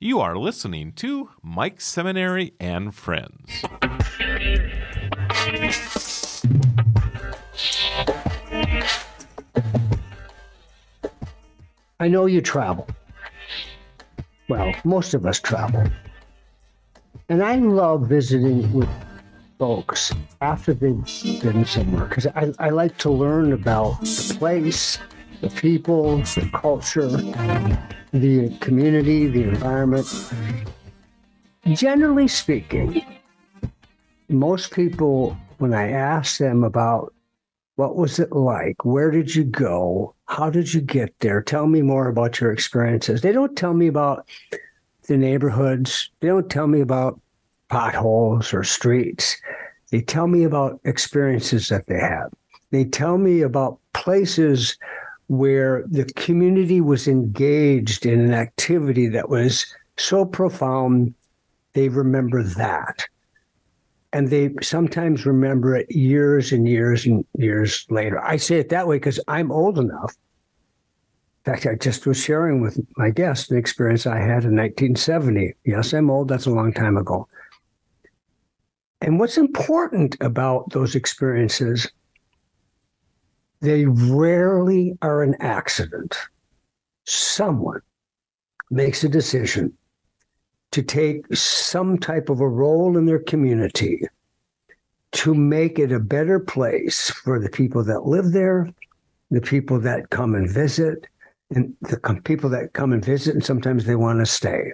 You 0.00 0.20
are 0.20 0.36
listening 0.38 0.92
to 0.92 1.30
Mike 1.42 1.80
Seminary 1.80 2.54
and 2.60 2.94
Friends. 2.94 3.64
I 11.98 12.06
know 12.06 12.26
you 12.26 12.40
travel. 12.40 12.86
Well, 14.48 14.72
most 14.84 15.14
of 15.14 15.26
us 15.26 15.40
travel. 15.40 15.82
And 17.28 17.42
I 17.42 17.56
love 17.56 18.02
visiting 18.08 18.72
with 18.72 18.88
folks 19.58 20.12
after 20.40 20.74
they've 20.74 21.42
been 21.42 21.64
somewhere 21.64 22.04
because 22.04 22.28
I, 22.28 22.52
I 22.60 22.68
like 22.68 22.96
to 22.98 23.10
learn 23.10 23.52
about 23.52 24.00
the 24.02 24.36
place, 24.38 25.00
the 25.40 25.50
people, 25.50 26.18
the 26.18 26.48
culture, 26.54 27.08
the 28.12 28.50
community, 28.60 29.26
the 29.26 29.44
environment. 29.44 30.06
Generally 31.66 32.28
speaking, 32.28 33.04
most 34.28 34.72
people, 34.72 35.36
when 35.58 35.74
I 35.74 35.90
ask 35.90 36.38
them 36.38 36.64
about 36.64 37.12
what 37.76 37.96
was 37.96 38.18
it 38.18 38.32
like, 38.32 38.84
where 38.84 39.10
did 39.10 39.34
you 39.34 39.44
go, 39.44 40.14
how 40.26 40.50
did 40.50 40.74
you 40.74 40.80
get 40.80 41.14
there, 41.20 41.42
tell 41.42 41.66
me 41.66 41.82
more 41.82 42.08
about 42.08 42.40
your 42.40 42.52
experiences. 42.52 43.20
They 43.20 43.32
don't 43.32 43.56
tell 43.56 43.74
me 43.74 43.86
about 43.86 44.28
the 45.06 45.16
neighborhoods, 45.16 46.10
they 46.20 46.28
don't 46.28 46.50
tell 46.50 46.66
me 46.66 46.80
about 46.80 47.20
potholes 47.68 48.52
or 48.52 48.64
streets. 48.64 49.36
They 49.90 50.00
tell 50.00 50.26
me 50.26 50.44
about 50.44 50.80
experiences 50.84 51.68
that 51.68 51.86
they 51.86 51.98
have. 51.98 52.32
They 52.70 52.84
tell 52.84 53.16
me 53.16 53.40
about 53.40 53.78
places 53.94 54.76
where 55.28 55.84
the 55.86 56.04
community 56.16 56.80
was 56.80 57.06
engaged 57.06 58.06
in 58.06 58.20
an 58.20 58.34
activity 58.34 59.08
that 59.08 59.28
was 59.28 59.66
so 59.96 60.24
profound, 60.24 61.14
they 61.74 61.88
remember 61.88 62.42
that. 62.42 63.06
And 64.12 64.28
they 64.28 64.54
sometimes 64.62 65.26
remember 65.26 65.76
it 65.76 65.90
years 65.90 66.50
and 66.50 66.66
years 66.66 67.04
and 67.04 67.26
years 67.36 67.86
later. 67.90 68.18
I 68.24 68.38
say 68.38 68.58
it 68.58 68.70
that 68.70 68.88
way 68.88 68.96
because 68.96 69.20
I'm 69.28 69.52
old 69.52 69.78
enough. 69.78 70.16
In 71.44 71.52
fact, 71.52 71.66
I 71.66 71.74
just 71.74 72.06
was 72.06 72.18
sharing 72.18 72.62
with 72.62 72.80
my 72.96 73.10
guest 73.10 73.50
an 73.50 73.58
experience 73.58 74.06
I 74.06 74.16
had 74.16 74.44
in 74.44 74.56
1970. 74.56 75.54
Yes, 75.64 75.92
I'm 75.92 76.10
old. 76.10 76.28
That's 76.28 76.46
a 76.46 76.50
long 76.50 76.72
time 76.72 76.96
ago. 76.96 77.28
And 79.02 79.20
what's 79.20 79.36
important 79.36 80.16
about 80.20 80.70
those 80.70 80.94
experiences 80.94 81.86
they 83.60 83.86
rarely 83.86 84.96
are 85.02 85.22
an 85.22 85.34
accident. 85.40 86.16
Someone 87.04 87.80
makes 88.70 89.02
a 89.04 89.08
decision 89.08 89.72
to 90.70 90.82
take 90.82 91.34
some 91.34 91.98
type 91.98 92.28
of 92.28 92.40
a 92.40 92.48
role 92.48 92.96
in 92.96 93.06
their 93.06 93.18
community 93.18 94.02
to 95.12 95.34
make 95.34 95.78
it 95.78 95.90
a 95.90 95.98
better 95.98 96.38
place 96.38 97.10
for 97.10 97.40
the 97.40 97.48
people 97.48 97.82
that 97.82 98.06
live 98.06 98.32
there, 98.32 98.68
the 99.30 99.40
people 99.40 99.80
that 99.80 100.10
come 100.10 100.34
and 100.34 100.50
visit, 100.50 101.06
and 101.50 101.74
the 101.80 102.20
people 102.24 102.50
that 102.50 102.74
come 102.74 102.92
and 102.92 103.04
visit, 103.04 103.34
and 103.34 103.44
sometimes 103.44 103.86
they 103.86 103.96
want 103.96 104.18
to 104.18 104.26
stay. 104.26 104.72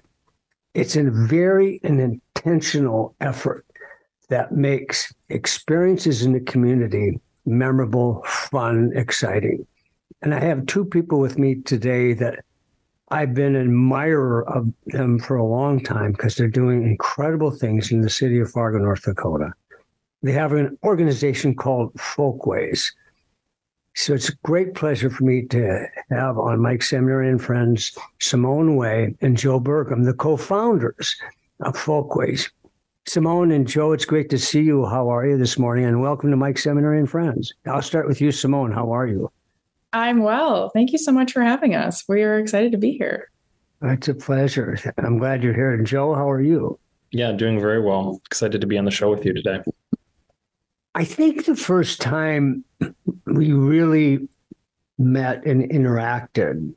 It's 0.75 0.97
a 0.97 1.05
very 1.05 1.81
an 1.85 2.01
intentional 2.01 3.15
effort 3.21 3.65
that 4.29 4.53
makes 4.53 5.15
experiences 5.29 6.23
in 6.23 6.33
the 6.33 6.41
community 6.41 7.21
memorable, 7.47 8.23
fun, 8.27 8.93
exciting. 8.95 9.67
And 10.23 10.35
I 10.35 10.41
have 10.41 10.67
two 10.67 10.85
people 10.85 11.21
with 11.21 11.39
me 11.39 11.57
today 11.57 12.15
that 12.15 12.45
I've 13.11 13.35
been 13.35 13.55
an 13.55 13.63
admirer 13.63 14.49
of 14.49 14.73
them 14.87 15.19
for 15.19 15.37
a 15.37 15.45
long 15.45 15.81
time 15.81 16.13
because 16.13 16.37
they're 16.37 16.49
doing 16.49 16.83
incredible 16.83 17.51
things 17.51 17.93
in 17.93 18.01
the 18.01 18.11
city 18.11 18.41
of 18.41 18.51
Fargo, 18.51 18.79
North 18.79 19.03
Dakota. 19.03 19.53
They 20.23 20.33
have 20.33 20.53
an 20.53 20.79
organization 20.83 21.55
called 21.55 21.93
Folkways. 22.01 22.93
So 23.95 24.15
it's 24.15 24.31
a 24.31 24.37
great 24.43 24.75
pleasure 24.75 25.11
for 25.11 25.23
me 25.23 25.43
to 25.49 25.87
have 26.11 26.39
on 26.39 26.61
Mike 26.61 26.83
Seminary 26.83 27.29
and 27.29 27.41
Friends 27.41 27.97
Simone 28.21 28.77
Way 28.77 29.15
and 29.21 29.37
Joe 29.37 29.61
Burgum, 29.61 30.05
the 30.05 30.15
co 30.15 30.37
founders 30.37 31.15
of 31.61 31.77
Folkways. 31.77 32.51
Simone 33.07 33.53
and 33.53 33.69
Joe, 33.69 33.93
it's 33.93 34.07
great 34.07 34.31
to 34.31 34.39
see 34.39 34.63
you. 34.63 34.87
How 34.87 35.11
are 35.11 35.27
you 35.27 35.37
this 35.37 35.59
morning? 35.59 35.85
And 35.85 36.01
welcome 36.01 36.31
to 36.31 36.37
Mike 36.37 36.59
Seminary 36.59 36.99
and 36.99 37.09
Friends. 37.09 37.53
I'll 37.67 37.83
start 37.83 38.09
with 38.09 38.21
you, 38.21 38.33
Simone. 38.33 38.73
How 38.73 38.93
are 38.95 39.07
you? 39.07 39.31
I'm 39.93 40.23
well. 40.23 40.71
Thank 40.71 40.91
you 40.91 40.99
so 40.99 41.13
much 41.13 41.33
for 41.33 41.43
having 41.43 41.75
us. 41.75 42.05
We 42.09 42.23
are 42.23 42.39
excited 42.39 42.73
to 42.73 42.79
be 42.79 42.93
here. 42.93 43.31
It's 43.83 44.09
a 44.09 44.15
pleasure. 44.15 44.79
I'm 44.99 45.19
glad 45.19 45.43
you're 45.43 45.53
here. 45.53 45.75
And 45.75 45.87
Joe, 45.87 46.15
how 46.15 46.31
are 46.31 46.41
you? 46.41 46.79
Yeah, 47.11 47.33
doing 47.33 47.61
very 47.61 47.81
well. 47.81 48.21
Excited 48.27 48.63
to 48.63 48.67
be 48.67 48.79
on 48.79 48.87
the 48.87 48.91
show 48.91 49.11
with 49.11 49.25
you 49.27 49.35
today. 49.35 49.61
I 50.95 51.05
think 51.05 51.45
the 51.45 51.57
first 51.57 52.01
time 52.01 52.65
we 53.27 53.53
really 53.53 54.29
met 54.97 55.45
and 55.45 55.71
interacted 55.71 56.73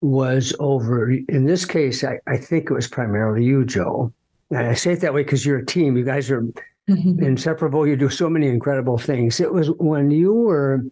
was 0.00 0.54
over, 0.60 1.10
in 1.10 1.44
this 1.44 1.64
case, 1.64 2.04
I, 2.04 2.20
I 2.28 2.36
think 2.36 2.70
it 2.70 2.74
was 2.74 2.86
primarily 2.86 3.44
you, 3.44 3.64
Joe 3.64 4.12
and 4.12 4.17
I 4.54 4.74
say 4.74 4.92
it 4.92 5.00
that 5.00 5.14
way 5.14 5.22
because 5.22 5.44
you're 5.44 5.58
a 5.58 5.66
team. 5.66 5.96
You 5.96 6.04
guys 6.04 6.30
are 6.30 6.42
mm-hmm. 6.88 7.22
inseparable. 7.22 7.86
You 7.86 7.96
do 7.96 8.08
so 8.08 8.28
many 8.30 8.48
incredible 8.48 8.98
things. 8.98 9.40
It 9.40 9.52
was 9.52 9.70
when 9.78 10.10
you 10.10 10.32
were 10.32 10.84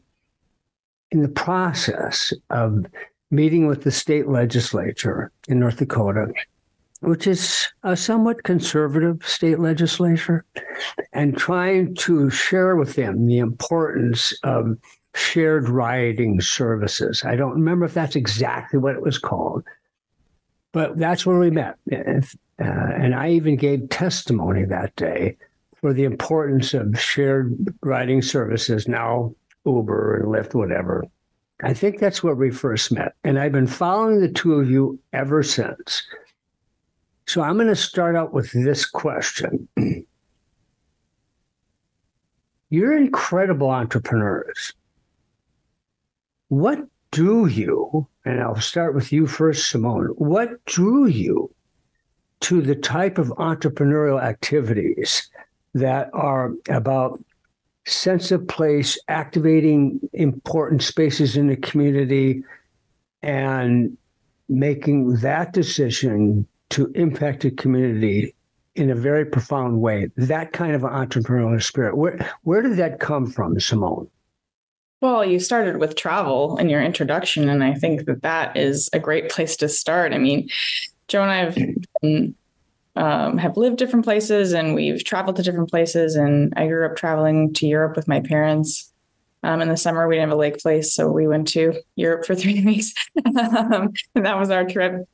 in 1.11 1.23
the 1.23 1.29
process 1.29 2.33
of 2.51 2.87
meeting 3.31 3.67
with 3.67 3.83
the 3.83 3.91
state 3.91 4.29
legislature 4.29 5.33
in 5.49 5.59
North 5.59 5.79
Dakota, 5.79 6.33
which 7.01 7.27
is 7.27 7.67
a 7.83 7.97
somewhat 7.97 8.43
conservative 8.43 9.25
state 9.25 9.59
legislature, 9.59 10.45
and 11.13 11.37
trying 11.37 11.95
to 11.97 12.31
share 12.31 12.77
with 12.77 12.95
them 12.95 13.27
the 13.27 13.39
importance 13.39 14.33
of 14.43 14.77
shared 15.15 15.69
riding 15.69 16.41
services. 16.41 17.25
I 17.25 17.37
don't 17.37 17.55
remember 17.55 17.87
if 17.87 17.95
that's 17.95 18.17
exactly 18.17 18.79
what 18.79 18.95
it 18.95 19.03
was 19.03 19.19
called, 19.19 19.65
but 20.77 20.99
that's 20.99 21.25
where 21.25 21.39
we 21.39 21.49
met. 21.49 21.79
Uh, 21.91 22.21
and 22.59 23.15
I 23.15 23.31
even 23.31 23.57
gave 23.57 23.89
testimony 23.89 24.67
that 24.67 24.95
day 24.97 25.39
for 25.81 25.95
the 25.95 26.05
importance 26.05 26.75
of 26.75 27.01
shared 27.01 27.57
riding 27.81 28.21
services, 28.21 28.87
now 28.87 29.35
Uber 29.65 30.17
and 30.17 30.27
Lyft, 30.27 30.53
whatever. 30.53 31.07
I 31.63 31.73
think 31.73 31.99
that's 31.99 32.23
where 32.23 32.35
we 32.35 32.51
first 32.51 32.93
met. 32.93 33.15
And 33.25 33.39
I've 33.39 33.53
been 33.53 33.67
following 33.67 34.21
the 34.21 34.29
two 34.29 34.57
of 34.57 34.71
you 34.71 35.01
ever 35.15 35.43
since. 35.43 36.07
So 37.27 37.41
I'm 37.41 37.55
going 37.55 37.69
to 37.69 37.75
start 37.75 38.15
out 38.15 38.35
with 38.35 38.53
this 38.53 38.85
question. 38.85 39.67
You're 42.69 42.99
incredible 42.99 43.71
entrepreneurs. 43.71 44.75
What 46.49 46.87
drew 47.11 47.47
you, 47.47 48.07
and 48.25 48.41
I'll 48.41 48.61
start 48.61 48.95
with 48.95 49.13
you 49.13 49.27
first, 49.27 49.71
Simone, 49.71 50.07
what 50.17 50.65
drew 50.65 51.07
you 51.07 51.51
to 52.41 52.61
the 52.61 52.75
type 52.75 53.19
of 53.19 53.29
entrepreneurial 53.29 54.23
activities 54.23 55.31
that 55.75 56.11
are 56.13 56.53
about 56.69 57.23
sense 57.87 58.33
of 58.33 58.47
place, 58.49 58.99
activating 59.09 60.01
important 60.13 60.83
spaces 60.83 61.37
in 61.37 61.47
the 61.47 61.57
community, 61.57 62.43
and 63.23 63.97
making 64.49 65.17
that 65.17 65.53
decision 65.53 66.47
to 66.71 66.91
impact 66.95 67.45
a 67.45 67.51
community 67.51 68.35
in 68.75 68.91
a 68.91 68.95
very 68.95 69.25
profound 69.25 69.81
way. 69.81 70.11
That 70.17 70.53
kind 70.53 70.75
of 70.75 70.83
entrepreneurial 70.83 71.63
spirit. 71.63 71.97
Where 71.97 72.19
where 72.43 72.63
did 72.63 72.77
that 72.77 73.01
come 73.01 73.27
from, 73.27 73.59
Simone? 73.59 74.09
Well, 75.03 75.25
you 75.25 75.39
started 75.41 75.77
with 75.77 75.95
travel 75.95 76.57
in 76.57 76.71
your 76.71 76.83
introduction, 76.83 77.49
and 77.51 77.63
I 77.63 77.75
think 77.75 78.07
that 78.07 78.23
that 78.23 78.57
is 78.57 78.89
a 78.95 78.99
great 78.99 79.29
place 79.29 79.57
to 79.59 79.69
start. 79.69 80.15
I 80.15 80.19
mean, 80.19 80.49
Joe 81.09 81.23
and 81.23 81.31
I 81.31 81.37
have 81.37 81.59
been, 82.01 82.35
um, 82.97 83.37
have 83.37 83.59
lived 83.59 83.77
different 83.77 84.07
places, 84.07 84.55
and 84.55 84.75
we've 84.75 85.05
traveled 85.05 85.37
to 85.37 85.43
different 85.43 85.69
places. 85.69 86.17
And 86.17 86.53
I 86.57 86.67
grew 86.67 86.87
up 86.87 86.97
traveling 86.97 87.53
to 87.55 87.67
Europe 87.67 87.95
with 87.95 88.09
my 88.09 88.21
parents. 88.21 88.91
Um, 89.43 89.61
in 89.61 89.69
the 89.69 89.77
summer, 89.77 90.09
we 90.09 90.17
didn't 90.17 90.31
have 90.31 90.37
a 90.37 90.41
lake 90.41 90.59
place, 90.59 90.95
so 90.95 91.11
we 91.11 91.29
went 91.29 91.49
to 91.49 91.75
Europe 91.97 92.25
for 92.25 92.35
three 92.37 92.65
weeks, 92.65 92.95
um, 93.27 93.93
and 94.15 94.25
that 94.25 94.39
was 94.39 94.51
our 94.51 94.65
trip. 94.65 95.07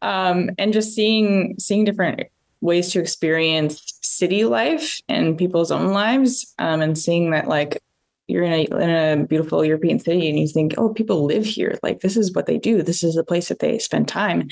Um, 0.00 0.50
and 0.56 0.72
just 0.72 0.94
seeing 0.94 1.56
seeing 1.58 1.84
different 1.84 2.22
ways 2.62 2.90
to 2.92 3.00
experience 3.00 3.98
city 4.00 4.44
life 4.44 5.00
and 5.08 5.36
people's 5.36 5.70
own 5.70 5.92
lives, 5.92 6.54
um, 6.58 6.80
and 6.80 6.96
seeing 6.96 7.32
that 7.32 7.48
like 7.48 7.82
you're 8.28 8.42
in 8.42 8.52
a 8.52 8.64
in 8.64 8.90
a 8.90 9.24
beautiful 9.24 9.64
European 9.64 9.98
city 10.00 10.28
and 10.28 10.38
you 10.38 10.48
think, 10.48 10.74
oh, 10.78 10.92
people 10.92 11.24
live 11.24 11.44
here. 11.44 11.78
Like 11.82 12.00
this 12.00 12.16
is 12.16 12.32
what 12.32 12.46
they 12.46 12.58
do. 12.58 12.82
This 12.82 13.04
is 13.04 13.14
the 13.14 13.24
place 13.24 13.48
that 13.48 13.60
they 13.60 13.78
spend 13.78 14.08
time. 14.08 14.48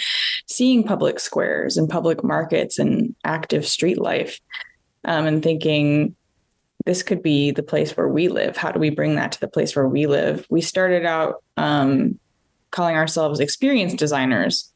Seeing 0.46 0.84
public 0.84 1.18
squares 1.18 1.76
and 1.76 1.88
public 1.88 2.22
markets 2.22 2.78
and 2.78 3.14
active 3.24 3.66
street 3.66 3.98
life, 3.98 4.40
um, 5.04 5.26
and 5.26 5.42
thinking 5.42 6.14
this 6.86 7.02
could 7.02 7.22
be 7.22 7.50
the 7.50 7.62
place 7.62 7.96
where 7.96 8.08
we 8.08 8.28
live. 8.28 8.56
How 8.56 8.70
do 8.70 8.78
we 8.78 8.90
bring 8.90 9.16
that 9.16 9.32
to 9.32 9.40
the 9.40 9.48
place 9.48 9.74
where 9.74 9.88
we 9.88 10.06
live? 10.06 10.46
We 10.50 10.60
started 10.60 11.04
out 11.04 11.42
um, 11.56 12.18
calling 12.70 12.96
ourselves 12.96 13.40
experience 13.40 13.94
designers. 13.94 14.70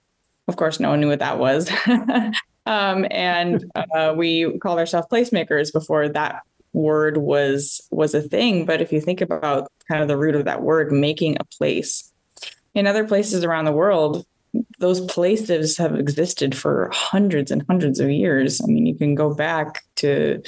of 0.48 0.56
course, 0.56 0.80
no 0.80 0.90
one 0.90 1.00
knew 1.00 1.08
what 1.08 1.18
that 1.18 1.38
was. 1.38 1.70
um, 2.66 3.06
and 3.10 3.70
uh, 3.94 4.14
we 4.16 4.58
called 4.58 4.78
ourselves 4.78 5.06
placemakers 5.10 5.72
before 5.72 6.08
that 6.08 6.42
word 6.78 7.19
was 7.19 7.80
was 7.90 8.14
a 8.14 8.22
thing. 8.22 8.64
But 8.64 8.80
if 8.80 8.92
you 8.92 9.00
think 9.00 9.20
about 9.20 9.70
kind 9.88 10.00
of 10.00 10.08
the 10.08 10.16
root 10.16 10.34
of 10.34 10.44
that 10.44 10.62
word, 10.62 10.92
making 10.92 11.36
a 11.38 11.44
place, 11.44 12.10
in 12.75 12.86
other 12.86 13.06
places 13.06 13.44
around 13.44 13.64
the 13.64 13.72
world, 13.72 14.25
those 14.78 15.00
places 15.02 15.76
have 15.76 15.94
existed 15.94 16.56
for 16.56 16.88
hundreds 16.92 17.50
and 17.50 17.64
hundreds 17.69 18.00
of 18.00 18.10
years. 18.10 18.60
I 18.62 18.66
mean, 18.66 18.86
you 18.86 18.94
can 18.94 19.14
go 19.14 19.34
back 19.34 19.82
to 19.96 20.42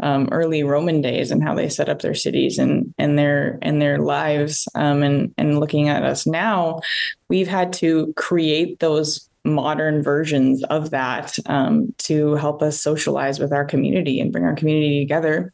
um, 0.00 0.28
early 0.32 0.64
Roman 0.64 1.00
days 1.00 1.30
and 1.30 1.42
how 1.42 1.54
they 1.54 1.68
set 1.68 1.88
up 1.88 2.02
their 2.02 2.14
cities 2.14 2.58
and 2.58 2.94
and 2.98 3.18
their 3.18 3.58
and 3.62 3.80
their 3.80 3.98
lives. 3.98 4.68
Um, 4.74 5.02
and 5.02 5.34
and 5.36 5.60
looking 5.60 5.88
at 5.88 6.02
us 6.02 6.26
now, 6.26 6.80
we've 7.28 7.48
had 7.48 7.72
to 7.74 8.12
create 8.14 8.80
those 8.80 9.28
modern 9.44 10.02
versions 10.02 10.64
of 10.64 10.90
that 10.90 11.38
um, 11.46 11.94
to 11.98 12.34
help 12.34 12.62
us 12.62 12.80
socialize 12.80 13.38
with 13.38 13.52
our 13.52 13.64
community 13.64 14.20
and 14.20 14.32
bring 14.32 14.44
our 14.44 14.54
community 14.54 15.00
together. 15.00 15.52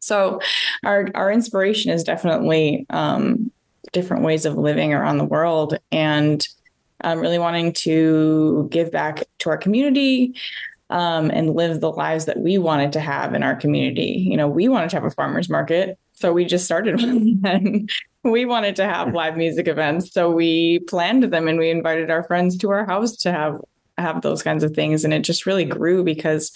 So, 0.00 0.40
our 0.84 1.08
our 1.14 1.32
inspiration 1.32 1.92
is 1.92 2.04
definitely 2.04 2.86
um, 2.90 3.50
different 3.92 4.24
ways 4.24 4.44
of 4.46 4.56
living 4.56 4.92
around 4.92 5.18
the 5.18 5.24
world, 5.24 5.78
and 5.92 6.46
I'm 7.00 7.20
really 7.20 7.38
wanting 7.38 7.72
to 7.74 8.68
give 8.70 8.90
back 8.90 9.24
to 9.40 9.50
our 9.50 9.56
community 9.56 10.34
um, 10.90 11.30
and 11.30 11.54
live 11.54 11.80
the 11.80 11.90
lives 11.90 12.24
that 12.24 12.38
we 12.38 12.58
wanted 12.58 12.92
to 12.92 13.00
have 13.00 13.34
in 13.34 13.42
our 13.42 13.54
community. 13.54 14.26
You 14.28 14.36
know, 14.36 14.48
we 14.48 14.68
wanted 14.68 14.90
to 14.90 14.96
have 14.96 15.04
a 15.04 15.10
farmers 15.10 15.48
market, 15.48 15.98
so 16.12 16.32
we 16.32 16.44
just 16.44 16.64
started 16.64 17.00
one. 17.42 17.88
we 18.24 18.44
wanted 18.44 18.76
to 18.76 18.84
have 18.84 19.14
live 19.14 19.36
music 19.36 19.68
events, 19.68 20.12
so 20.12 20.30
we 20.30 20.80
planned 20.80 21.24
them 21.24 21.48
and 21.48 21.58
we 21.58 21.70
invited 21.70 22.10
our 22.10 22.24
friends 22.24 22.56
to 22.58 22.70
our 22.70 22.86
house 22.86 23.16
to 23.18 23.32
have 23.32 23.60
have 23.98 24.22
those 24.22 24.42
kinds 24.42 24.62
of 24.62 24.74
things, 24.74 25.04
and 25.04 25.12
it 25.12 25.20
just 25.20 25.46
really 25.46 25.64
grew 25.64 26.04
because 26.04 26.52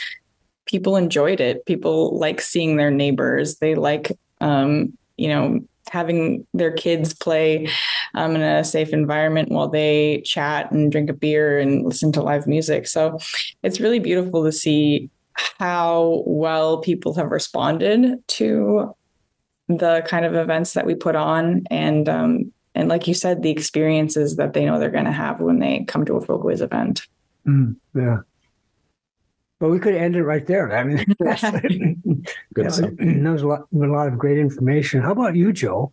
people 0.72 0.96
enjoyed 0.96 1.38
it. 1.38 1.64
People 1.66 2.18
like 2.18 2.40
seeing 2.40 2.76
their 2.76 2.90
neighbors. 2.90 3.56
They 3.58 3.74
like, 3.74 4.10
um, 4.40 4.96
you 5.18 5.28
know, 5.28 5.60
having 5.90 6.46
their 6.54 6.72
kids 6.72 7.12
play 7.12 7.68
um, 8.14 8.34
in 8.34 8.40
a 8.40 8.64
safe 8.64 8.94
environment 8.94 9.50
while 9.50 9.68
they 9.68 10.22
chat 10.24 10.72
and 10.72 10.90
drink 10.90 11.10
a 11.10 11.12
beer 11.12 11.58
and 11.58 11.84
listen 11.84 12.10
to 12.12 12.22
live 12.22 12.46
music. 12.46 12.86
So 12.86 13.18
it's 13.62 13.80
really 13.80 13.98
beautiful 13.98 14.42
to 14.44 14.50
see 14.52 15.10
how 15.58 16.22
well 16.26 16.78
people 16.78 17.14
have 17.14 17.30
responded 17.30 18.26
to 18.28 18.94
the 19.68 20.02
kind 20.06 20.24
of 20.24 20.34
events 20.34 20.72
that 20.72 20.86
we 20.86 20.94
put 20.94 21.16
on 21.16 21.64
and 21.70 22.08
um, 22.08 22.52
and 22.74 22.88
like 22.88 23.06
you 23.06 23.14
said 23.14 23.42
the 23.42 23.50
experiences 23.50 24.36
that 24.36 24.52
they 24.52 24.64
know 24.64 24.78
they're 24.78 24.90
going 24.90 25.04
to 25.04 25.12
have 25.12 25.40
when 25.40 25.58
they 25.58 25.84
come 25.84 26.04
to 26.04 26.14
a 26.16 26.20
folkways 26.20 26.60
event 26.60 27.06
mm, 27.46 27.74
yeah 27.94 28.18
well, 29.62 29.70
we 29.70 29.78
could 29.78 29.94
end 29.94 30.16
it 30.16 30.24
right 30.24 30.44
there. 30.44 30.76
I 30.76 30.82
mean, 30.82 30.96
Good 31.18 32.66
that, 32.66 33.22
was 33.32 33.42
a 33.42 33.46
lot, 33.46 33.68
a 33.72 33.76
lot 33.76 34.08
of 34.08 34.18
great 34.18 34.38
information. 34.38 35.00
How 35.00 35.12
about 35.12 35.36
you, 35.36 35.52
Joe? 35.52 35.92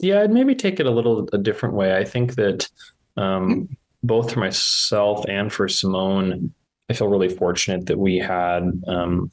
Yeah, 0.00 0.22
I'd 0.22 0.32
maybe 0.32 0.56
take 0.56 0.80
it 0.80 0.86
a 0.86 0.90
little 0.90 1.28
a 1.32 1.38
different 1.38 1.76
way. 1.76 1.96
I 1.96 2.04
think 2.04 2.34
that 2.34 2.68
um, 3.16 3.68
both 4.02 4.32
for 4.32 4.40
myself 4.40 5.24
and 5.28 5.52
for 5.52 5.68
Simone, 5.68 6.52
I 6.90 6.92
feel 6.92 7.06
really 7.06 7.28
fortunate 7.28 7.86
that 7.86 8.00
we 8.00 8.18
had 8.18 8.64
um, 8.88 9.30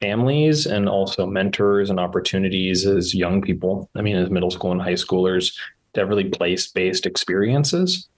families 0.00 0.64
and 0.64 0.88
also 0.88 1.26
mentors 1.26 1.90
and 1.90 1.98
opportunities 1.98 2.86
as 2.86 3.16
young 3.16 3.42
people. 3.42 3.90
I 3.96 4.02
mean, 4.02 4.14
as 4.14 4.30
middle 4.30 4.52
school 4.52 4.70
and 4.70 4.80
high 4.80 4.92
schoolers, 4.92 5.52
to 5.94 6.00
have 6.00 6.08
really 6.08 6.28
place 6.28 6.68
based 6.68 7.04
experiences 7.04 8.08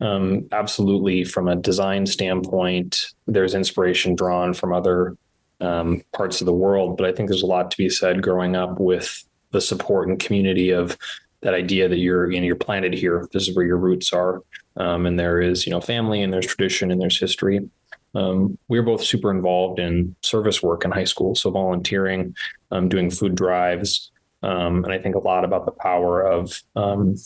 um, 0.00 0.48
absolutely, 0.52 1.24
from 1.24 1.48
a 1.48 1.56
design 1.56 2.06
standpoint, 2.06 3.12
there's 3.26 3.54
inspiration 3.54 4.14
drawn 4.14 4.54
from 4.54 4.72
other 4.72 5.16
um, 5.60 6.02
parts 6.12 6.40
of 6.40 6.46
the 6.46 6.54
world. 6.54 6.96
But 6.96 7.06
I 7.06 7.12
think 7.12 7.28
there's 7.28 7.42
a 7.42 7.46
lot 7.46 7.70
to 7.70 7.76
be 7.76 7.88
said 7.88 8.22
growing 8.22 8.56
up 8.56 8.80
with 8.80 9.24
the 9.50 9.60
support 9.60 10.08
and 10.08 10.18
community 10.18 10.70
of 10.70 10.96
that 11.42 11.54
idea 11.54 11.88
that 11.88 11.98
you're 11.98 12.30
you 12.30 12.40
know 12.40 12.46
you're 12.46 12.56
planted 12.56 12.94
here. 12.94 13.28
This 13.32 13.48
is 13.48 13.54
where 13.54 13.64
your 13.64 13.76
roots 13.76 14.12
are, 14.12 14.42
um, 14.76 15.06
and 15.06 15.18
there 15.18 15.40
is 15.40 15.66
you 15.66 15.72
know 15.72 15.80
family 15.80 16.22
and 16.22 16.32
there's 16.32 16.46
tradition 16.46 16.90
and 16.90 17.00
there's 17.00 17.18
history. 17.18 17.68
Um, 18.14 18.58
we 18.68 18.80
were 18.80 18.86
both 18.86 19.04
super 19.04 19.30
involved 19.30 19.78
in 19.78 20.16
service 20.22 20.62
work 20.62 20.84
in 20.84 20.90
high 20.90 21.04
school, 21.04 21.34
so 21.34 21.50
volunteering, 21.50 22.34
um, 22.72 22.88
doing 22.88 23.08
food 23.08 23.36
drives, 23.36 24.10
um, 24.42 24.84
and 24.84 24.92
I 24.92 24.98
think 24.98 25.14
a 25.14 25.20
lot 25.20 25.44
about 25.44 25.64
the 25.66 25.72
power 25.72 26.22
of 26.22 26.60
um, 26.74 27.16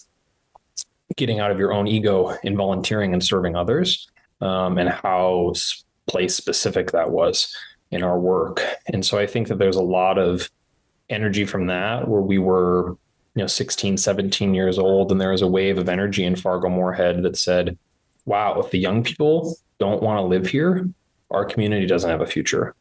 getting 1.16 1.40
out 1.40 1.50
of 1.50 1.58
your 1.58 1.72
own 1.72 1.86
ego 1.86 2.36
in 2.42 2.56
volunteering 2.56 3.12
and 3.12 3.22
serving 3.22 3.56
others 3.56 4.08
um, 4.40 4.78
and 4.78 4.88
how 4.88 5.52
place 6.06 6.34
specific 6.34 6.92
that 6.92 7.10
was 7.10 7.54
in 7.90 8.02
our 8.02 8.18
work. 8.18 8.62
And 8.86 9.04
so 9.04 9.18
I 9.18 9.26
think 9.26 9.48
that 9.48 9.58
there's 9.58 9.76
a 9.76 9.82
lot 9.82 10.18
of 10.18 10.50
energy 11.08 11.44
from 11.44 11.66
that 11.66 12.08
where 12.08 12.20
we 12.20 12.38
were, 12.38 12.96
you 13.34 13.42
know, 13.42 13.46
16, 13.46 13.96
17 13.96 14.54
years 14.54 14.78
old, 14.78 15.12
and 15.12 15.20
there 15.20 15.30
was 15.30 15.42
a 15.42 15.48
wave 15.48 15.78
of 15.78 15.88
energy 15.88 16.24
in 16.24 16.36
Fargo 16.36 16.68
Moorhead 16.68 17.22
that 17.22 17.36
said, 17.36 17.78
wow, 18.26 18.58
if 18.58 18.70
the 18.70 18.78
young 18.78 19.02
people 19.02 19.56
don't 19.78 20.02
want 20.02 20.18
to 20.18 20.22
live 20.22 20.46
here, 20.46 20.88
our 21.30 21.44
community 21.44 21.86
doesn't 21.86 22.10
have 22.10 22.20
a 22.20 22.26
future. 22.26 22.74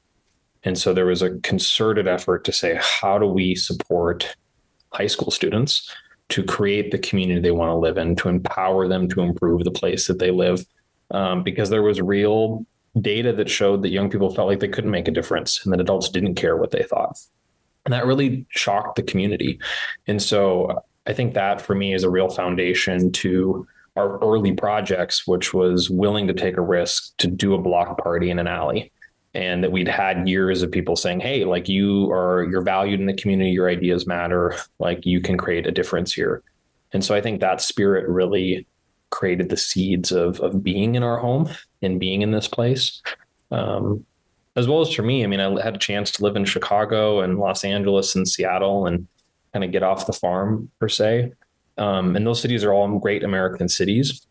And 0.63 0.77
so 0.77 0.93
there 0.93 1.05
was 1.05 1.21
a 1.21 1.37
concerted 1.39 2.07
effort 2.07 2.45
to 2.45 2.51
say, 2.51 2.79
how 2.81 3.17
do 3.17 3.25
we 3.25 3.55
support 3.55 4.35
high 4.93 5.07
school 5.07 5.31
students 5.31 5.93
to 6.33 6.43
create 6.43 6.89
the 6.89 6.97
community 6.97 7.39
they 7.39 7.51
want 7.51 7.69
to 7.69 7.75
live 7.75 7.97
in, 7.97 8.15
to 8.15 8.27
empower 8.27 8.87
them 8.87 9.07
to 9.07 9.21
improve 9.21 9.63
the 9.63 9.71
place 9.71 10.07
that 10.07 10.17
they 10.17 10.31
live. 10.31 10.65
Um, 11.11 11.43
because 11.43 11.69
there 11.69 11.83
was 11.83 12.01
real 12.01 12.65
data 12.99 13.33
that 13.33 13.49
showed 13.49 13.83
that 13.83 13.91
young 13.91 14.09
people 14.09 14.33
felt 14.33 14.47
like 14.47 14.59
they 14.59 14.67
couldn't 14.67 14.89
make 14.89 15.07
a 15.07 15.11
difference 15.11 15.63
and 15.63 15.71
that 15.71 15.79
adults 15.79 16.09
didn't 16.09 16.33
care 16.33 16.57
what 16.57 16.71
they 16.71 16.81
thought. 16.81 17.19
And 17.85 17.93
that 17.93 18.07
really 18.07 18.47
shocked 18.49 18.95
the 18.95 19.03
community. 19.03 19.59
And 20.07 20.19
so 20.19 20.83
I 21.05 21.13
think 21.13 21.35
that 21.35 21.61
for 21.61 21.75
me 21.75 21.93
is 21.93 22.03
a 22.03 22.09
real 22.09 22.29
foundation 22.29 23.11
to 23.11 23.67
our 23.95 24.17
early 24.23 24.53
projects, 24.53 25.27
which 25.27 25.53
was 25.53 25.91
willing 25.91 26.25
to 26.27 26.33
take 26.33 26.57
a 26.57 26.61
risk 26.61 27.15
to 27.17 27.27
do 27.27 27.53
a 27.53 27.61
block 27.61 28.01
party 28.01 28.31
in 28.31 28.39
an 28.39 28.47
alley 28.47 28.91
and 29.33 29.63
that 29.63 29.71
we'd 29.71 29.87
had 29.87 30.27
years 30.27 30.61
of 30.61 30.71
people 30.71 30.95
saying 30.95 31.19
hey 31.19 31.43
like 31.43 31.67
you 31.67 32.11
are 32.11 32.43
you're 32.43 32.61
valued 32.61 32.99
in 32.99 33.07
the 33.07 33.13
community 33.13 33.51
your 33.51 33.69
ideas 33.69 34.05
matter 34.05 34.55
like 34.79 35.05
you 35.05 35.19
can 35.21 35.37
create 35.37 35.65
a 35.65 35.71
difference 35.71 36.13
here. 36.13 36.43
And 36.91 37.03
so 37.03 37.15
i 37.15 37.21
think 37.21 37.41
that 37.41 37.61
spirit 37.61 38.07
really 38.07 38.67
created 39.09 39.49
the 39.49 39.57
seeds 39.57 40.11
of 40.11 40.39
of 40.39 40.63
being 40.63 40.95
in 40.95 41.03
our 41.03 41.17
home 41.17 41.49
and 41.81 41.99
being 41.99 42.21
in 42.21 42.31
this 42.31 42.47
place. 42.47 43.01
Um, 43.51 44.05
as 44.55 44.67
well 44.67 44.81
as 44.81 44.93
for 44.93 45.01
me 45.01 45.23
i 45.23 45.27
mean 45.27 45.39
i 45.39 45.61
had 45.63 45.75
a 45.75 45.79
chance 45.79 46.11
to 46.11 46.23
live 46.23 46.35
in 46.35 46.45
chicago 46.45 47.21
and 47.21 47.39
los 47.39 47.63
angeles 47.63 48.15
and 48.15 48.27
seattle 48.27 48.85
and 48.85 49.07
kind 49.51 49.65
of 49.65 49.71
get 49.71 49.83
off 49.83 50.05
the 50.05 50.13
farm 50.13 50.69
per 50.79 50.89
se. 50.89 51.31
Um, 51.79 52.15
and 52.15 52.25
those 52.25 52.39
cities 52.39 52.63
are 52.63 52.71
all 52.71 52.99
great 52.99 53.23
american 53.23 53.67
cities 53.67 54.25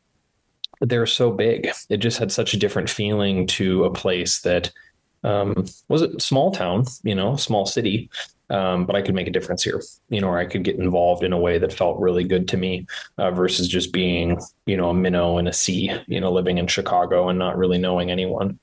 but 0.83 0.89
they're 0.89 1.07
so 1.07 1.31
big. 1.31 1.71
It 1.91 1.99
just 1.99 2.19
had 2.19 2.33
such 2.33 2.55
a 2.55 2.57
different 2.57 2.91
feeling 2.91 3.47
to 3.47 3.85
a 3.85 3.93
place 3.93 4.41
that 4.41 4.73
um, 5.25 5.67
was 5.89 6.03
it 6.03 6.21
small 6.21 6.51
town, 6.51 6.85
you 7.03 7.15
know, 7.15 7.37
small 7.37 7.67
city, 7.67 8.11
um, 8.51 8.85
but 8.85 8.97
I 8.97 9.03
could 9.03 9.15
make 9.15 9.27
a 9.27 9.33
difference 9.33 9.63
here, 9.63 9.81
you 10.09 10.21
know, 10.21 10.29
or 10.29 10.39
I 10.39 10.45
could 10.45 10.63
get 10.63 10.77
involved 10.77 11.25
in 11.25 11.33
a 11.33 11.39
way 11.39 11.59
that 11.59 11.73
felt 11.73 11.99
really 11.99 12.25
good 12.25 12.49
to 12.49 12.57
me 12.57 12.87
uh, 13.19 13.31
versus 13.31 13.69
just 13.69 13.93
being, 13.93 14.39
you 14.67 14.77
know, 14.77 14.91
a 14.91 14.95
minnow 14.95 15.39
in 15.39 15.47
a 15.47 15.53
sea, 15.53 15.91
you 16.07 16.21
know, 16.21 16.31
living 16.31 16.59
in 16.59 16.67
Chicago 16.67 17.29
and 17.29 17.39
not 17.39 17.57
really 17.57 17.79
knowing 17.79 18.11
anyone. 18.11 18.59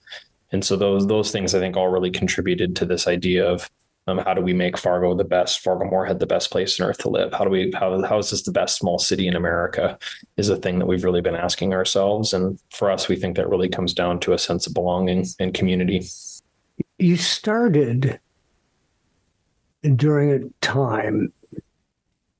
And 0.52 0.64
so 0.64 0.76
those 0.76 1.08
those 1.08 1.32
things 1.32 1.56
I 1.56 1.60
think 1.60 1.76
all 1.76 1.90
really 1.90 2.12
contributed 2.12 2.76
to 2.78 2.86
this 2.86 3.08
idea 3.08 3.48
of 3.48 3.70
um, 4.08 4.18
how 4.20 4.34
do 4.34 4.42
we 4.42 4.54
make 4.54 4.78
Fargo 4.78 5.14
the 5.14 5.24
best, 5.24 5.60
Fargo 5.60 5.86
Moorhead 5.86 6.20
the 6.20 6.26
best 6.26 6.52
place 6.52 6.80
on 6.80 6.88
earth 6.88 6.98
to 7.00 7.10
live? 7.10 7.32
How 7.34 7.44
do 7.44 7.50
we 7.50 7.72
how 7.76 8.02
how 8.04 8.18
is 8.18 8.32
this 8.32 8.44
the 8.44 8.52
best 8.52 8.78
small 8.78 9.00
city 9.00 9.28
in 9.28 9.36
America? 9.36 9.98
Is 10.38 10.50
a 10.50 10.56
thing 10.56 10.80
that 10.80 10.88
we've 10.88 11.04
really 11.04 11.22
been 11.22 11.36
asking 11.36 11.74
ourselves, 11.74 12.34
and 12.34 12.60
for 12.72 12.90
us, 12.90 13.08
we 13.08 13.16
think 13.16 13.36
that 13.38 13.50
really 13.50 13.70
comes 13.70 13.94
down 13.94 14.20
to 14.22 14.34
a 14.34 14.38
sense 14.38 14.68
of 14.68 14.74
belonging 14.74 15.26
and 15.40 15.54
community 15.54 16.08
you 17.00 17.18
started 17.18 18.20
during 19.96 20.32
a 20.32 20.50
time 20.62 21.32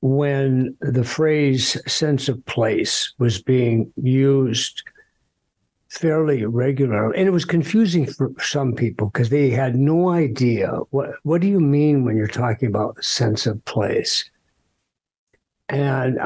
when 0.02 0.76
the 0.80 1.04
phrase 1.04 1.76
sense 1.90 2.28
of 2.28 2.44
place 2.46 3.12
was 3.18 3.42
being 3.42 3.92
used 3.96 4.82
fairly 5.88 6.44
regularly. 6.46 7.18
And 7.18 7.26
it 7.26 7.32
was 7.32 7.44
confusing 7.44 8.06
for 8.06 8.32
some 8.38 8.74
people 8.74 9.08
because 9.08 9.30
they 9.30 9.50
had 9.50 9.74
no 9.76 10.10
idea. 10.10 10.68
What 10.90 11.10
what 11.22 11.40
do 11.40 11.48
you 11.48 11.60
mean 11.60 12.04
when 12.04 12.16
you're 12.16 12.26
talking 12.26 12.68
about 12.68 13.02
sense 13.04 13.46
of 13.46 13.62
place? 13.64 14.28
And 15.68 16.18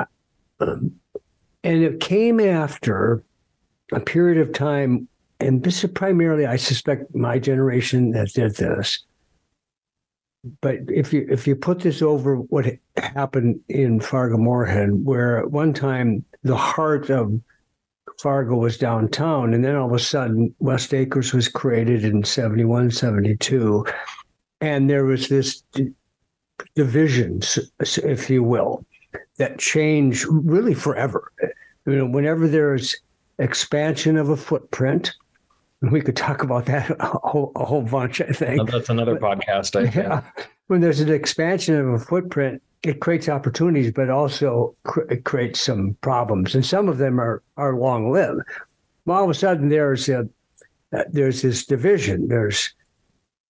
um, 0.61 0.93
and 1.63 1.83
it 1.83 2.01
came 2.01 2.41
after 2.41 3.25
a 3.93 4.01
period 4.01 4.39
of 4.39 4.53
time 4.53 5.09
and 5.45 5.63
this 5.63 5.85
is 5.85 5.91
primarily, 5.91 6.47
I 6.47 6.57
suspect, 6.57 7.15
my 7.15 7.39
generation 7.39 8.11
that 8.13 8.33
did 8.33 8.57
this. 8.57 9.05
But 10.61 10.77
if 10.89 11.13
you 11.13 11.27
if 11.31 11.47
you 11.47 11.57
put 11.57 11.81
this 11.81 12.03
over 12.03 12.37
what 12.37 12.67
happened 12.97 13.61
in 13.69 14.01
Fargo 14.01 14.37
Moorhead, 14.37 14.91
where 15.05 15.39
at 15.39 15.51
one 15.51 15.73
time 15.73 16.25
the 16.43 16.57
heart 16.57 17.09
of 17.09 17.41
Fargo 18.21 18.57
was 18.57 18.79
downtown. 18.79 19.55
And 19.55 19.65
then 19.65 19.77
all 19.77 19.89
of 19.89 19.95
a 19.95 19.99
sudden, 19.99 20.55
West 20.59 20.95
Acres 20.95 21.33
was 21.33 21.49
created 21.49 22.05
in 22.05 22.25
71, 22.25 22.91
72. 22.91 23.85
And 24.61 24.89
there 24.89 25.05
was 25.05 25.29
this 25.29 25.63
d- 25.73 25.93
division, 26.75 27.41
if 27.81 28.31
you 28.31 28.43
will, 28.43 28.85
that 29.39 29.59
changed 29.59 30.27
really 30.29 30.75
forever. 30.75 31.33
You 31.87 31.97
know, 31.97 32.07
whenever 32.07 32.47
there's 32.47 32.97
expansion 33.39 34.17
of 34.17 34.29
a 34.29 34.37
footprint, 34.37 35.15
we 35.91 36.01
could 36.01 36.17
talk 36.17 36.43
about 36.43 36.67
that 36.67 36.91
a 37.01 37.07
whole, 37.07 37.53
a 37.57 37.65
whole 37.65 37.83
bunch, 37.83 38.21
I 38.21 38.27
think. 38.27 38.71
That's 38.71 38.89
another 38.89 39.17
podcast. 39.17 39.77
I 39.77 39.91
think. 39.91 39.95
Yeah. 39.95 40.23
When 40.67 40.81
there's 40.81 41.01
an 41.01 41.13
expansion 41.13 41.75
of 41.75 41.89
a 41.89 41.99
footprint, 41.99 42.63
it 42.83 43.01
creates 43.01 43.29
opportunities, 43.29 43.93
but 43.93 44.11
also 44.11 44.75
cr- 44.85 45.03
it 45.11 45.25
creates 45.25 45.61
some 45.61 45.97
problems, 46.01 46.55
and 46.55 46.65
some 46.65 46.89
of 46.89 46.99
them 46.99 47.21
are 47.21 47.43
are 47.57 47.77
long 47.77 48.13
lived. 48.13 48.43
All 49.07 49.25
of 49.25 49.31
a 49.31 49.35
sudden, 49.35 49.69
there's 49.69 50.09
a 50.09 50.29
uh, 50.93 51.05
there's 51.11 51.43
this 51.43 51.65
division. 51.67 52.29
There's 52.29 52.75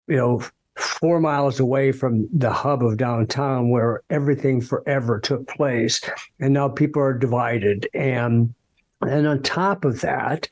you 0.07 0.17
know 0.17 0.43
four 0.76 1.21
miles 1.21 1.61
away 1.61 1.93
from 1.93 2.29
the 2.33 2.50
hub 2.50 2.85
of 2.85 2.97
downtown 2.97 3.71
where 3.71 4.03
everything 4.11 4.61
forever 4.61 5.21
took 5.21 5.47
place, 5.49 6.00
and 6.41 6.53
now 6.53 6.69
people 6.69 7.03
are 7.03 7.17
divided. 7.17 7.88
And 7.95 8.55
and 9.03 9.26
on 9.26 9.43
top 9.43 9.85
of 9.85 10.00
that, 10.00 10.49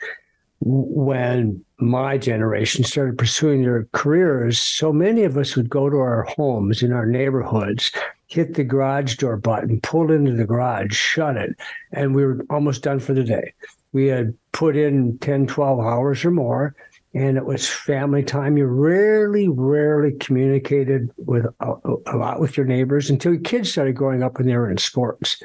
when 0.65 1.65
my 1.79 2.17
generation 2.17 2.85
started 2.85 3.19
pursuing 3.19 3.63
their 3.63 3.89
careers, 3.93 4.59
so 4.61 4.93
many 4.93 5.25
of 5.25 5.37
us 5.37 5.57
would 5.57 5.69
go 5.69 5.91
to 5.91 5.97
our 5.97 6.23
homes 6.37 6.83
in 6.83 6.93
our 6.93 7.07
neighborhoods, 7.07 7.91
hit 8.29 8.55
the 8.55 8.63
garage 8.63 9.17
door 9.17 9.37
button, 9.37 9.81
pull 9.81 10.13
into 10.13 10.33
the 10.33 10.45
garage, 10.45 10.95
shut 10.95 11.37
it, 11.37 11.57
and 11.93 12.15
we 12.15 12.25
were 12.25 12.45
almost 12.49 12.83
done 12.83 13.01
for 13.01 13.13
the 13.13 13.25
day. 13.25 13.53
We 13.93 14.07
had 14.07 14.35
put 14.53 14.77
in 14.77 15.19
10, 15.19 15.49
12 15.49 15.81
hours 15.81 16.25
or 16.25 16.31
more, 16.31 16.77
and 17.13 17.37
it 17.37 17.45
was 17.45 17.69
family 17.69 18.23
time. 18.23 18.57
You 18.57 18.67
rarely, 18.67 19.49
rarely 19.49 20.13
communicated 20.13 21.11
with 21.17 21.45
a, 21.61 21.75
a 22.07 22.17
lot 22.17 22.41
with 22.41 22.57
your 22.57 22.67
neighbors 22.67 23.11
until 23.11 23.33
your 23.33 23.43
kids 23.43 23.73
started 23.73 23.97
growing 23.97 24.23
up 24.23 24.39
and 24.39 24.49
they 24.49 24.57
were 24.57 24.71
in 24.71 24.79
sports. 24.79 25.43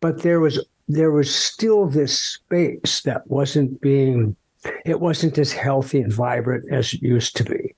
But 0.00 0.22
there 0.22 0.40
was 0.40 0.64
there 0.88 1.10
was 1.10 1.34
still 1.34 1.86
this 1.86 2.18
space 2.18 3.02
that 3.02 3.26
wasn't 3.28 3.80
being 3.80 4.36
it 4.84 5.00
wasn't 5.00 5.38
as 5.38 5.52
healthy 5.52 6.00
and 6.00 6.12
vibrant 6.12 6.70
as 6.72 6.92
it 6.94 7.02
used 7.02 7.36
to 7.36 7.44
be. 7.44 7.74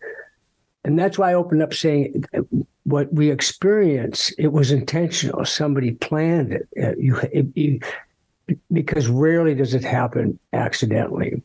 And 0.85 0.99
that's 0.99 1.19
why 1.19 1.31
i 1.31 1.35
opened 1.35 1.63
up 1.63 1.75
saying 1.75 2.25
what 2.85 3.13
we 3.13 3.31
experience 3.31 4.33
it 4.39 4.53
was 4.53 4.71
intentional. 4.71 5.45
Somebody 5.45 5.93
planned 5.93 6.53
it. 6.53 6.69
Uh, 6.83 6.97
you, 6.97 7.17
it, 7.33 7.47
you 7.55 7.81
because 8.73 9.09
rarely 9.09 9.55
does 9.55 9.75
it 9.75 9.85
happen 9.85 10.39
accidentally. 10.53 11.43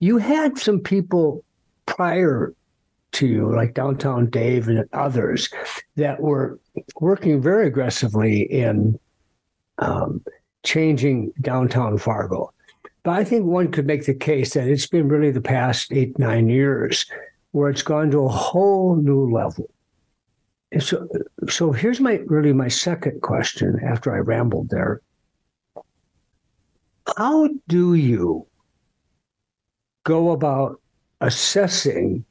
You 0.00 0.18
had 0.18 0.58
some 0.58 0.80
people 0.80 1.44
prior 1.86 2.54
to 3.12 3.26
you 3.26 3.54
like 3.54 3.74
downtown 3.74 4.30
dave 4.30 4.68
and 4.68 4.88
others 4.92 5.48
that 5.96 6.20
were 6.20 6.58
working 7.00 7.40
very 7.42 7.66
aggressively 7.66 8.42
in 8.42 8.98
um, 9.80 10.24
changing 10.62 11.32
downtown 11.40 11.98
Fargo. 11.98 12.52
But 13.02 13.12
I 13.12 13.24
think 13.24 13.46
one 13.46 13.70
could 13.70 13.86
make 13.86 14.04
the 14.04 14.14
case 14.14 14.54
that 14.54 14.68
it's 14.68 14.86
been 14.86 15.08
really 15.08 15.30
the 15.30 15.40
past 15.40 15.92
eight, 15.92 16.18
nine 16.18 16.48
years 16.48 17.06
where 17.52 17.70
it's 17.70 17.82
gone 17.82 18.10
to 18.10 18.24
a 18.24 18.28
whole 18.28 18.96
new 18.96 19.30
level. 19.30 19.68
And 20.72 20.82
so, 20.82 21.08
so 21.48 21.72
here's 21.72 22.00
my 22.00 22.20
really 22.26 22.52
my 22.52 22.68
second 22.68 23.22
question 23.22 23.80
after 23.84 24.14
I 24.14 24.18
rambled 24.18 24.70
there. 24.70 25.00
How 27.16 27.48
do 27.66 27.94
you 27.94 28.46
go 30.04 30.30
about 30.30 30.80
assessing 31.20 32.24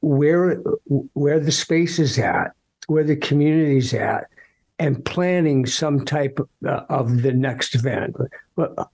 where 0.00 0.56
where 0.86 1.40
the 1.40 1.52
space 1.52 1.98
is 1.98 2.18
at, 2.18 2.52
where 2.86 3.04
the 3.04 3.16
community 3.16 3.78
is 3.78 3.92
at, 3.92 4.28
and 4.78 5.04
planning 5.04 5.66
some 5.66 6.04
type 6.04 6.38
uh, 6.66 6.80
of 6.88 7.22
the 7.22 7.32
next 7.32 7.74
event. 7.74 8.16
What, 8.56 8.90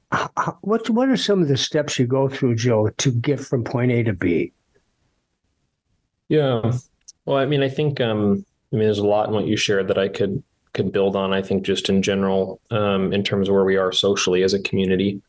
what 0.60 0.90
what 0.90 1.08
are 1.08 1.16
some 1.16 1.42
of 1.42 1.48
the 1.48 1.56
steps 1.56 1.98
you 1.98 2.06
go 2.06 2.28
through, 2.28 2.56
Joe, 2.56 2.88
to 2.98 3.10
get 3.10 3.40
from 3.40 3.64
point 3.64 3.92
A 3.92 4.02
to 4.04 4.12
B? 4.12 4.52
Yeah. 6.28 6.72
Well, 7.24 7.38
I 7.38 7.46
mean, 7.46 7.62
I 7.62 7.68
think 7.68 8.00
um, 8.00 8.44
I 8.72 8.76
mean, 8.76 8.84
there's 8.84 8.98
a 8.98 9.06
lot 9.06 9.28
in 9.28 9.34
what 9.34 9.46
you 9.46 9.56
shared 9.56 9.88
that 9.88 9.98
I 9.98 10.08
could 10.08 10.42
could 10.72 10.92
build 10.92 11.16
on. 11.16 11.32
I 11.32 11.42
think 11.42 11.62
just 11.62 11.88
in 11.88 12.02
general, 12.02 12.60
um, 12.70 13.12
in 13.12 13.24
terms 13.24 13.48
of 13.48 13.54
where 13.54 13.64
we 13.64 13.76
are 13.76 13.92
socially 13.92 14.42
as 14.42 14.54
a 14.54 14.62
community, 14.62 15.20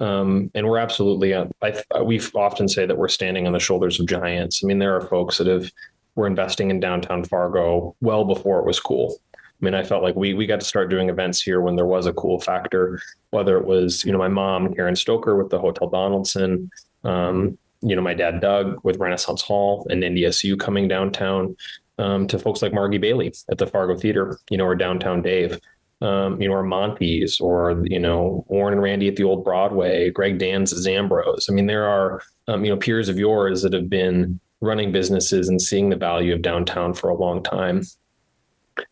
um, 0.00 0.50
and 0.54 0.68
we're 0.68 0.78
absolutely. 0.78 1.34
Uh, 1.34 1.46
I 1.62 2.02
we 2.02 2.20
often 2.34 2.68
say 2.68 2.86
that 2.86 2.96
we're 2.96 3.08
standing 3.08 3.46
on 3.46 3.52
the 3.52 3.58
shoulders 3.58 3.98
of 3.98 4.06
giants. 4.06 4.62
I 4.62 4.66
mean, 4.66 4.78
there 4.78 4.96
are 4.96 5.06
folks 5.08 5.38
that 5.38 5.46
have 5.46 5.70
were 6.14 6.26
investing 6.26 6.70
in 6.70 6.78
downtown 6.78 7.24
Fargo 7.24 7.96
well 8.00 8.24
before 8.24 8.60
it 8.60 8.66
was 8.66 8.78
cool. 8.78 9.16
I 9.64 9.70
mean, 9.70 9.74
I 9.74 9.82
felt 9.82 10.02
like 10.02 10.14
we 10.14 10.34
we 10.34 10.44
got 10.44 10.60
to 10.60 10.66
start 10.66 10.90
doing 10.90 11.08
events 11.08 11.40
here 11.40 11.62
when 11.62 11.74
there 11.74 11.86
was 11.86 12.04
a 12.04 12.12
cool 12.12 12.38
factor. 12.38 13.00
Whether 13.30 13.56
it 13.56 13.64
was, 13.64 14.04
you 14.04 14.12
know, 14.12 14.18
my 14.18 14.28
mom 14.28 14.74
Karen 14.74 14.94
Stoker 14.94 15.36
with 15.36 15.48
the 15.48 15.58
Hotel 15.58 15.88
Donaldson, 15.88 16.70
um, 17.02 17.56
you 17.80 17.96
know, 17.96 18.02
my 18.02 18.12
dad 18.12 18.42
Doug 18.42 18.78
with 18.84 18.98
Renaissance 18.98 19.40
Hall 19.40 19.86
and 19.88 20.02
NDSU 20.02 20.60
coming 20.60 20.86
downtown, 20.86 21.56
um, 21.96 22.26
to 22.26 22.38
folks 22.38 22.60
like 22.60 22.74
Margie 22.74 22.98
Bailey 22.98 23.32
at 23.50 23.56
the 23.56 23.66
Fargo 23.66 23.96
Theater, 23.96 24.38
you 24.50 24.58
know, 24.58 24.66
or 24.66 24.74
downtown 24.74 25.22
Dave, 25.22 25.58
um, 26.02 26.38
you 26.42 26.48
know, 26.48 26.56
or 26.56 26.62
Monte's, 26.62 27.40
or 27.40 27.82
you 27.86 27.98
know, 27.98 28.44
Warren 28.48 28.74
and 28.74 28.82
Randy 28.82 29.08
at 29.08 29.16
the 29.16 29.24
Old 29.24 29.44
Broadway, 29.44 30.10
Greg 30.10 30.38
Danz 30.38 30.72
at 30.74 30.78
Zandbroz. 30.78 31.48
I 31.48 31.54
mean, 31.54 31.68
there 31.68 31.86
are 31.86 32.20
um, 32.48 32.66
you 32.66 32.70
know 32.70 32.76
peers 32.76 33.08
of 33.08 33.18
yours 33.18 33.62
that 33.62 33.72
have 33.72 33.88
been 33.88 34.40
running 34.60 34.92
businesses 34.92 35.48
and 35.48 35.62
seeing 35.62 35.88
the 35.88 35.96
value 35.96 36.34
of 36.34 36.42
downtown 36.42 36.92
for 36.92 37.08
a 37.08 37.16
long 37.16 37.42
time 37.42 37.82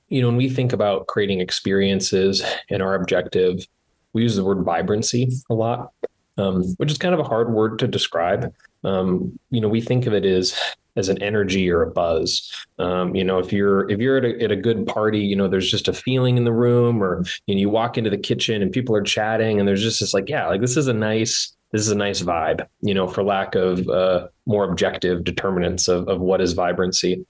you 0.09 0.21
know, 0.21 0.29
when 0.29 0.37
we 0.37 0.49
think 0.49 0.73
about 0.73 1.07
creating 1.07 1.41
experiences 1.41 2.43
and 2.71 2.83
our 2.83 2.95
objective, 2.95 3.67
we 4.13 4.23
use 4.23 4.37
the 4.37 4.45
word 4.45 4.63
vibrancy 4.65 5.31
a 5.51 5.55
lot, 5.55 5.93
um, 6.39 6.63
which 6.77 6.91
is 6.91 6.99
kind 6.99 7.15
of 7.15 7.21
a 7.21 7.25
hard 7.25 7.53
word 7.53 7.79
to 7.79 7.89
describe. 7.89 8.53
Um, 8.85 9.39
you 9.51 9.61
know, 9.61 9.69
we 9.69 9.81
think 9.81 10.07
of 10.07 10.15
it 10.15 10.25
as 10.25 10.55
as 10.97 11.09
an 11.09 11.23
energy 11.23 11.71
or 11.71 11.83
a 11.83 11.91
buzz. 11.91 12.53
Um, 12.79 13.15
you 13.15 13.25
know, 13.25 13.39
if 13.39 13.53
you're 13.53 13.89
if 13.91 13.99
you're 14.01 14.19
at 14.19 14.25
a, 14.25 14.45
at 14.45 14.53
a 14.53 14.57
good 14.57 14.87
party, 14.87 15.21
you 15.21 15.37
know, 15.37 15.49
there's 15.49 15.71
just 15.71 15.89
a 15.89 15.93
feeling 15.93 16.37
in 16.37 16.45
the 16.45 16.53
room, 16.53 17.03
or 17.03 17.25
you 17.47 17.55
know, 17.55 17.61
you 17.61 17.71
walk 17.71 17.97
into 17.97 18.11
the 18.11 18.19
kitchen 18.19 18.61
and 18.63 18.73
people 18.73 18.95
are 18.95 19.03
chatting, 19.03 19.59
and 19.59 19.69
there's 19.69 19.83
just 19.83 20.01
this 20.01 20.13
like, 20.13 20.29
yeah, 20.29 20.47
like 20.47 20.61
this 20.61 20.77
is 20.77 20.89
a 20.89 20.93
nice 20.93 21.57
this 21.71 21.81
is 21.81 21.91
a 21.91 21.97
nice 21.97 22.21
vibe. 22.21 22.67
You 22.83 22.93
know, 22.93 23.07
for 23.07 23.23
lack 23.23 23.55
of 23.55 23.89
uh, 23.89 24.29
more 24.47 24.65
objective 24.65 25.25
determinants 25.25 25.89
of 25.89 26.09
of 26.09 26.21
what 26.21 26.41
is 26.41 26.53
vibrancy 26.53 27.25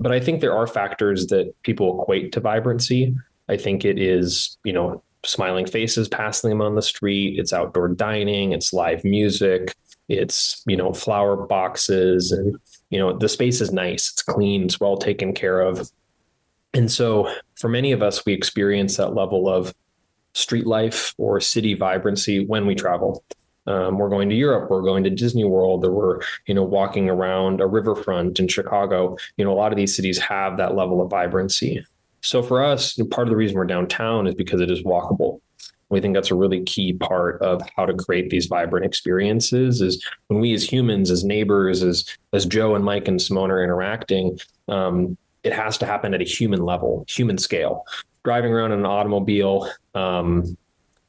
but 0.00 0.12
I 0.12 0.20
think 0.20 0.40
there 0.40 0.56
are 0.56 0.66
factors 0.66 1.26
that 1.28 1.54
people 1.62 2.02
equate 2.02 2.32
to 2.32 2.40
vibrancy. 2.40 3.14
I 3.48 3.56
think 3.56 3.84
it 3.84 3.98
is, 3.98 4.56
you 4.64 4.72
know, 4.72 5.02
smiling 5.24 5.66
faces 5.66 6.08
passing 6.08 6.50
them 6.50 6.60
on 6.60 6.74
the 6.74 6.82
street, 6.82 7.38
it's 7.38 7.52
outdoor 7.52 7.88
dining, 7.88 8.52
it's 8.52 8.72
live 8.72 9.04
music, 9.04 9.74
it's, 10.08 10.62
you 10.66 10.76
know, 10.76 10.92
flower 10.92 11.36
boxes 11.36 12.32
and 12.32 12.56
you 12.90 12.98
know, 12.98 13.16
the 13.16 13.28
space 13.28 13.60
is 13.60 13.72
nice, 13.72 14.12
it's 14.12 14.22
clean, 14.22 14.64
it's 14.64 14.78
well 14.78 14.96
taken 14.96 15.32
care 15.32 15.60
of. 15.60 15.90
And 16.74 16.90
so 16.90 17.32
for 17.56 17.68
many 17.68 17.92
of 17.92 18.02
us 18.02 18.24
we 18.24 18.32
experience 18.32 18.96
that 18.96 19.14
level 19.14 19.48
of 19.48 19.74
street 20.34 20.66
life 20.66 21.14
or 21.16 21.40
city 21.40 21.74
vibrancy 21.74 22.44
when 22.44 22.66
we 22.66 22.74
travel. 22.74 23.24
Um, 23.66 23.98
we're 23.98 24.08
going 24.08 24.28
to 24.28 24.34
Europe, 24.34 24.70
we're 24.70 24.82
going 24.82 25.04
to 25.04 25.10
Disney 25.10 25.44
World, 25.44 25.84
or 25.84 25.92
we're, 25.92 26.20
you 26.46 26.54
know, 26.54 26.62
walking 26.62 27.08
around 27.08 27.60
a 27.60 27.66
riverfront 27.66 28.38
in 28.38 28.48
Chicago. 28.48 29.16
You 29.36 29.44
know, 29.44 29.52
a 29.52 29.56
lot 29.56 29.72
of 29.72 29.76
these 29.76 29.96
cities 29.96 30.18
have 30.18 30.56
that 30.58 30.74
level 30.74 31.00
of 31.00 31.10
vibrancy. 31.10 31.84
So 32.20 32.42
for 32.42 32.62
us, 32.62 32.94
part 33.10 33.26
of 33.26 33.30
the 33.30 33.36
reason 33.36 33.56
we're 33.56 33.66
downtown 33.66 34.26
is 34.26 34.34
because 34.34 34.60
it 34.60 34.70
is 34.70 34.82
walkable. 34.82 35.40
We 35.90 36.00
think 36.00 36.14
that's 36.14 36.30
a 36.30 36.34
really 36.34 36.62
key 36.64 36.94
part 36.94 37.40
of 37.42 37.62
how 37.76 37.86
to 37.86 37.94
create 37.94 38.30
these 38.30 38.46
vibrant 38.46 38.86
experiences 38.86 39.80
is 39.80 40.04
when 40.28 40.40
we 40.40 40.54
as 40.54 40.64
humans, 40.64 41.10
as 41.10 41.22
neighbors, 41.24 41.82
as 41.82 42.04
as 42.32 42.46
Joe 42.46 42.74
and 42.74 42.84
Mike 42.84 43.08
and 43.08 43.20
Simone 43.20 43.50
are 43.50 43.62
interacting, 43.62 44.38
um, 44.68 45.16
it 45.42 45.52
has 45.52 45.78
to 45.78 45.86
happen 45.86 46.14
at 46.14 46.22
a 46.22 46.24
human 46.24 46.64
level, 46.64 47.04
human 47.08 47.38
scale. 47.38 47.84
Driving 48.24 48.52
around 48.52 48.72
in 48.72 48.80
an 48.80 48.86
automobile, 48.86 49.70
um, 49.94 50.56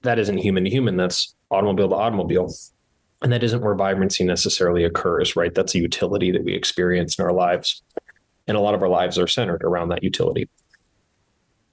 that 0.02 0.20
isn't 0.20 0.38
human 0.38 0.66
to 0.66 0.70
human. 0.70 0.98
That's 0.98 1.35
automobile 1.52 1.90
to 1.90 1.96
automobile. 1.96 2.54
And 3.22 3.32
that 3.32 3.44
isn't 3.44 3.62
where 3.62 3.76
vibrancy 3.76 4.24
necessarily 4.24 4.84
occurs, 4.84 5.36
right? 5.36 5.54
That's 5.54 5.76
a 5.76 5.80
utility 5.80 6.32
that 6.32 6.44
we 6.44 6.54
experience 6.54 7.18
in 7.18 7.26
our 7.26 7.34
lives. 7.34 7.82
And 8.48 8.58
a 8.58 8.60
lot 8.60 8.76
of 8.76 8.82
our 8.82 8.90
lives 8.90 9.18
are 9.18 9.28
centered 9.28 9.64
around 9.64 9.90
that 9.90 10.04
utility. 10.04 10.48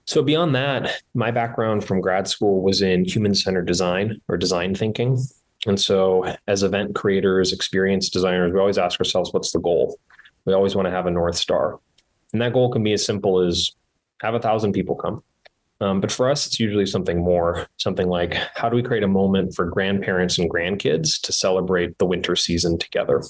So, 0.05 0.23
beyond 0.23 0.55
that, 0.55 1.02
my 1.14 1.31
background 1.31 1.85
from 1.85 2.00
grad 2.00 2.26
school 2.26 2.62
was 2.62 2.83
in 2.83 3.05
human 3.05 3.35
centered 3.35 3.67
design 3.67 4.21
or 4.29 4.37
design 4.37 4.75
thinking. 4.75 5.19
And 5.67 5.81
so, 5.81 6.35
as 6.49 6.62
event 6.62 6.95
creators, 6.95 7.52
experience 7.52 8.09
designers, 8.09 8.52
we 8.52 8.59
always 8.59 8.79
ask 8.79 8.99
ourselves, 8.99 9.33
what's 9.33 9.52
the 9.52 9.61
goal? 9.61 9.99
We 10.45 10.55
always 10.55 10.75
want 10.75 10.87
to 10.87 10.91
have 10.93 11.07
a 11.07 11.11
North 11.11 11.37
Star. 11.37 11.79
And 12.33 12.43
that 12.43 12.52
goal 12.52 12.73
can 12.73 12.83
be 12.83 12.93
as 12.93 13.05
simple 13.05 13.41
as 13.41 13.73
have 14.23 14.35
a 14.35 14.41
thousand 14.41 14.73
people 14.73 14.97
come. 14.97 15.23
Um, 15.83 16.01
but 16.01 16.12
for 16.12 16.31
us, 16.31 16.47
it's 16.47 16.61
usually 16.61 16.87
something 16.87 17.19
more, 17.19 17.67
something 17.77 18.09
like 18.09 18.35
how 18.55 18.69
do 18.69 18.77
we 18.77 18.85
create 18.85 19.03
a 19.03 19.09
moment 19.09 19.53
for 19.57 19.65
grandparents 19.67 20.39
and 20.39 20.49
grandkids 20.49 21.21
to 21.23 21.33
celebrate 21.33 21.99
the 21.99 22.07
winter 22.07 22.37
season 22.37 22.79
together? 22.79 23.25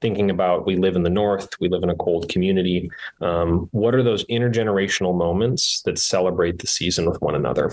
Thinking 0.00 0.28
about 0.28 0.66
we 0.66 0.74
live 0.74 0.96
in 0.96 1.04
the 1.04 1.08
north, 1.08 1.48
we 1.60 1.68
live 1.68 1.84
in 1.84 1.88
a 1.90 1.94
cold 1.94 2.28
community. 2.28 2.90
Um, 3.20 3.68
what 3.70 3.94
are 3.94 4.02
those 4.02 4.24
intergenerational 4.24 5.16
moments 5.16 5.82
that 5.82 6.00
celebrate 6.00 6.58
the 6.58 6.66
season 6.66 7.08
with 7.08 7.22
one 7.22 7.36
another? 7.36 7.70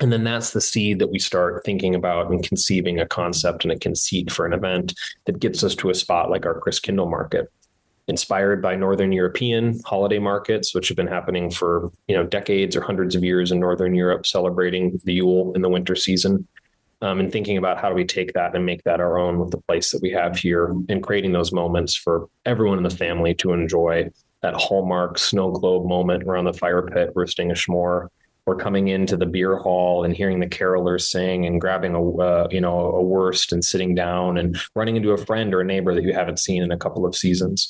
And 0.00 0.10
then 0.10 0.24
that's 0.24 0.52
the 0.52 0.60
seed 0.60 0.98
that 1.00 1.10
we 1.10 1.18
start 1.18 1.64
thinking 1.66 1.94
about 1.94 2.30
and 2.30 2.42
conceiving 2.42 3.00
a 3.00 3.06
concept 3.06 3.64
and 3.64 3.72
a 3.72 3.78
conceit 3.78 4.32
for 4.32 4.46
an 4.46 4.54
event 4.54 4.94
that 5.26 5.40
gets 5.40 5.62
us 5.62 5.74
to 5.74 5.90
a 5.90 5.94
spot 5.94 6.30
like 6.30 6.46
our 6.46 6.58
Christkindl 6.58 7.10
market 7.10 7.52
inspired 8.08 8.62
by 8.62 8.74
Northern 8.74 9.12
European 9.12 9.78
holiday 9.84 10.18
markets, 10.18 10.74
which 10.74 10.88
have 10.88 10.96
been 10.96 11.06
happening 11.06 11.50
for 11.50 11.92
you 12.08 12.16
know 12.16 12.24
decades 12.24 12.74
or 12.74 12.80
hundreds 12.80 13.14
of 13.14 13.22
years 13.22 13.52
in 13.52 13.60
Northern 13.60 13.94
Europe, 13.94 14.26
celebrating 14.26 14.98
the 15.04 15.14
Yule 15.14 15.52
in 15.54 15.62
the 15.62 15.68
winter 15.68 15.94
season, 15.94 16.46
um, 17.02 17.20
and 17.20 17.30
thinking 17.30 17.58
about 17.58 17.78
how 17.78 17.88
do 17.88 17.94
we 17.94 18.04
take 18.04 18.32
that 18.32 18.56
and 18.56 18.66
make 18.66 18.82
that 18.84 19.00
our 19.00 19.18
own 19.18 19.38
with 19.38 19.50
the 19.50 19.60
place 19.68 19.90
that 19.92 20.02
we 20.02 20.10
have 20.10 20.36
here, 20.36 20.74
and 20.88 21.02
creating 21.02 21.32
those 21.32 21.52
moments 21.52 21.94
for 21.94 22.28
everyone 22.46 22.78
in 22.78 22.84
the 22.84 22.90
family 22.90 23.34
to 23.34 23.52
enjoy 23.52 24.08
that 24.40 24.54
hallmark 24.54 25.18
snow 25.18 25.50
globe 25.50 25.86
moment 25.86 26.22
around 26.24 26.44
the 26.44 26.52
fire 26.52 26.82
pit, 26.82 27.10
roasting 27.14 27.50
a 27.50 27.54
s'more, 27.54 28.08
or 28.48 28.56
coming 28.56 28.88
into 28.88 29.14
the 29.14 29.26
beer 29.26 29.56
hall 29.56 30.04
and 30.04 30.16
hearing 30.16 30.40
the 30.40 30.46
carolers 30.46 31.02
sing 31.02 31.44
and 31.44 31.60
grabbing 31.60 31.94
a 31.94 32.16
uh, 32.16 32.48
you 32.50 32.62
know 32.62 32.92
a 32.92 33.02
wurst 33.02 33.52
and 33.52 33.62
sitting 33.62 33.94
down 33.94 34.38
and 34.38 34.56
running 34.74 34.96
into 34.96 35.10
a 35.10 35.18
friend 35.18 35.52
or 35.52 35.60
a 35.60 35.64
neighbor 35.64 35.94
that 35.94 36.02
you 36.02 36.14
haven't 36.14 36.38
seen 36.38 36.62
in 36.62 36.72
a 36.72 36.78
couple 36.78 37.04
of 37.04 37.14
seasons 37.14 37.68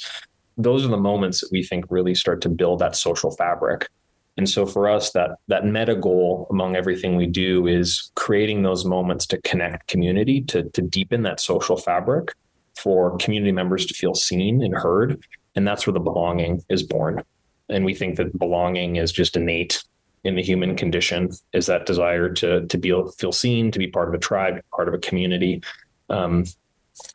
those 0.59 0.85
are 0.85 0.89
the 0.89 0.97
moments 0.97 1.41
that 1.41 1.51
we 1.53 1.63
think 1.63 1.87
really 1.89 2.15
start 2.15 2.41
to 2.43 2.49
build 2.49 2.81
that 2.81 2.97
social 2.97 3.31
fabric. 3.31 3.89
And 4.37 4.49
so 4.49 4.67
for 4.67 4.89
us 4.89 5.13
that 5.13 5.31
that 5.49 5.65
meta 5.65 5.97
goal 5.97 6.47
among 6.51 6.77
everything 6.77 7.17
we 7.17 7.27
do 7.27 7.67
is 7.67 8.11
creating 8.15 8.63
those 8.63 8.85
moments 8.85 9.27
to 9.29 9.41
connect 9.43 9.89
community 9.89 10.43
to 10.43 10.65
to 10.71 10.83
deepen 10.83 11.23
that 11.23 11.41
social 11.41 11.77
fabric 11.77 12.33
for 12.77 13.17
community 13.17 13.53
members 13.53 13.87
to 13.87 13.95
feel 13.95 14.15
seen 14.15 14.63
and 14.63 14.75
heard. 14.75 15.21
And 15.57 15.67
that's 15.67 15.87
where 15.87 15.95
the 15.95 16.01
belonging 16.01 16.63
is 16.69 16.83
born. 16.83 17.23
And 17.69 17.85
we 17.85 17.95
think 17.95 18.17
that 18.17 18.39
belonging 18.39 18.97
is 18.97 19.11
just 19.11 19.37
innate 19.37 19.83
in 20.25 20.37
the 20.37 20.43
human 20.43 20.77
condition 20.77 21.31
is 21.53 21.67
that 21.67 21.87
desire 21.87 22.33
to 22.35 22.67
to 22.67 22.79
be 22.79 22.91
feel 23.19 23.33
seen, 23.33 23.71
to 23.71 23.79
be 23.79 23.89
part 23.89 24.09
of 24.09 24.15
a 24.15 24.19
tribe, 24.19 24.61
part 24.75 24.89
of 24.89 24.95
a 24.95 24.99
community. 24.99 25.63
Um, 26.11 26.45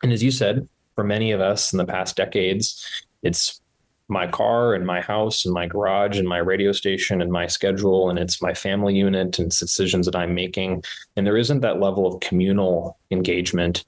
and 0.02 0.12
as 0.12 0.22
you 0.22 0.30
said, 0.30 0.68
for 0.94 1.04
many 1.04 1.32
of 1.32 1.40
us 1.40 1.72
in 1.72 1.78
the 1.78 1.86
past 1.86 2.16
decades, 2.16 3.03
it's 3.24 3.60
my 4.08 4.26
car 4.26 4.74
and 4.74 4.86
my 4.86 5.00
house 5.00 5.44
and 5.44 5.54
my 5.54 5.66
garage 5.66 6.18
and 6.18 6.28
my 6.28 6.38
radio 6.38 6.72
station 6.72 7.22
and 7.22 7.32
my 7.32 7.46
schedule 7.46 8.10
and 8.10 8.18
it's 8.18 8.42
my 8.42 8.52
family 8.52 8.94
unit 8.94 9.38
and 9.38 9.46
it's 9.46 9.58
decisions 9.58 10.06
that 10.06 10.14
I'm 10.14 10.34
making. 10.34 10.84
And 11.16 11.26
there 11.26 11.38
isn't 11.38 11.60
that 11.60 11.80
level 11.80 12.06
of 12.06 12.20
communal 12.20 12.98
engagement 13.10 13.84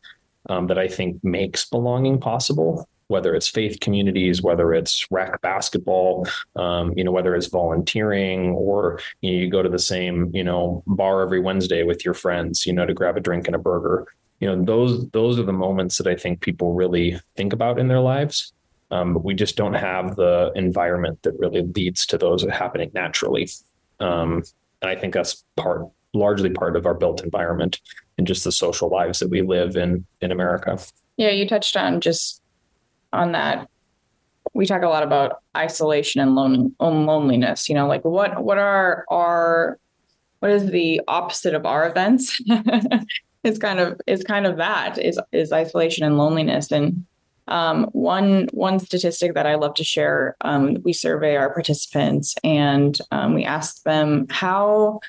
um, 0.48 0.66
that 0.68 0.78
I 0.78 0.88
think 0.88 1.22
makes 1.22 1.68
belonging 1.68 2.18
possible 2.18 2.88
whether 3.08 3.34
it's 3.34 3.48
faith 3.48 3.78
communities, 3.80 4.42
whether 4.42 4.74
it's 4.74 5.06
rec 5.10 5.40
basketball, 5.40 6.26
um, 6.56 6.92
you 6.96 7.04
know, 7.04 7.12
whether 7.12 7.34
it's 7.34 7.46
volunteering 7.46 8.50
or 8.50 9.00
you, 9.20 9.30
know, 9.30 9.38
you 9.38 9.50
go 9.50 9.62
to 9.62 9.68
the 9.68 9.78
same, 9.78 10.30
you 10.34 10.42
know, 10.42 10.82
bar 10.86 11.22
every 11.22 11.40
Wednesday 11.40 11.82
with 11.82 12.04
your 12.04 12.14
friends, 12.14 12.66
you 12.66 12.72
know, 12.72 12.84
to 12.84 12.94
grab 12.94 13.16
a 13.16 13.20
drink 13.20 13.46
and 13.46 13.54
a 13.54 13.60
burger. 13.60 14.06
You 14.40 14.48
know, 14.48 14.64
those 14.64 15.08
those 15.10 15.38
are 15.38 15.44
the 15.44 15.52
moments 15.52 15.98
that 15.98 16.06
I 16.06 16.16
think 16.16 16.40
people 16.40 16.74
really 16.74 17.18
think 17.36 17.52
about 17.52 17.78
in 17.78 17.88
their 17.88 18.00
lives. 18.00 18.52
Um, 18.90 19.14
but 19.14 19.24
we 19.24 19.34
just 19.34 19.56
don't 19.56 19.74
have 19.74 20.16
the 20.16 20.52
environment 20.54 21.22
that 21.22 21.38
really 21.38 21.62
leads 21.62 22.06
to 22.06 22.18
those 22.18 22.44
happening 22.44 22.90
naturally. 22.94 23.48
Um, 23.98 24.44
and 24.80 24.90
I 24.90 24.94
think 24.94 25.14
that's 25.14 25.44
part, 25.56 25.88
largely 26.14 26.50
part 26.50 26.76
of 26.76 26.86
our 26.86 26.94
built 26.94 27.24
environment 27.24 27.80
and 28.16 28.26
just 28.26 28.44
the 28.44 28.52
social 28.52 28.88
lives 28.88 29.18
that 29.18 29.28
we 29.28 29.42
live 29.42 29.76
in 29.76 30.06
in 30.20 30.30
America. 30.30 30.78
Yeah, 31.16 31.30
you 31.30 31.48
touched 31.48 31.76
on 31.76 32.00
just 32.00 32.42
on 33.12 33.32
that 33.32 33.68
we 34.54 34.66
talk 34.66 34.82
a 34.82 34.88
lot 34.88 35.02
about 35.02 35.42
isolation 35.56 36.20
and 36.20 36.34
lone, 36.34 36.74
loneliness 36.80 37.68
you 37.68 37.74
know 37.74 37.86
like 37.86 38.04
what 38.04 38.42
what 38.42 38.58
are 38.58 39.04
our 39.10 39.78
what 40.40 40.50
is 40.50 40.70
the 40.70 41.00
opposite 41.08 41.54
of 41.54 41.66
our 41.66 41.88
events 41.88 42.40
is 43.44 43.58
kind 43.58 43.80
of 43.80 44.00
is 44.06 44.22
kind 44.22 44.46
of 44.46 44.56
that 44.56 44.98
is 44.98 45.20
is 45.32 45.52
isolation 45.52 46.04
and 46.04 46.18
loneliness 46.18 46.70
and 46.70 47.04
um, 47.48 47.84
one 47.92 48.48
one 48.52 48.78
statistic 48.78 49.34
that 49.34 49.46
I 49.46 49.54
love 49.54 49.74
to 49.74 49.84
share, 49.84 50.36
um, 50.40 50.78
we 50.82 50.92
survey 50.92 51.36
our 51.36 51.52
participants 51.52 52.34
and 52.42 52.98
um, 53.10 53.34
we 53.34 53.44
ask 53.44 53.82
them 53.82 54.26
how 54.30 55.00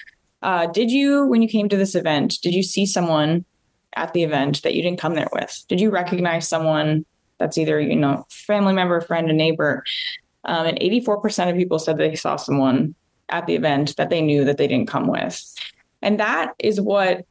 uh, 0.41 0.67
did 0.67 0.91
you 0.91 1.26
when 1.26 1.41
you 1.41 1.47
came 1.47 1.67
to 1.69 1.78
this 1.78 1.95
event 1.95 2.38
did 2.41 2.54
you 2.54 2.62
see 2.63 2.86
someone 2.86 3.43
at 3.95 4.13
the 4.13 4.23
event 4.23 4.62
that 4.62 4.76
you 4.76 4.82
didn't 4.82 5.00
come 5.00 5.15
there 5.15 5.30
with? 5.34 5.63
Did 5.67 5.82
you 5.82 5.89
recognize 5.89 6.47
someone 6.47 7.06
that's 7.38 7.58
either, 7.58 7.80
you 7.80 7.95
know, 7.95 8.26
family 8.30 8.73
member, 8.73 9.00
friend, 9.02 9.30
a 9.30 9.34
neighbor. 9.34 9.84
Um, 10.45 10.65
and 10.65 10.80
84% 10.80 11.50
of 11.50 11.56
people 11.56 11.80
said 11.80 11.97
they 11.97 12.15
saw 12.15 12.36
someone 12.36 12.95
at 13.30 13.45
the 13.45 13.56
event 13.56 13.95
that 13.97 14.10
they 14.10 14.21
knew 14.21 14.45
that 14.45 14.58
they 14.58 14.67
didn't 14.67 14.88
come 14.88 15.08
with. 15.08 15.43
And 16.02 16.19
that 16.19 16.54
is 16.60 16.80
what 16.80 17.26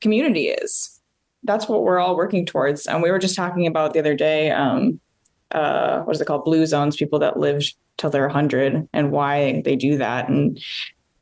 community 0.00 0.48
is. 0.48 0.99
That's 1.42 1.68
what 1.68 1.82
we're 1.82 1.98
all 1.98 2.16
working 2.16 2.46
towards. 2.46 2.86
And 2.86 3.02
we 3.02 3.10
were 3.10 3.18
just 3.18 3.36
talking 3.36 3.66
about 3.66 3.92
the 3.92 3.98
other 3.98 4.14
day, 4.14 4.50
um, 4.50 5.00
uh, 5.50 6.00
what 6.02 6.14
is 6.14 6.20
it 6.20 6.26
called? 6.26 6.44
Blue 6.44 6.66
zones, 6.66 6.96
people 6.96 7.18
that 7.20 7.38
live 7.38 7.64
till 7.96 8.10
they're 8.10 8.26
100 8.26 8.88
and 8.92 9.10
why 9.10 9.62
they 9.64 9.76
do 9.76 9.98
that. 9.98 10.28
And 10.28 10.60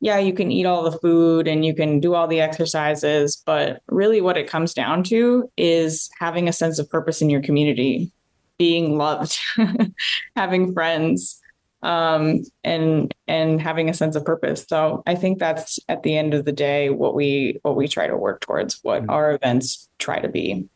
yeah, 0.00 0.18
you 0.18 0.32
can 0.32 0.52
eat 0.52 0.66
all 0.66 0.88
the 0.88 0.98
food 0.98 1.48
and 1.48 1.64
you 1.64 1.74
can 1.74 1.98
do 1.98 2.14
all 2.14 2.28
the 2.28 2.40
exercises, 2.40 3.36
but 3.44 3.82
really 3.88 4.20
what 4.20 4.36
it 4.36 4.48
comes 4.48 4.72
down 4.72 5.02
to 5.04 5.50
is 5.56 6.08
having 6.18 6.48
a 6.48 6.52
sense 6.52 6.78
of 6.78 6.88
purpose 6.88 7.20
in 7.20 7.30
your 7.30 7.42
community, 7.42 8.10
being 8.58 8.96
loved, 8.96 9.38
having 10.36 10.72
friends, 10.72 11.40
um, 11.82 12.42
and 12.64 13.14
and 13.26 13.60
having 13.60 13.88
a 13.88 13.94
sense 13.94 14.16
of 14.16 14.24
purpose. 14.24 14.66
So 14.68 15.02
I 15.06 15.14
think 15.14 15.38
that's 15.38 15.78
at 15.88 16.02
the 16.02 16.16
end 16.16 16.34
of 16.34 16.44
the 16.44 16.52
day 16.52 16.90
what 16.90 17.14
we 17.14 17.58
what 17.62 17.76
we 17.76 17.88
try 17.88 18.06
to 18.06 18.16
work 18.16 18.40
towards, 18.40 18.80
what 18.82 19.02
mm-hmm. 19.02 19.10
our 19.10 19.32
events 19.34 19.88
try 19.98 20.20
to 20.20 20.28
be. 20.28 20.66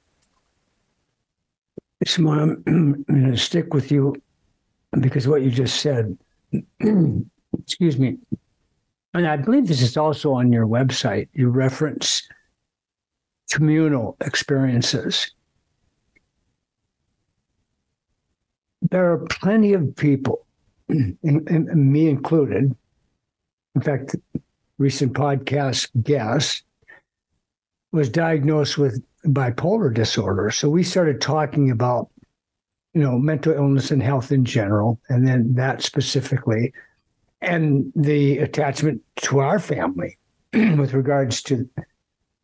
Simone, 2.06 2.62
I'm 2.66 3.02
going 3.08 3.30
to 3.30 3.36
stick 3.36 3.74
with 3.74 3.92
you 3.92 4.14
because 5.00 5.28
what 5.28 5.42
you 5.42 5.50
just 5.50 5.80
said. 5.80 6.18
excuse 7.64 7.98
me 7.98 8.18
and 9.14 9.26
I 9.26 9.36
believe 9.36 9.68
this 9.68 9.82
is 9.82 9.96
also 9.96 10.32
on 10.32 10.52
your 10.52 10.66
website. 10.66 11.28
You 11.32 11.50
reference 11.50 12.26
communal 13.50 14.16
experiences. 14.22 15.30
There 18.90 19.12
are 19.12 19.18
plenty 19.18 19.74
of 19.74 19.94
people, 19.96 20.46
and, 21.22 21.48
and 21.48 21.92
me 21.92 22.09
included. 22.09 22.74
In 23.74 23.81
fact, 23.81 24.16
recent 24.78 25.12
podcast 25.12 25.88
guest 26.02 26.64
was 27.92 28.09
diagnosed 28.09 28.78
with 28.78 29.02
bipolar 29.26 29.92
disorder. 29.92 30.50
So 30.50 30.68
we 30.68 30.83
started 30.83 31.20
talking 31.20 31.70
about, 31.70 32.09
you 32.94 33.02
know, 33.02 33.18
mental 33.18 33.52
illness 33.52 33.90
and 33.90 34.02
health 34.02 34.33
in 34.33 34.44
general, 34.44 35.00
and 35.09 35.26
then 35.26 35.55
that 35.55 35.83
specifically 35.83 36.72
and 37.42 37.92
the 37.96 38.38
attachment 38.38 39.02
to 39.16 39.40
our 39.40 39.59
family 39.59 40.16
with 40.52 40.94
regards 40.94 41.42
to 41.42 41.68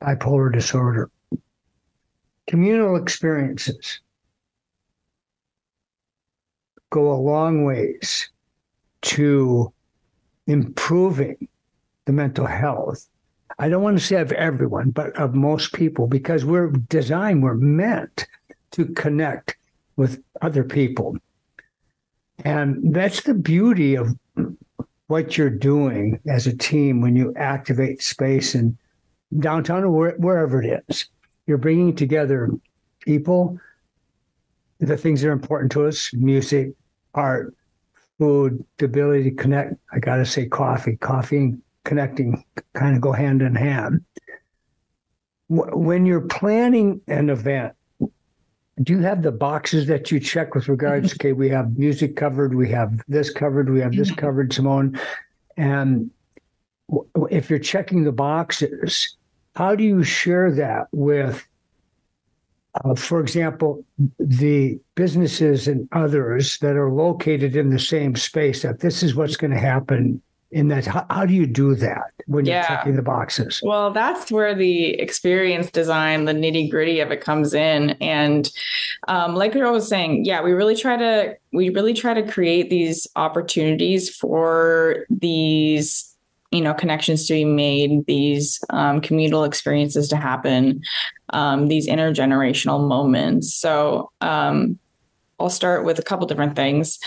bipolar 0.03 0.53
disorder. 0.53 1.11
Communal 2.49 2.97
experiences 2.97 4.01
go 6.91 7.13
a 7.13 7.15
long 7.15 7.65
ways 7.65 8.31
to 9.03 9.73
improving 10.47 11.49
the 12.07 12.13
mental 12.13 12.47
health. 12.47 13.07
I 13.59 13.69
don't 13.69 13.83
want 13.83 13.99
to 13.99 14.05
say 14.05 14.21
of 14.21 14.33
everyone, 14.33 14.91
but 14.91 15.17
of 15.17 15.35
most 15.35 15.73
people, 15.73 16.07
because 16.07 16.45
we're 16.45 16.71
designed, 16.71 17.43
we're 17.43 17.55
meant 17.55 18.27
to 18.73 18.87
connect 18.87 19.57
with 19.97 20.23
other 20.43 20.65
people. 20.65 21.17
And 22.45 22.95
that's 22.95 23.23
the 23.23 23.35
beauty 23.35 23.97
of 23.97 24.17
what 25.09 25.37
you're 25.37 25.51
doing 25.51 26.21
as 26.29 26.47
a 26.47 26.57
team 26.57 27.01
when 27.01 27.17
you 27.17 27.35
activate 27.35 28.03
space 28.03 28.55
in 28.55 28.77
downtown 29.41 29.85
or 29.85 30.13
wherever 30.13 30.63
it 30.63 30.85
is. 30.89 31.07
You're 31.47 31.59
bringing 31.59 31.97
together 31.97 32.51
people, 33.01 33.59
the 34.79 34.97
things 34.97 35.23
that 35.23 35.29
are 35.29 35.33
important 35.33 35.73
to 35.73 35.87
us 35.87 36.13
music, 36.15 36.73
art, 37.15 37.55
food, 38.19 38.65
the 38.79 38.87
ability 38.87 39.31
to 39.31 39.37
connect. 39.37 39.75
I 39.93 39.99
got 39.99 40.17
to 40.17 40.27
say, 40.27 40.47
coffee. 40.47 40.97
Coffee 40.97 41.39
and 41.39 41.63
connecting 41.85 42.45
kind 42.75 42.95
of 42.97 43.01
go 43.01 43.13
hand 43.13 43.43
in 43.43 43.55
hand. 43.55 44.05
When 45.49 46.05
you're 46.05 46.21
planning 46.21 47.01
an 47.07 47.31
event, 47.31 47.75
do 48.83 48.93
you 48.93 49.01
have 49.01 49.23
the 49.23 49.33
boxes 49.33 49.87
that 49.87 50.11
you 50.11 50.21
check 50.21 50.55
with 50.55 50.69
regards 50.69 51.13
okay 51.15 51.33
we 51.33 51.49
have 51.49 51.77
music 51.77 52.15
covered 52.15 52.55
we 52.55 52.69
have 52.69 53.01
this 53.09 53.29
covered 53.29 53.69
we 53.69 53.81
have 53.81 53.93
this 53.93 54.07
mm-hmm. 54.07 54.21
covered 54.21 54.53
simone 54.53 54.97
And 55.57 56.13
if 57.31 57.51
you're 57.51 57.59
checking 57.59 58.05
the 58.05 58.13
boxes, 58.13 59.17
how 59.57 59.75
do 59.75 59.83
you 59.83 60.05
share 60.05 60.53
that 60.53 60.87
with, 60.93 61.47
uh, 62.85 62.95
for 62.95 63.21
example, 63.21 63.85
the 64.19 64.79
businesses 64.95 65.69
and 65.69 65.89
others 65.93 66.59
that 66.59 66.77
are 66.77 66.91
located 66.91 67.57
in 67.57 67.71
the 67.71 67.79
same 67.79 68.15
space? 68.17 68.63
That 68.63 68.81
this 68.81 69.03
is 69.03 69.15
what's 69.15 69.37
going 69.37 69.53
to 69.53 69.59
happen 69.59 70.23
in 70.51 70.69
that. 70.69 70.87
How, 70.87 71.07
how, 71.11 71.27
do 71.27 71.35
you 71.35 71.47
do 71.47 71.75
that 71.77 72.13
when 72.27 72.45
you're 72.47 72.63
checking 72.63 72.97
the 72.97 73.03
boxes? 73.03 73.61
Well, 73.63 73.91
that's 73.93 74.31
where 74.31 74.55
the 74.55 74.91
experience 75.01 75.71
design, 75.71 76.25
the 76.25 76.33
nitty 76.33 76.71
gritty 76.71 77.01
of 77.01 77.11
it 77.11 77.21
comes 77.21 77.55
in. 77.55 77.91
And 78.01 78.51
um, 79.09 79.35
like 79.35 79.57
I 79.57 79.71
was 79.71 79.89
saying, 79.89 80.25
yeah, 80.25 80.43
we 80.43 80.53
really 80.53 80.77
try 80.77 80.97
to 80.97 81.37
we 81.53 81.71
really 81.71 81.95
try 81.95 82.15
to 82.15 82.31
create 82.31 82.71
these 82.71 83.07
opportunities 83.17 84.15
for 84.15 85.07
these 85.11 86.17
you 86.51 86.61
know 86.61 86.75
connections 86.75 87.27
to 87.27 87.35
be 87.35 87.45
made 87.45 88.07
these 88.07 88.59
um, 88.71 89.01
communal 89.01 89.45
experiences 89.45 90.09
to 90.09 90.17
happen 90.17 90.83
um, 91.31 91.69
these 91.69 91.89
intergenerational 91.89 92.87
moments. 92.87 93.55
So 93.55 94.11
um, 94.21 94.79
i'll 95.41 95.51
start 95.51 95.85
with 95.85 95.99
a 95.99 96.03
couple 96.03 96.27
different 96.27 96.57
things. 96.57 96.99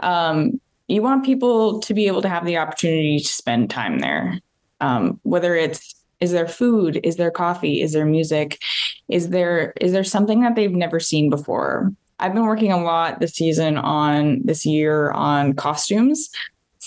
Um, 0.00 0.60
you 0.88 1.02
want 1.02 1.24
people 1.24 1.80
to 1.80 1.94
be 1.94 2.06
able 2.06 2.22
to 2.22 2.28
have 2.28 2.46
the 2.46 2.56
opportunity 2.56 3.18
to 3.18 3.28
spend 3.28 3.70
time 3.70 3.98
there. 3.98 4.40
Um, 4.80 5.20
whether 5.22 5.54
it's 5.54 5.94
is 6.20 6.32
there 6.32 6.48
food? 6.48 7.00
Is 7.04 7.16
there 7.16 7.30
coffee? 7.30 7.80
Is 7.80 7.92
there 7.92 8.04
music? 8.04 8.60
Is 9.08 9.28
there 9.28 9.72
is 9.80 9.92
there 9.92 10.04
something 10.04 10.40
that 10.40 10.56
they've 10.56 10.72
never 10.72 10.98
seen 10.98 11.30
before? 11.30 11.92
I've 12.18 12.34
been 12.34 12.46
working 12.46 12.72
a 12.72 12.82
lot 12.82 13.20
this 13.20 13.34
season 13.34 13.76
on 13.76 14.40
this 14.44 14.66
year 14.66 15.12
on 15.12 15.52
costumes 15.54 16.30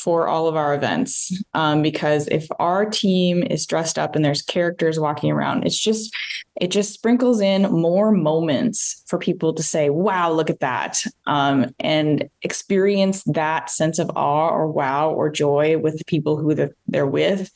for 0.01 0.27
all 0.27 0.47
of 0.47 0.55
our 0.55 0.73
events 0.73 1.31
um, 1.53 1.83
because 1.83 2.27
if 2.29 2.47
our 2.57 2.89
team 2.89 3.43
is 3.43 3.67
dressed 3.67 3.99
up 3.99 4.15
and 4.15 4.25
there's 4.25 4.41
characters 4.41 4.99
walking 4.99 5.31
around 5.31 5.63
it's 5.63 5.77
just 5.79 6.11
it 6.59 6.71
just 6.71 6.93
sprinkles 6.93 7.39
in 7.39 7.63
more 7.71 8.11
moments 8.11 9.03
for 9.07 9.19
people 9.19 9.53
to 9.53 9.61
say 9.61 9.91
wow 9.91 10.31
look 10.31 10.49
at 10.49 10.59
that 10.59 11.03
um, 11.27 11.71
and 11.79 12.27
experience 12.41 13.23
that 13.25 13.69
sense 13.69 13.99
of 13.99 14.09
awe 14.15 14.49
or 14.49 14.71
wow 14.71 15.11
or 15.11 15.29
joy 15.29 15.77
with 15.77 15.97
the 15.99 16.05
people 16.05 16.35
who 16.35 16.55
they're 16.87 17.05
with 17.05 17.51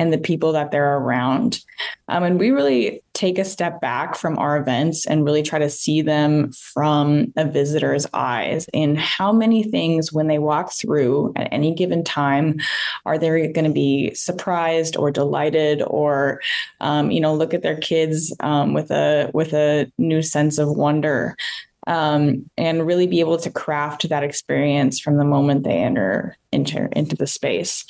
and 0.00 0.14
the 0.14 0.18
people 0.18 0.52
that 0.52 0.70
they're 0.70 0.96
around. 0.96 1.62
Um, 2.08 2.24
and 2.24 2.40
we 2.40 2.50
really 2.50 3.02
take 3.12 3.38
a 3.38 3.44
step 3.44 3.82
back 3.82 4.16
from 4.16 4.38
our 4.38 4.56
events 4.56 5.06
and 5.06 5.26
really 5.26 5.42
try 5.42 5.58
to 5.58 5.68
see 5.68 6.00
them 6.00 6.52
from 6.52 7.30
a 7.36 7.44
visitor's 7.44 8.06
eyes 8.14 8.66
in 8.72 8.96
how 8.96 9.30
many 9.30 9.62
things 9.62 10.10
when 10.10 10.26
they 10.26 10.38
walk 10.38 10.72
through 10.72 11.34
at 11.36 11.52
any 11.52 11.74
given 11.74 12.02
time 12.02 12.58
are 13.04 13.18
they 13.18 13.46
going 13.48 13.66
to 13.66 13.70
be 13.70 14.12
surprised 14.14 14.96
or 14.96 15.10
delighted 15.10 15.82
or 15.86 16.40
um, 16.80 17.10
you 17.10 17.20
know 17.20 17.34
look 17.34 17.52
at 17.52 17.62
their 17.62 17.76
kids 17.76 18.34
um, 18.40 18.72
with 18.72 18.90
a 18.90 19.30
with 19.34 19.52
a 19.52 19.92
new 19.98 20.22
sense 20.22 20.56
of 20.56 20.70
wonder 20.70 21.36
um, 21.86 22.48
and 22.56 22.86
really 22.86 23.06
be 23.06 23.20
able 23.20 23.36
to 23.36 23.50
craft 23.50 24.08
that 24.08 24.24
experience 24.24 24.98
from 24.98 25.18
the 25.18 25.24
moment 25.26 25.64
they 25.64 25.76
enter 25.76 26.38
into 26.52 26.88
into 26.96 27.16
the 27.16 27.26
space 27.26 27.84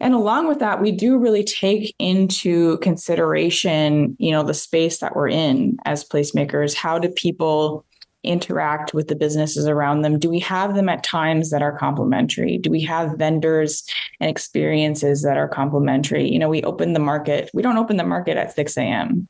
and 0.00 0.14
along 0.14 0.46
with 0.46 0.60
that, 0.60 0.80
we 0.80 0.92
do 0.92 1.18
really 1.18 1.42
take 1.42 1.94
into 1.98 2.78
consideration, 2.78 4.16
you 4.18 4.30
know, 4.30 4.44
the 4.44 4.54
space 4.54 4.98
that 4.98 5.16
we're 5.16 5.28
in 5.28 5.76
as 5.84 6.04
placemakers. 6.04 6.74
How 6.74 6.98
do 6.98 7.08
people 7.08 7.84
interact 8.22 8.94
with 8.94 9.08
the 9.08 9.16
businesses 9.16 9.66
around 9.66 10.02
them? 10.02 10.18
Do 10.18 10.30
we 10.30 10.38
have 10.40 10.74
them 10.74 10.88
at 10.88 11.02
times 11.02 11.50
that 11.50 11.62
are 11.62 11.76
complementary? 11.76 12.58
Do 12.58 12.70
we 12.70 12.82
have 12.82 13.18
vendors 13.18 13.84
and 14.20 14.30
experiences 14.30 15.22
that 15.22 15.36
are 15.36 15.48
complementary? 15.48 16.30
You 16.30 16.38
know, 16.38 16.48
we 16.48 16.62
open 16.62 16.92
the 16.92 17.00
market. 17.00 17.50
We 17.52 17.62
don't 17.62 17.78
open 17.78 17.96
the 17.96 18.04
market 18.04 18.36
at 18.36 18.54
6 18.54 18.76
a.m. 18.76 19.26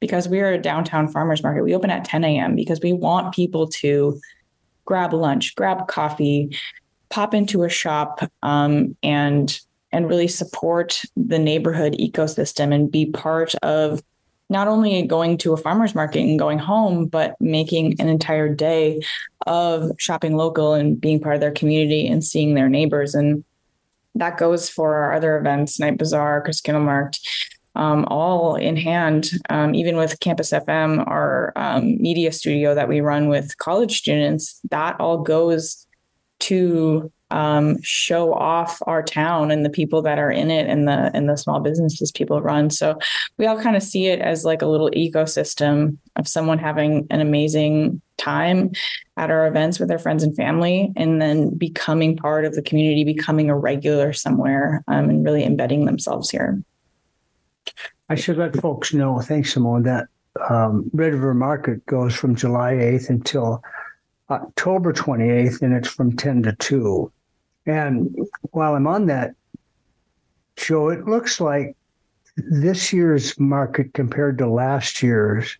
because 0.00 0.28
we 0.28 0.40
are 0.40 0.52
a 0.52 0.58
downtown 0.58 1.06
farmers 1.06 1.44
market. 1.44 1.62
We 1.62 1.76
open 1.76 1.90
at 1.90 2.04
10 2.04 2.24
a.m. 2.24 2.56
because 2.56 2.80
we 2.82 2.92
want 2.92 3.34
people 3.34 3.68
to 3.68 4.20
grab 4.84 5.12
lunch, 5.12 5.54
grab 5.54 5.86
coffee, 5.86 6.56
pop 7.08 7.34
into 7.34 7.62
a 7.62 7.68
shop, 7.68 8.20
um, 8.42 8.96
and 9.02 9.60
and 9.92 10.08
really 10.08 10.28
support 10.28 11.02
the 11.16 11.38
neighborhood 11.38 11.96
ecosystem 11.98 12.74
and 12.74 12.90
be 12.90 13.06
part 13.06 13.54
of 13.56 14.02
not 14.50 14.68
only 14.68 15.02
going 15.02 15.36
to 15.38 15.52
a 15.52 15.56
farmer's 15.56 15.94
market 15.94 16.20
and 16.20 16.38
going 16.38 16.58
home, 16.58 17.06
but 17.06 17.34
making 17.40 18.00
an 18.00 18.08
entire 18.08 18.48
day 18.48 19.00
of 19.46 19.90
shopping 19.98 20.36
local 20.36 20.72
and 20.74 21.00
being 21.00 21.20
part 21.20 21.34
of 21.34 21.40
their 21.40 21.52
community 21.52 22.06
and 22.06 22.24
seeing 22.24 22.54
their 22.54 22.68
neighbors. 22.68 23.14
And 23.14 23.44
that 24.14 24.38
goes 24.38 24.68
for 24.68 24.96
our 24.96 25.14
other 25.14 25.38
events, 25.38 25.78
Night 25.78 25.98
Bazaar, 25.98 26.42
Christkindlmarkt, 26.44 27.20
um, 27.76 28.06
all 28.08 28.56
in 28.56 28.76
hand. 28.76 29.30
Um, 29.50 29.74
even 29.74 29.96
with 29.96 30.18
Campus 30.20 30.50
FM, 30.50 31.06
our 31.06 31.52
um, 31.54 32.00
media 32.00 32.32
studio 32.32 32.74
that 32.74 32.88
we 32.88 33.00
run 33.00 33.28
with 33.28 33.56
college 33.58 33.98
students, 33.98 34.60
that 34.70 34.98
all 34.98 35.18
goes 35.18 35.86
to 36.40 37.12
um, 37.30 37.80
show 37.82 38.32
off 38.32 38.80
our 38.86 39.02
town 39.02 39.50
and 39.50 39.64
the 39.64 39.70
people 39.70 40.02
that 40.02 40.18
are 40.18 40.30
in 40.30 40.50
it 40.50 40.66
and 40.66 40.88
the 40.88 41.10
and 41.14 41.28
the 41.28 41.36
small 41.36 41.60
businesses 41.60 42.10
people 42.10 42.40
run. 42.40 42.70
So 42.70 42.98
we 43.36 43.46
all 43.46 43.60
kind 43.60 43.76
of 43.76 43.82
see 43.82 44.06
it 44.06 44.20
as 44.20 44.44
like 44.44 44.62
a 44.62 44.66
little 44.66 44.90
ecosystem 44.90 45.98
of 46.16 46.26
someone 46.26 46.58
having 46.58 47.06
an 47.10 47.20
amazing 47.20 48.00
time 48.16 48.72
at 49.16 49.30
our 49.30 49.46
events 49.46 49.78
with 49.78 49.88
their 49.88 49.98
friends 49.98 50.22
and 50.22 50.34
family, 50.36 50.92
and 50.96 51.20
then 51.20 51.56
becoming 51.56 52.16
part 52.16 52.44
of 52.44 52.54
the 52.54 52.62
community, 52.62 53.04
becoming 53.04 53.50
a 53.50 53.56
regular 53.56 54.12
somewhere, 54.12 54.82
um, 54.88 55.08
and 55.10 55.24
really 55.24 55.44
embedding 55.44 55.84
themselves 55.84 56.30
here. 56.30 56.62
I 58.08 58.14
should 58.14 58.38
let 58.38 58.56
folks 58.56 58.94
know. 58.94 59.20
Thanks, 59.20 59.52
Simone. 59.52 59.82
That 59.82 60.08
um, 60.48 60.90
Red 60.92 61.12
River 61.12 61.34
Market 61.34 61.84
goes 61.86 62.14
from 62.14 62.34
July 62.34 62.74
8th 62.74 63.10
until 63.10 63.62
October 64.30 64.92
28th, 64.92 65.62
and 65.62 65.74
it's 65.74 65.88
from 65.88 66.16
10 66.16 66.42
to 66.44 66.52
2. 66.56 67.12
And 67.68 68.16
while 68.50 68.74
I'm 68.74 68.86
on 68.86 69.06
that, 69.06 69.34
Joe, 70.56 70.88
it 70.88 71.06
looks 71.06 71.40
like 71.40 71.76
this 72.36 72.92
year's 72.92 73.38
market 73.38 73.92
compared 73.92 74.38
to 74.38 74.48
last 74.48 75.02
year's 75.02 75.56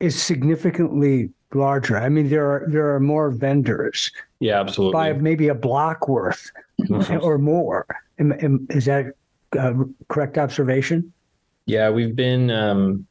is 0.00 0.20
significantly 0.20 1.30
larger. 1.52 1.98
I 1.98 2.08
mean, 2.08 2.28
there 2.28 2.50
are 2.50 2.66
there 2.68 2.94
are 2.94 3.00
more 3.00 3.30
vendors. 3.30 4.10
Yeah, 4.40 4.60
absolutely. 4.60 4.94
By 4.94 5.12
maybe 5.12 5.48
a 5.48 5.54
block 5.54 6.08
worth 6.08 6.50
or 7.20 7.38
more. 7.38 7.86
Is 8.18 8.86
that 8.86 9.12
a 9.52 9.74
correct 10.08 10.38
observation? 10.38 11.12
Yeah, 11.66 11.90
we've 11.90 12.16
been 12.16 12.50
um, 12.50 13.06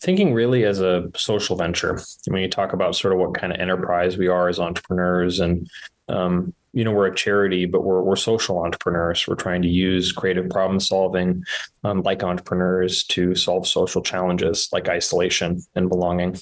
thinking 0.00 0.34
really 0.34 0.64
as 0.64 0.80
a 0.80 1.10
social 1.16 1.56
venture. 1.56 2.00
When 2.26 2.42
you 2.42 2.48
talk 2.48 2.72
about 2.72 2.96
sort 2.96 3.14
of 3.14 3.20
what 3.20 3.34
kind 3.34 3.52
of 3.52 3.60
enterprise 3.60 4.16
we 4.16 4.26
are 4.26 4.48
as 4.48 4.58
entrepreneurs 4.58 5.40
and 5.40 5.68
um, 6.08 6.54
you 6.76 6.84
know 6.84 6.92
we're 6.92 7.06
a 7.06 7.14
charity 7.14 7.64
but 7.64 7.84
we're, 7.84 8.02
we're 8.02 8.16
social 8.16 8.62
entrepreneurs. 8.62 9.26
We're 9.26 9.34
trying 9.34 9.62
to 9.62 9.68
use 9.68 10.12
creative 10.12 10.50
problem 10.50 10.78
solving 10.78 11.42
um, 11.84 12.02
like 12.02 12.22
entrepreneurs 12.22 13.02
to 13.04 13.34
solve 13.34 13.66
social 13.66 14.02
challenges 14.02 14.68
like 14.72 14.86
isolation 14.86 15.62
and 15.74 15.88
belonging. 15.88 16.36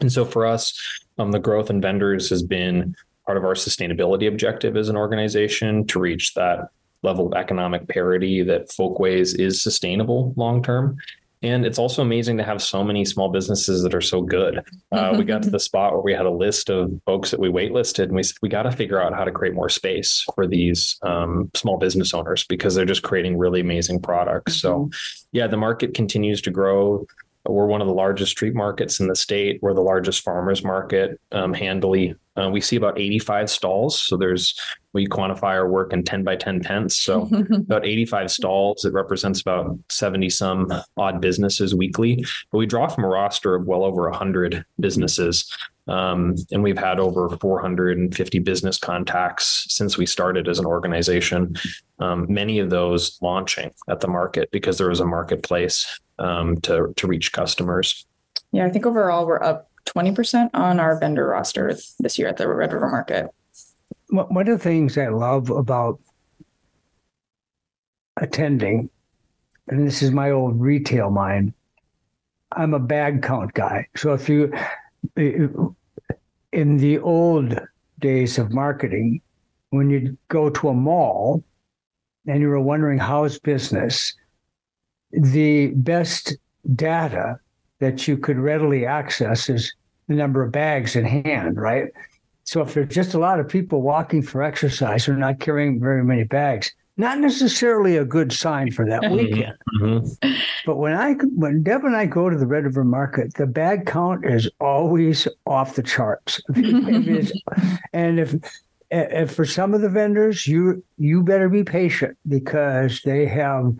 And 0.00 0.12
so 0.12 0.24
for 0.24 0.46
us 0.46 0.80
um, 1.18 1.32
the 1.32 1.40
growth 1.40 1.68
in 1.68 1.80
vendors 1.80 2.30
has 2.30 2.44
been 2.44 2.94
part 3.26 3.36
of 3.36 3.44
our 3.44 3.54
sustainability 3.54 4.28
objective 4.28 4.76
as 4.76 4.88
an 4.88 4.96
organization 4.96 5.84
to 5.88 5.98
reach 5.98 6.34
that 6.34 6.68
level 7.02 7.26
of 7.26 7.34
economic 7.34 7.88
parity 7.88 8.44
that 8.44 8.70
folkways 8.70 9.34
is 9.34 9.60
sustainable 9.60 10.32
long 10.36 10.62
term 10.62 10.96
and 11.42 11.64
it's 11.64 11.78
also 11.78 12.02
amazing 12.02 12.36
to 12.36 12.44
have 12.44 12.62
so 12.62 12.84
many 12.84 13.04
small 13.04 13.30
businesses 13.30 13.82
that 13.82 13.94
are 13.94 14.00
so 14.00 14.20
good. 14.20 14.60
Uh, 14.92 15.14
we 15.16 15.24
got 15.32 15.42
to 15.42 15.50
the 15.50 15.60
spot 15.60 15.92
where 15.92 16.02
we 16.02 16.12
had 16.12 16.26
a 16.26 16.30
list 16.30 16.68
of 16.68 16.92
folks 17.06 17.30
that 17.30 17.40
we 17.40 17.48
waitlisted, 17.48 18.04
and 18.04 18.12
we 18.12 18.22
said, 18.22 18.36
we 18.42 18.48
got 18.48 18.64
to 18.64 18.72
figure 18.72 19.00
out 19.00 19.14
how 19.14 19.24
to 19.24 19.32
create 19.32 19.54
more 19.54 19.68
space 19.68 20.24
for 20.34 20.46
these 20.46 20.98
um, 21.02 21.50
small 21.54 21.78
business 21.78 22.12
owners 22.12 22.44
because 22.44 22.74
they're 22.74 22.84
just 22.84 23.02
creating 23.02 23.38
really 23.38 23.60
amazing 23.60 24.00
products. 24.00 24.58
Mm-hmm. 24.58 24.90
So, 24.90 24.90
yeah, 25.32 25.46
the 25.46 25.56
market 25.56 25.94
continues 25.94 26.42
to 26.42 26.50
grow. 26.50 27.06
We're 27.48 27.66
one 27.66 27.80
of 27.80 27.86
the 27.86 27.94
largest 27.94 28.32
street 28.32 28.54
markets 28.54 29.00
in 29.00 29.08
the 29.08 29.16
state. 29.16 29.60
We're 29.62 29.74
the 29.74 29.80
largest 29.80 30.22
farmers 30.22 30.62
market 30.62 31.18
um, 31.32 31.54
handily. 31.54 32.14
Uh, 32.36 32.50
we 32.50 32.60
see 32.60 32.76
about 32.76 32.98
85 32.98 33.50
stalls. 33.50 34.00
So 34.00 34.16
there's, 34.16 34.58
we 34.92 35.06
quantify 35.06 35.54
our 35.54 35.68
work 35.68 35.92
in 35.92 36.04
10 36.04 36.22
by 36.22 36.36
10 36.36 36.60
tents. 36.60 36.96
So 36.96 37.22
about 37.52 37.86
85 37.86 38.30
stalls. 38.30 38.84
It 38.84 38.92
represents 38.92 39.40
about 39.40 39.78
70 39.88 40.28
some 40.30 40.70
odd 40.96 41.20
businesses 41.20 41.74
weekly. 41.74 42.24
But 42.52 42.58
we 42.58 42.66
draw 42.66 42.88
from 42.88 43.04
a 43.04 43.08
roster 43.08 43.54
of 43.54 43.66
well 43.66 43.84
over 43.84 44.08
100 44.10 44.64
businesses. 44.78 45.50
Um, 45.90 46.36
and 46.52 46.62
we've 46.62 46.78
had 46.78 47.00
over 47.00 47.28
450 47.28 48.38
business 48.38 48.78
contacts 48.78 49.66
since 49.68 49.98
we 49.98 50.06
started 50.06 50.46
as 50.48 50.60
an 50.60 50.64
organization. 50.64 51.56
Um, 51.98 52.26
many 52.28 52.60
of 52.60 52.70
those 52.70 53.18
launching 53.20 53.72
at 53.88 53.98
the 53.98 54.06
market 54.06 54.52
because 54.52 54.78
there 54.78 54.88
was 54.88 55.00
a 55.00 55.04
marketplace 55.04 56.00
um, 56.20 56.60
to 56.60 56.94
to 56.96 57.06
reach 57.08 57.32
customers. 57.32 58.06
Yeah, 58.52 58.66
I 58.66 58.70
think 58.70 58.86
overall 58.86 59.26
we're 59.26 59.42
up 59.42 59.68
20% 59.86 60.50
on 60.54 60.78
our 60.78 60.98
vendor 60.98 61.26
roster 61.26 61.76
this 61.98 62.18
year 62.18 62.28
at 62.28 62.36
the 62.36 62.46
Red 62.46 62.72
River 62.72 62.88
Market. 62.88 63.28
One 64.10 64.48
of 64.48 64.58
the 64.58 64.62
things 64.62 64.96
I 64.96 65.08
love 65.08 65.50
about 65.50 66.00
attending, 68.16 68.90
and 69.68 69.86
this 69.86 70.02
is 70.02 70.10
my 70.10 70.30
old 70.30 70.60
retail 70.60 71.10
mind, 71.10 71.52
I'm 72.52 72.74
a 72.74 72.80
bag 72.80 73.22
count 73.22 73.54
guy. 73.54 73.86
So 73.96 74.12
if 74.12 74.28
you, 74.28 74.52
in 76.52 76.76
the 76.76 76.98
old 76.98 77.58
days 77.98 78.38
of 78.38 78.52
marketing, 78.52 79.20
when 79.70 79.90
you 79.90 80.16
go 80.28 80.50
to 80.50 80.68
a 80.68 80.74
mall 80.74 81.44
and 82.26 82.40
you 82.40 82.48
were 82.48 82.60
wondering 82.60 82.98
how's 82.98 83.38
business, 83.38 84.14
the 85.12 85.68
best 85.68 86.36
data 86.74 87.38
that 87.78 88.06
you 88.06 88.16
could 88.16 88.38
readily 88.38 88.84
access 88.84 89.48
is 89.48 89.72
the 90.08 90.14
number 90.14 90.42
of 90.42 90.52
bags 90.52 90.96
in 90.96 91.04
hand, 91.04 91.56
right? 91.56 91.86
So 92.44 92.62
if 92.62 92.74
there's 92.74 92.92
just 92.92 93.14
a 93.14 93.18
lot 93.18 93.38
of 93.38 93.48
people 93.48 93.80
walking 93.80 94.22
for 94.22 94.42
exercise 94.42 95.08
or 95.08 95.16
not 95.16 95.40
carrying 95.40 95.80
very 95.80 96.04
many 96.04 96.24
bags, 96.24 96.72
not 97.00 97.18
necessarily 97.18 97.96
a 97.96 98.04
good 98.04 98.32
sign 98.32 98.70
for 98.70 98.86
that 98.86 99.10
weekend. 99.10 99.54
Mm-hmm. 99.80 100.32
But 100.66 100.76
when 100.76 100.94
I 100.94 101.14
when 101.14 101.62
Deb 101.62 101.84
and 101.84 101.96
I 101.96 102.06
go 102.06 102.30
to 102.30 102.36
the 102.36 102.46
Red 102.46 102.64
River 102.64 102.84
Market, 102.84 103.34
the 103.34 103.46
bag 103.46 103.86
count 103.86 104.24
is 104.24 104.48
always 104.60 105.26
off 105.46 105.74
the 105.74 105.82
charts. 105.82 106.40
and 107.92 108.20
if 108.20 108.34
if 108.90 109.32
for 109.32 109.44
some 109.44 109.74
of 109.74 109.80
the 109.80 109.88
vendors, 109.88 110.46
you 110.46 110.84
you 110.98 111.22
better 111.22 111.48
be 111.48 111.64
patient 111.64 112.16
because 112.28 113.02
they 113.02 113.26
have 113.26 113.74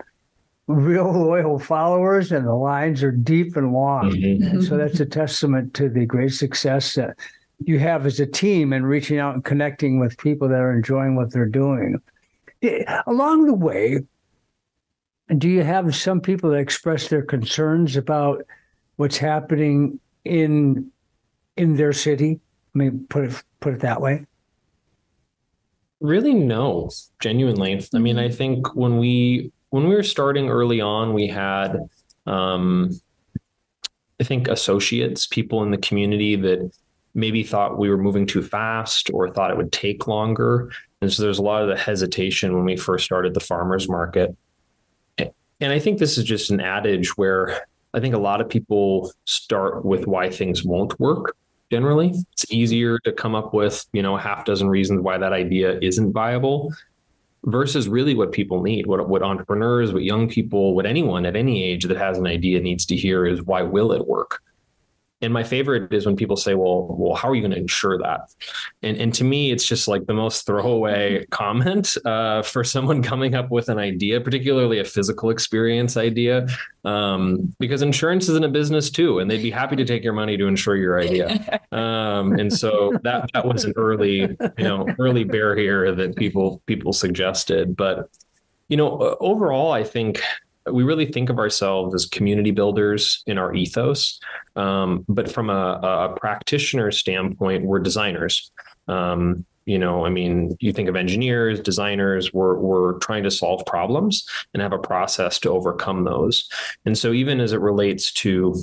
real 0.67 1.11
loyal 1.25 1.59
followers 1.59 2.31
and 2.31 2.45
the 2.45 2.55
lines 2.55 3.03
are 3.03 3.11
deep 3.11 3.55
and 3.55 3.73
long. 3.73 4.11
Mm-hmm. 4.11 4.43
And 4.47 4.63
so 4.63 4.77
that's 4.77 4.99
a 4.99 5.05
testament 5.05 5.73
to 5.75 5.89
the 5.89 6.05
great 6.05 6.33
success 6.33 6.95
that 6.95 7.17
you 7.63 7.77
have 7.79 8.05
as 8.05 8.19
a 8.19 8.25
team 8.25 8.73
and 8.73 8.87
reaching 8.87 9.19
out 9.19 9.35
and 9.35 9.45
connecting 9.45 9.99
with 9.99 10.17
people 10.17 10.47
that 10.49 10.59
are 10.59 10.73
enjoying 10.75 11.15
what 11.15 11.31
they're 11.31 11.45
doing. 11.45 12.01
Along 13.07 13.45
the 13.45 13.53
way, 13.53 13.99
do 15.37 15.49
you 15.49 15.63
have 15.63 15.95
some 15.95 16.21
people 16.21 16.51
that 16.51 16.57
express 16.57 17.07
their 17.07 17.23
concerns 17.23 17.95
about 17.95 18.43
what's 18.97 19.17
happening 19.17 19.99
in 20.25 20.91
in 21.57 21.75
their 21.75 21.93
city? 21.93 22.39
I 22.75 22.77
mean, 22.77 23.05
put 23.09 23.25
it 23.25 23.43
put 23.59 23.73
it 23.73 23.79
that 23.81 24.01
way. 24.01 24.25
Really, 25.99 26.33
no. 26.33 26.89
Genuinely, 27.19 27.85
I 27.93 27.99
mean, 27.99 28.17
I 28.17 28.29
think 28.29 28.75
when 28.75 28.97
we 28.97 29.51
when 29.69 29.87
we 29.87 29.95
were 29.95 30.03
starting 30.03 30.49
early 30.49 30.81
on, 30.81 31.13
we 31.13 31.27
had, 31.27 31.77
um, 32.25 32.91
I 34.19 34.23
think, 34.23 34.47
associates, 34.47 35.27
people 35.27 35.63
in 35.63 35.71
the 35.71 35.77
community 35.77 36.35
that 36.35 36.71
maybe 37.13 37.43
thought 37.43 37.77
we 37.77 37.89
were 37.89 37.97
moving 37.97 38.25
too 38.25 38.41
fast 38.41 39.09
or 39.13 39.29
thought 39.29 39.51
it 39.51 39.57
would 39.57 39.71
take 39.71 40.07
longer. 40.07 40.71
And 41.01 41.11
so 41.11 41.23
there's 41.23 41.39
a 41.39 41.43
lot 41.43 41.63
of 41.63 41.69
the 41.69 41.77
hesitation 41.77 42.53
when 42.53 42.65
we 42.65 42.77
first 42.77 43.05
started 43.05 43.33
the 43.33 43.39
farmers 43.39 43.89
market. 43.89 44.35
And 45.17 45.71
I 45.71 45.79
think 45.79 45.99
this 45.99 46.17
is 46.17 46.23
just 46.23 46.49
an 46.51 46.59
adage 46.59 47.17
where 47.17 47.65
I 47.93 47.99
think 47.99 48.15
a 48.15 48.19
lot 48.19 48.41
of 48.41 48.49
people 48.49 49.11
start 49.25 49.83
with 49.85 50.07
why 50.07 50.29
things 50.29 50.63
won't 50.63 50.99
work. 50.99 51.35
Generally, 51.71 52.13
it's 52.33 52.51
easier 52.51 52.99
to 52.99 53.11
come 53.11 53.35
up 53.35 53.53
with, 53.53 53.85
you 53.93 54.01
know, 54.01 54.17
a 54.17 54.19
half 54.19 54.45
dozen 54.45 54.69
reasons 54.69 55.01
why 55.01 55.17
that 55.17 55.33
idea 55.33 55.77
isn't 55.81 56.11
viable 56.11 56.73
versus 57.45 57.87
really 57.87 58.13
what 58.13 58.31
people 58.31 58.61
need 58.61 58.85
what 58.85 59.09
what 59.09 59.23
entrepreneurs 59.23 59.91
what 59.91 60.03
young 60.03 60.29
people 60.29 60.75
what 60.75 60.85
anyone 60.85 61.25
at 61.25 61.35
any 61.35 61.63
age 61.63 61.85
that 61.85 61.97
has 61.97 62.17
an 62.19 62.27
idea 62.27 62.59
needs 62.59 62.85
to 62.85 62.95
hear 62.95 63.25
is 63.25 63.41
why 63.41 63.63
will 63.63 63.91
it 63.91 64.05
work 64.05 64.43
and 65.21 65.31
my 65.33 65.43
favorite 65.43 65.93
is 65.93 66.05
when 66.05 66.15
people 66.15 66.35
say, 66.35 66.55
"Well, 66.55 66.87
well, 66.89 67.15
how 67.15 67.29
are 67.29 67.35
you 67.35 67.41
going 67.41 67.51
to 67.51 67.57
ensure 67.57 67.97
that?" 67.99 68.33
And 68.81 68.97
and 68.97 69.13
to 69.15 69.23
me, 69.23 69.51
it's 69.51 69.65
just 69.65 69.87
like 69.87 70.05
the 70.05 70.13
most 70.13 70.45
throwaway 70.45 71.25
comment 71.29 71.95
uh, 72.05 72.41
for 72.41 72.63
someone 72.63 73.03
coming 73.03 73.35
up 73.35 73.51
with 73.51 73.69
an 73.69 73.77
idea, 73.77 74.19
particularly 74.19 74.79
a 74.79 74.83
physical 74.83 75.29
experience 75.29 75.97
idea, 75.97 76.47
um, 76.85 77.53
because 77.59 77.81
insurance 77.81 78.29
is 78.29 78.35
in 78.35 78.43
a 78.43 78.49
business 78.49 78.89
too, 78.89 79.19
and 79.19 79.29
they'd 79.29 79.43
be 79.43 79.51
happy 79.51 79.75
to 79.75 79.85
take 79.85 80.03
your 80.03 80.13
money 80.13 80.37
to 80.37 80.47
insure 80.47 80.75
your 80.75 80.99
idea. 80.99 81.59
Um, 81.71 82.33
and 82.33 82.51
so 82.51 82.97
that 83.03 83.29
that 83.33 83.45
was 83.45 83.63
an 83.63 83.73
early, 83.77 84.19
you 84.19 84.63
know, 84.63 84.85
early 84.99 85.23
barrier 85.23 85.95
that 85.95 86.17
people 86.17 86.61
people 86.65 86.91
suggested, 86.91 87.77
but 87.77 88.09
you 88.67 88.77
know, 88.77 89.17
overall, 89.19 89.71
I 89.71 89.83
think 89.83 90.21
we 90.69 90.83
really 90.83 91.05
think 91.05 91.29
of 91.29 91.39
ourselves 91.39 91.95
as 91.95 92.05
community 92.05 92.51
builders 92.51 93.23
in 93.25 93.37
our 93.37 93.53
ethos. 93.53 94.19
Um, 94.55 95.05
but 95.07 95.31
from 95.31 95.49
a, 95.49 95.79
a, 95.81 96.15
practitioner 96.19 96.91
standpoint, 96.91 97.65
we're 97.65 97.79
designers. 97.79 98.51
Um, 98.87 99.45
you 99.65 99.77
know, 99.77 100.05
I 100.05 100.09
mean, 100.09 100.55
you 100.59 100.73
think 100.73 100.89
of 100.89 100.95
engineers, 100.95 101.59
designers, 101.59 102.33
we're, 102.33 102.55
we're 102.55 102.97
trying 102.99 103.23
to 103.23 103.31
solve 103.31 103.65
problems 103.65 104.27
and 104.53 104.61
have 104.61 104.73
a 104.73 104.79
process 104.79 105.39
to 105.39 105.49
overcome 105.49 106.03
those. 106.03 106.49
And 106.85 106.97
so, 106.97 107.13
even 107.13 107.39
as 107.39 107.53
it 107.53 107.59
relates 107.59 108.11
to 108.13 108.55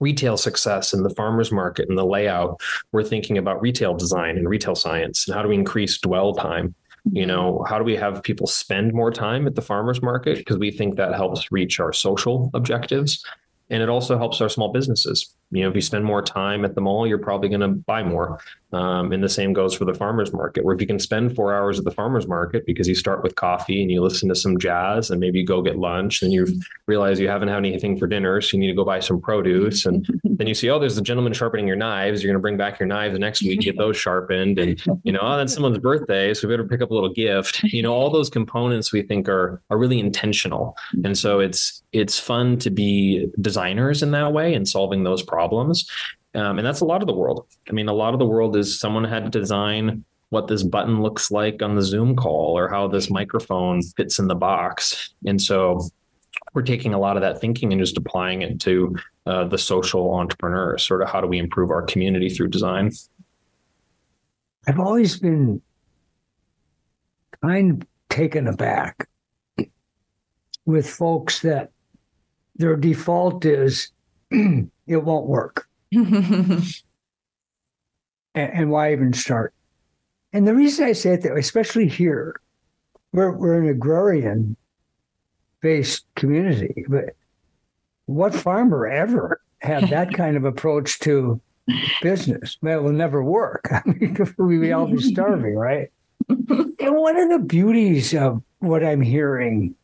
retail 0.00 0.36
success 0.36 0.94
in 0.94 1.02
the 1.02 1.10
farmers 1.10 1.52
market 1.52 1.88
and 1.88 1.98
the 1.98 2.06
layout, 2.06 2.60
we're 2.92 3.04
thinking 3.04 3.38
about 3.38 3.60
retail 3.60 3.94
design 3.94 4.38
and 4.38 4.48
retail 4.48 4.74
science 4.74 5.26
and 5.26 5.34
how 5.34 5.42
do 5.42 5.48
we 5.48 5.54
increase 5.54 5.98
dwell 5.98 6.32
time 6.32 6.74
you 7.12 7.22
mm-hmm. 7.22 7.28
know 7.28 7.64
how 7.68 7.78
do 7.78 7.84
we 7.84 7.96
have 7.96 8.22
people 8.22 8.46
spend 8.46 8.92
more 8.92 9.10
time 9.10 9.46
at 9.46 9.54
the 9.54 9.62
farmers 9.62 10.02
market? 10.02 10.38
Because 10.38 10.58
we 10.58 10.70
think 10.70 10.96
that 10.96 11.14
helps 11.14 11.52
reach 11.52 11.80
our 11.80 11.92
social 11.92 12.50
objectives. 12.54 13.24
And 13.70 13.82
it 13.82 13.88
also 13.88 14.18
helps 14.18 14.40
our 14.40 14.48
small 14.48 14.72
businesses. 14.72 15.34
You 15.50 15.62
know 15.62 15.68
if 15.68 15.74
you 15.74 15.80
spend 15.80 16.04
more 16.04 16.22
time 16.22 16.64
at 16.64 16.74
the 16.74 16.80
mall 16.80 17.06
you're 17.06 17.18
probably 17.18 17.48
going 17.48 17.60
to 17.60 17.68
buy 17.68 18.02
more 18.02 18.40
um, 18.74 19.12
and 19.12 19.22
the 19.22 19.28
same 19.28 19.52
goes 19.52 19.72
for 19.72 19.84
the 19.84 19.94
farmers 19.94 20.32
market 20.32 20.64
where 20.64 20.74
if 20.74 20.80
you 20.80 20.86
can 20.86 20.98
spend 20.98 21.36
four 21.36 21.54
hours 21.54 21.78
at 21.78 21.84
the 21.84 21.92
farmers 21.92 22.26
market 22.26 22.66
because 22.66 22.88
you 22.88 22.94
start 22.94 23.22
with 23.22 23.36
coffee 23.36 23.80
and 23.80 23.90
you 23.90 24.02
listen 24.02 24.28
to 24.28 24.34
some 24.34 24.58
jazz 24.58 25.10
and 25.10 25.20
maybe 25.20 25.38
you 25.38 25.46
go 25.46 25.62
get 25.62 25.78
lunch 25.78 26.22
and 26.22 26.32
you 26.32 26.44
realize 26.88 27.20
you 27.20 27.28
haven't 27.28 27.48
had 27.48 27.58
anything 27.58 27.96
for 27.96 28.08
dinner 28.08 28.40
so 28.40 28.56
you 28.56 28.60
need 28.60 28.66
to 28.66 28.74
go 28.74 28.84
buy 28.84 28.98
some 28.98 29.20
produce. 29.20 29.86
And 29.86 30.04
then 30.24 30.48
you 30.48 30.54
see 30.54 30.68
oh 30.70 30.80
there's 30.80 30.98
a 30.98 31.02
gentleman 31.02 31.32
sharpening 31.32 31.68
your 31.68 31.76
knives. 31.76 32.22
You're 32.22 32.32
going 32.32 32.40
to 32.40 32.42
bring 32.42 32.56
back 32.56 32.80
your 32.80 32.88
knives 32.88 33.12
the 33.12 33.20
next 33.20 33.42
week 33.42 33.60
get 33.60 33.78
those 33.78 33.96
sharpened. 33.96 34.58
And 34.58 34.84
you 35.04 35.12
know 35.12 35.20
oh 35.22 35.36
that's 35.36 35.54
someone's 35.54 35.78
birthday 35.78 36.34
so 36.34 36.48
we 36.48 36.54
better 36.54 36.66
pick 36.66 36.82
up 36.82 36.90
a 36.90 36.94
little 36.94 37.12
gift. 37.12 37.62
You 37.62 37.82
know 37.82 37.94
all 37.94 38.10
those 38.10 38.28
components 38.28 38.92
we 38.92 39.02
think 39.02 39.28
are 39.28 39.62
are 39.70 39.78
really 39.78 40.00
intentional. 40.00 40.76
And 41.04 41.16
so 41.16 41.38
it's 41.38 41.82
it's 41.92 42.18
fun 42.18 42.58
to 42.58 42.70
be 42.70 43.28
designers 43.40 44.02
in 44.02 44.10
that 44.10 44.32
way 44.32 44.52
and 44.52 44.68
solving 44.68 45.04
those 45.04 45.22
problems. 45.22 45.88
Um, 46.34 46.58
and 46.58 46.66
that's 46.66 46.80
a 46.80 46.84
lot 46.84 47.00
of 47.00 47.06
the 47.06 47.14
world. 47.14 47.46
I 47.68 47.72
mean, 47.72 47.88
a 47.88 47.92
lot 47.92 48.12
of 48.12 48.18
the 48.18 48.26
world 48.26 48.56
is 48.56 48.78
someone 48.78 49.04
had 49.04 49.24
to 49.24 49.38
design 49.38 50.04
what 50.30 50.48
this 50.48 50.64
button 50.64 51.00
looks 51.00 51.30
like 51.30 51.62
on 51.62 51.76
the 51.76 51.82
Zoom 51.82 52.16
call 52.16 52.58
or 52.58 52.68
how 52.68 52.88
this 52.88 53.08
microphone 53.08 53.82
fits 53.82 54.18
in 54.18 54.26
the 54.26 54.34
box. 54.34 55.14
And 55.26 55.40
so 55.40 55.88
we're 56.54 56.62
taking 56.62 56.92
a 56.92 56.98
lot 56.98 57.16
of 57.16 57.22
that 57.22 57.40
thinking 57.40 57.72
and 57.72 57.80
just 57.80 57.96
applying 57.96 58.42
it 58.42 58.58
to 58.60 58.96
uh, 59.26 59.44
the 59.44 59.58
social 59.58 60.12
entrepreneur. 60.14 60.76
Sort 60.78 61.02
of 61.02 61.08
how 61.08 61.20
do 61.20 61.28
we 61.28 61.38
improve 61.38 61.70
our 61.70 61.82
community 61.82 62.28
through 62.28 62.48
design? 62.48 62.90
I've 64.66 64.80
always 64.80 65.18
been 65.18 65.62
kind 67.42 67.82
of 67.82 67.88
taken 68.08 68.48
aback 68.48 69.08
with 70.66 70.88
folks 70.88 71.40
that 71.42 71.70
their 72.56 72.76
default 72.76 73.44
is 73.44 73.92
it 74.30 74.70
won't 74.88 75.26
work. 75.26 75.68
and, 75.92 76.64
and, 78.34 78.70
why 78.70 78.92
even 78.92 79.12
start? 79.12 79.54
And 80.32 80.46
the 80.46 80.54
reason 80.54 80.86
I 80.86 80.92
say 80.92 81.14
it 81.14 81.22
that 81.22 81.34
way, 81.34 81.40
especially 81.40 81.88
here, 81.88 82.40
we're, 83.12 83.32
we're 83.32 83.60
an 83.60 83.68
agrarian 83.68 84.56
based 85.60 86.04
community, 86.16 86.84
but 86.88 87.16
what 88.06 88.34
farmer 88.34 88.86
ever 88.86 89.40
had 89.58 89.88
that 89.90 90.12
kind 90.14 90.36
of 90.36 90.44
approach 90.44 90.98
to 91.00 91.40
business? 92.02 92.58
Well, 92.60 92.80
it 92.80 92.82
will 92.82 92.92
never 92.92 93.22
work. 93.22 93.68
I 93.70 93.82
mean, 93.86 94.16
we'd 94.38 94.72
all 94.72 94.86
be 94.86 95.00
starving, 95.00 95.54
right? 95.54 95.90
and 96.28 96.96
one 96.96 97.18
of 97.18 97.28
the 97.28 97.44
beauties 97.46 98.14
of 98.14 98.42
what 98.58 98.82
I'm 98.84 99.02
hearing 99.02 99.74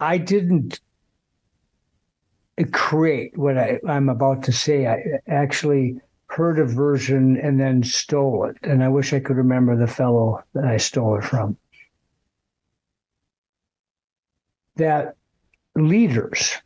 I 0.00 0.16
didn't 0.16 0.80
create 2.64 3.36
what 3.36 3.56
I, 3.56 3.80
I'm 3.88 4.08
about 4.08 4.42
to 4.44 4.52
say. 4.52 4.86
I 4.86 5.02
actually 5.28 6.00
heard 6.26 6.58
a 6.58 6.64
version 6.64 7.36
and 7.38 7.58
then 7.58 7.82
stole 7.82 8.44
it. 8.44 8.56
And 8.62 8.82
I 8.84 8.88
wish 8.88 9.12
I 9.12 9.20
could 9.20 9.36
remember 9.36 9.76
the 9.76 9.86
fellow 9.86 10.42
that 10.54 10.64
I 10.64 10.76
stole 10.76 11.18
it 11.18 11.24
from. 11.24 11.56
That 14.76 15.16
leaders, 15.74 16.56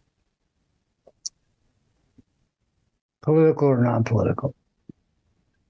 political 3.23 3.69
or 3.69 3.83
non 3.83 4.05
political, 4.05 4.55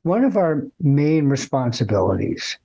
one 0.02 0.24
of 0.24 0.36
our 0.36 0.66
main 0.80 1.28
responsibilities 1.28 2.58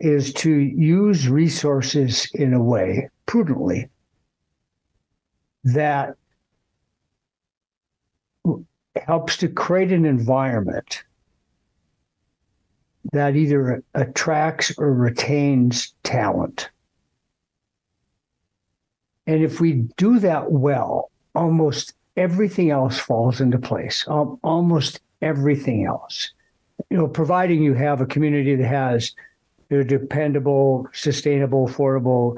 is 0.00 0.32
to 0.32 0.50
use 0.50 1.28
resources 1.28 2.30
in 2.34 2.54
a 2.54 2.62
way 2.62 3.08
prudently 3.26 3.88
that 5.74 6.16
helps 9.06 9.36
to 9.38 9.48
create 9.48 9.92
an 9.92 10.04
environment 10.04 11.04
that 13.12 13.36
either 13.36 13.82
attracts 13.94 14.72
or 14.78 14.92
retains 14.92 15.94
talent. 16.02 16.70
And 19.26 19.42
if 19.42 19.60
we 19.60 19.88
do 19.96 20.18
that 20.18 20.50
well, 20.52 21.10
almost 21.34 21.94
everything 22.16 22.70
else 22.70 22.98
falls 22.98 23.40
into 23.40 23.58
place. 23.58 24.06
Almost 24.08 25.00
everything 25.22 25.84
else. 25.84 26.32
You 26.90 26.96
know, 26.96 27.08
providing 27.08 27.62
you 27.62 27.74
have 27.74 28.00
a 28.00 28.06
community 28.06 28.56
that 28.56 28.66
has 28.66 29.14
a 29.70 29.84
dependable, 29.84 30.88
sustainable, 30.92 31.68
affordable 31.68 32.36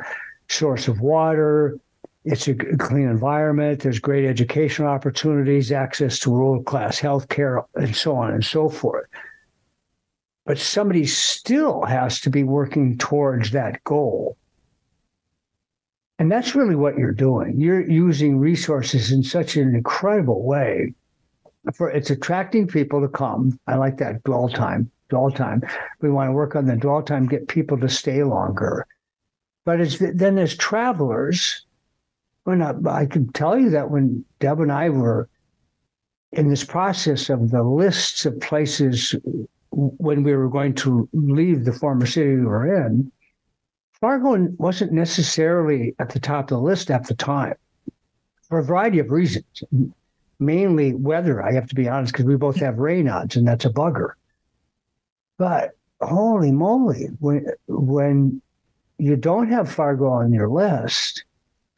source 0.48 0.88
of 0.88 1.00
water, 1.00 1.78
it's 2.24 2.48
a 2.48 2.54
clean 2.54 3.09
environment, 3.09 3.80
there's 3.80 3.98
great 3.98 4.26
educational 4.26 4.88
opportunities, 4.88 5.72
access 5.72 6.18
to 6.20 6.30
world 6.30 6.66
class 6.66 6.98
health 6.98 7.28
care, 7.28 7.62
and 7.74 7.96
so 7.96 8.14
on 8.14 8.33
and 8.33 8.44
so 8.44 8.68
forth. 8.68 9.06
But 10.44 10.59
somebody 10.59 11.06
still 11.06 11.83
has 11.85 12.20
to 12.22 12.30
be 12.30 12.42
working 12.42 12.98
towards 12.98 13.52
that 13.52 13.83
goal. 13.85 14.37
And 16.18 16.30
that's 16.30 16.54
really 16.54 16.74
what 16.74 16.98
you're 16.98 17.12
doing. 17.12 17.59
You're 17.59 17.88
using 17.88 18.38
resources 18.38 19.11
in 19.11 19.22
such 19.22 19.56
an 19.56 19.74
incredible 19.74 20.44
way. 20.44 20.92
For 21.74 21.90
it's 21.90 22.11
attracting 22.11 22.66
people 22.66 23.00
to 23.00 23.09
come. 23.09 23.59
I 23.66 23.76
like 23.76 23.96
that 23.98 24.22
dwell 24.24 24.48
time. 24.48 24.90
Dwell 25.09 25.30
time. 25.30 25.62
We 26.02 26.11
want 26.11 26.28
to 26.28 26.33
work 26.33 26.54
on 26.56 26.66
the 26.66 26.76
dwell 26.76 27.02
time, 27.02 27.26
get 27.26 27.48
people 27.48 27.78
to 27.78 27.88
stay 27.88 28.22
longer. 28.22 28.87
But 29.64 29.80
as 29.80 29.98
then 29.98 30.37
as 30.38 30.54
travelers, 30.56 31.64
when 32.44 32.62
I, 32.62 32.74
I 32.88 33.07
can 33.07 33.33
tell 33.33 33.59
you 33.59 33.70
that 33.70 33.90
when 33.90 34.24
Deb 34.38 34.61
and 34.61 34.72
I 34.72 34.90
were 34.90 35.29
in 36.33 36.48
this 36.48 36.64
process 36.64 37.29
of 37.29 37.50
the 37.50 37.62
lists 37.62 38.24
of 38.24 38.40
places 38.40 39.14
when 39.70 40.22
we 40.22 40.35
were 40.35 40.48
going 40.48 40.74
to 40.74 41.09
leave 41.12 41.64
the 41.64 41.72
former 41.72 42.07
city 42.07 42.37
we 42.37 42.44
were 42.44 42.87
in, 42.87 43.11
Fargo 44.00 44.48
wasn't 44.57 44.92
necessarily 44.92 45.94
at 45.98 46.11
the 46.11 46.20
top 46.20 46.44
of 46.44 46.57
the 46.57 46.61
list 46.61 46.90
at 46.90 47.07
the 47.07 47.14
time 47.14 47.55
for 48.48 48.59
a 48.59 48.64
variety 48.64 48.98
of 48.98 49.11
reasons. 49.11 49.62
Mainly 50.38 50.94
weather, 50.94 51.42
I 51.42 51.53
have 51.53 51.68
to 51.68 51.74
be 51.74 51.88
honest, 51.88 52.14
because 52.14 52.24
we 52.24 52.37
both 52.37 52.57
have 52.57 52.76
Raynaud's, 52.76 53.37
and 53.37 53.46
that's 53.46 53.66
a 53.66 53.70
bugger. 53.70 54.12
But 55.37 55.72
holy 56.00 56.50
moly, 56.50 57.09
when 57.18 57.46
when 57.66 58.40
you 58.96 59.16
don't 59.16 59.50
have 59.50 59.70
Fargo 59.70 60.09
on 60.09 60.33
your 60.33 60.48
list, 60.48 61.24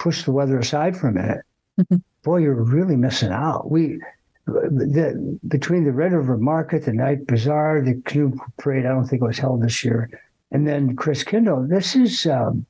push 0.02 0.24
the 0.24 0.32
weather 0.32 0.58
aside 0.58 0.96
for 0.96 1.08
a 1.08 1.12
minute, 1.12 1.44
mm-hmm. 1.80 1.96
boy, 2.22 2.38
you're 2.38 2.54
really 2.54 2.96
missing 2.96 3.32
out. 3.32 3.70
We 3.70 4.00
the 4.46 5.38
between 5.46 5.84
the 5.84 5.92
Red 5.92 6.12
River 6.12 6.36
Market, 6.36 6.84
the 6.84 6.92
Night 6.92 7.26
Bazaar, 7.26 7.80
the 7.80 8.02
Canoe 8.04 8.36
Parade, 8.58 8.86
I 8.86 8.88
don't 8.88 9.06
think 9.06 9.22
it 9.22 9.26
was 9.26 9.38
held 9.38 9.62
this 9.62 9.84
year 9.84 10.10
and 10.52 10.68
then 10.68 10.94
Christkindl. 10.94 11.68
This 11.68 11.96
is 11.96 12.26
um, 12.26 12.66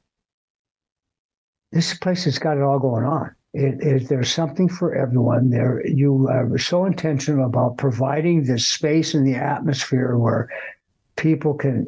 this 1.73 1.95
place 1.95 2.25
that's 2.25 2.39
got 2.39 2.57
it 2.57 2.63
all 2.63 2.79
going 2.79 3.05
on. 3.05 3.35
It, 3.53 3.83
it, 3.83 4.09
there's 4.09 4.33
something 4.33 4.69
for 4.69 4.95
everyone 4.95 5.51
there. 5.51 5.87
You 5.87 6.29
are 6.31 6.57
so 6.57 6.87
intentional 6.87 7.45
about 7.45 7.77
providing 7.77 8.45
the 8.45 8.59
space 8.59 9.13
and 9.13 9.27
the 9.27 9.35
atmosphere 9.35 10.17
where 10.17 10.49
people 11.17 11.55
can 11.55 11.87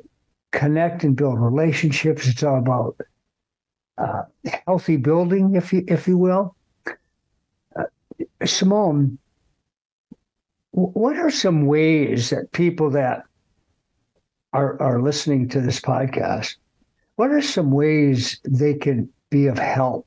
connect 0.53 1.05
and 1.05 1.17
build 1.17 1.41
relationships. 1.41 2.27
It's 2.27 2.43
all 2.43 2.59
about 2.59 2.97
uh, 3.99 4.23
healthy 4.67 4.97
building, 4.97 5.55
if 5.55 5.73
you 5.73 5.85
if 5.89 6.07
you 6.09 6.19
will. 6.19 6.57
Uh, 7.77 7.85
Simone, 8.45 9.19
what 10.71 11.17
are 11.17 11.31
some 11.31 11.67
ways 11.67 12.31
that 12.31 12.53
people 12.53 12.91
that 12.91 13.25
are, 14.55 14.81
are 14.81 15.03
listening 15.03 15.49
to 15.51 15.61
this 15.61 15.81
podcast, 15.81 16.57
what 17.17 17.31
are 17.31 17.43
some 17.43 17.71
ways 17.71 18.41
they 18.45 18.75
can 18.75 19.09
be 19.31 19.47
of 19.47 19.59
help 19.59 20.07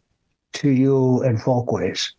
to 0.54 0.69
you 0.69 1.21
and 1.21 1.41
Folkways? 1.41 2.13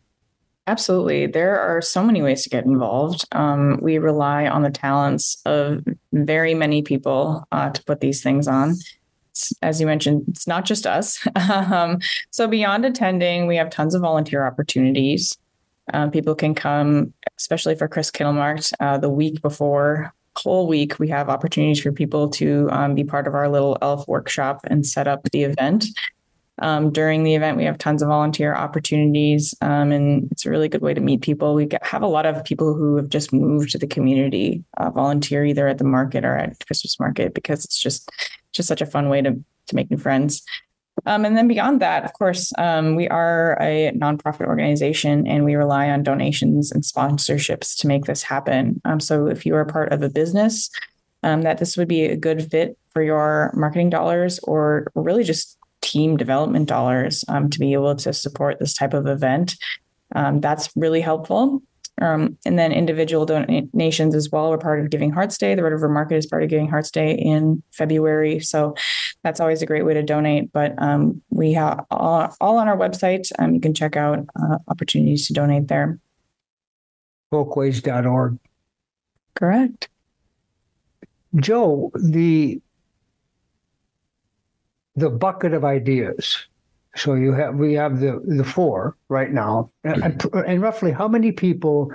Absolutely. 0.67 1.27
There 1.27 1.59
are 1.59 1.81
so 1.81 2.05
many 2.05 2.21
ways 2.21 2.43
to 2.43 2.51
get 2.51 2.67
involved. 2.67 3.25
Um, 3.33 3.79
we 3.81 3.97
rely 3.97 4.47
on 4.47 4.63
the 4.63 4.71
talents 4.71 5.41
of 5.47 5.83
very 6.13 6.53
many 6.53 6.83
people 6.83 7.45
uh, 7.51 7.71
to 7.71 7.83
put 7.85 8.01
these 8.01 8.23
things 8.23 8.47
on. 8.47 8.75
As 9.63 9.81
you 9.81 9.87
mentioned, 9.87 10.25
it's 10.29 10.47
not 10.47 10.65
just 10.65 10.87
us. 10.87 11.27
um, 11.51 11.99
so, 12.31 12.47
beyond 12.47 12.85
attending, 12.85 13.47
we 13.47 13.57
have 13.57 13.71
tons 13.71 13.95
of 13.95 14.03
volunteer 14.03 14.47
opportunities. 14.47 15.37
Um, 15.95 16.11
people 16.11 16.35
can 16.35 16.55
come, 16.55 17.15
especially 17.39 17.75
for 17.75 17.89
Chris 17.89 18.13
Markt, 18.21 18.73
uh, 18.79 18.99
the 18.99 19.09
week 19.09 19.41
before 19.41 20.13
whole 20.39 20.67
week, 20.67 20.99
we 20.99 21.09
have 21.09 21.29
opportunities 21.29 21.83
for 21.83 21.93
people 21.93 22.29
to 22.31 22.69
um, 22.71 22.95
be 22.95 23.05
part 23.05 23.27
of 23.27 23.35
our 23.35 23.49
little 23.49 23.77
elf 23.83 24.07
workshop 24.09 24.61
and 24.65 24.87
set 24.87 25.09
up 25.09 25.23
the 25.33 25.45
event. 25.45 25.87
Um, 26.61 26.91
during 26.91 27.23
the 27.23 27.37
event, 27.37 27.57
we 27.57 27.65
have 27.65 27.79
tons 27.79 28.03
of 28.03 28.09
volunteer 28.09 28.53
opportunities, 28.53 29.55
um, 29.61 29.93
and 29.93 30.29
it's 30.33 30.45
a 30.45 30.51
really 30.51 30.69
good 30.69 30.83
way 30.83 30.93
to 30.93 31.01
meet 31.01 31.23
people. 31.23 31.55
We 31.55 31.67
get, 31.67 31.85
have 31.87 32.03
a 32.03 32.09
lot 32.09 32.27
of 32.27 32.43
people 32.45 32.75
who 32.75 32.97
have 32.97 33.09
just 33.09 33.33
moved 33.33 33.71
to 33.71 33.79
the 33.79 33.87
community 33.87 34.65
uh, 34.77 34.91
volunteer 34.91 35.45
either 35.45 35.69
at 35.69 35.79
the 35.79 35.85
market 35.85 36.25
or 36.25 36.37
at 36.37 36.67
Christmas 36.67 36.99
market 36.99 37.33
because 37.33 37.65
it's 37.65 37.81
just 37.81 38.11
just 38.59 38.69
such 38.69 38.83
a 38.83 38.87
fun 38.87 39.09
way 39.09 39.23
to 39.23 39.43
to 39.69 39.75
make 39.75 39.91
new 39.91 39.97
friends. 39.97 40.43
Um, 41.07 41.25
and 41.25 41.37
then 41.37 41.49
beyond 41.49 41.81
that, 41.81 42.05
of 42.05 42.13
course, 42.13 42.53
um, 42.59 42.97
we 42.97 43.09
are 43.09 43.57
a 43.61 43.93
nonprofit 43.93 44.47
organization 44.47 45.27
and 45.27 45.45
we 45.45 45.55
rely 45.55 45.91
on 45.91 46.03
donations 46.03 46.73
and 46.73 46.83
sponsorships 46.83 47.77
to 47.79 47.87
make 47.87 48.07
this 48.07 48.23
happen. 48.23 48.81
Um, 48.85 48.99
so 48.99 49.27
if 49.27 49.47
you 49.47 49.55
are 49.55 49.65
part 49.65 49.93
of 49.93 50.03
a 50.03 50.09
business, 50.09 50.71
um, 51.23 51.43
that 51.43 51.59
this 51.59 51.77
would 51.77 51.89
be 51.89 52.05
a 52.05 52.17
good 52.17 52.51
fit 52.51 52.77
for 52.91 53.03
your 53.03 53.53
marketing 53.55 53.91
dollars 53.91 54.39
or 54.41 54.91
really 54.95 55.25
just 55.25 55.57
team 55.81 56.17
development 56.17 56.69
dollars 56.69 57.25
um, 57.29 57.49
to 57.51 57.59
be 57.59 57.73
able 57.73 57.95
to 57.95 58.13
support 58.13 58.59
this 58.59 58.75
type 58.75 58.95
of 58.95 59.07
event. 59.07 59.57
Um, 60.15 60.41
that's 60.41 60.71
really 60.77 61.01
helpful. 61.01 61.63
Um, 62.01 62.39
and 62.45 62.59
then 62.59 62.73
individual 62.73 63.27
donations 63.27 64.15
as 64.15 64.31
well. 64.31 64.51
We're 64.51 64.59
part 64.59 64.81
of 64.81 64.91
Giving 64.91 65.11
Hearts 65.11 65.39
Day. 65.39 65.55
The 65.55 65.63
Red 65.63 65.73
River 65.73 65.89
Market 65.89 66.17
is 66.17 66.27
part 66.27 66.43
of 66.43 66.49
Giving 66.49 66.69
Hearts 66.69 66.91
Day 66.91 67.13
in 67.15 67.63
February. 67.73 68.41
So 68.41 68.75
that's 69.25 69.41
always 69.41 69.63
a 69.63 69.67
great 69.67 69.85
way 69.85 69.95
to 69.95 70.03
donate. 70.03 70.53
But 70.53 70.75
um, 70.79 71.21
we 71.31 71.53
have 71.55 71.85
all, 71.91 72.35
all, 72.41 72.59
on 72.59 72.69
our 72.69 72.77
website. 72.77 73.31
Um, 73.39 73.55
you 73.55 73.61
can 73.61 73.75
check 73.75 73.97
out 73.97 74.21
uh, 74.41 74.59
opportunities 74.69 75.27
to 75.27 75.33
donate 75.33 75.69
there. 75.69 75.99
Folkways.org. 77.33 78.39
Correct. 79.35 79.89
Joe, 81.37 81.93
the 81.95 82.61
the 84.97 85.11
bucket 85.11 85.55
of 85.55 85.65
ideas 85.65 86.48
so 86.99 87.15
you 87.15 87.33
have 87.33 87.55
we 87.55 87.75
have 87.75 88.01
the 88.01 88.21
the 88.25 88.45
four 88.45 88.97
right 89.09 89.31
now, 89.31 89.71
and, 89.85 90.25
and 90.35 90.63
roughly 90.63 90.93
how 90.93 91.09
many 91.09 91.33
people 91.33 91.93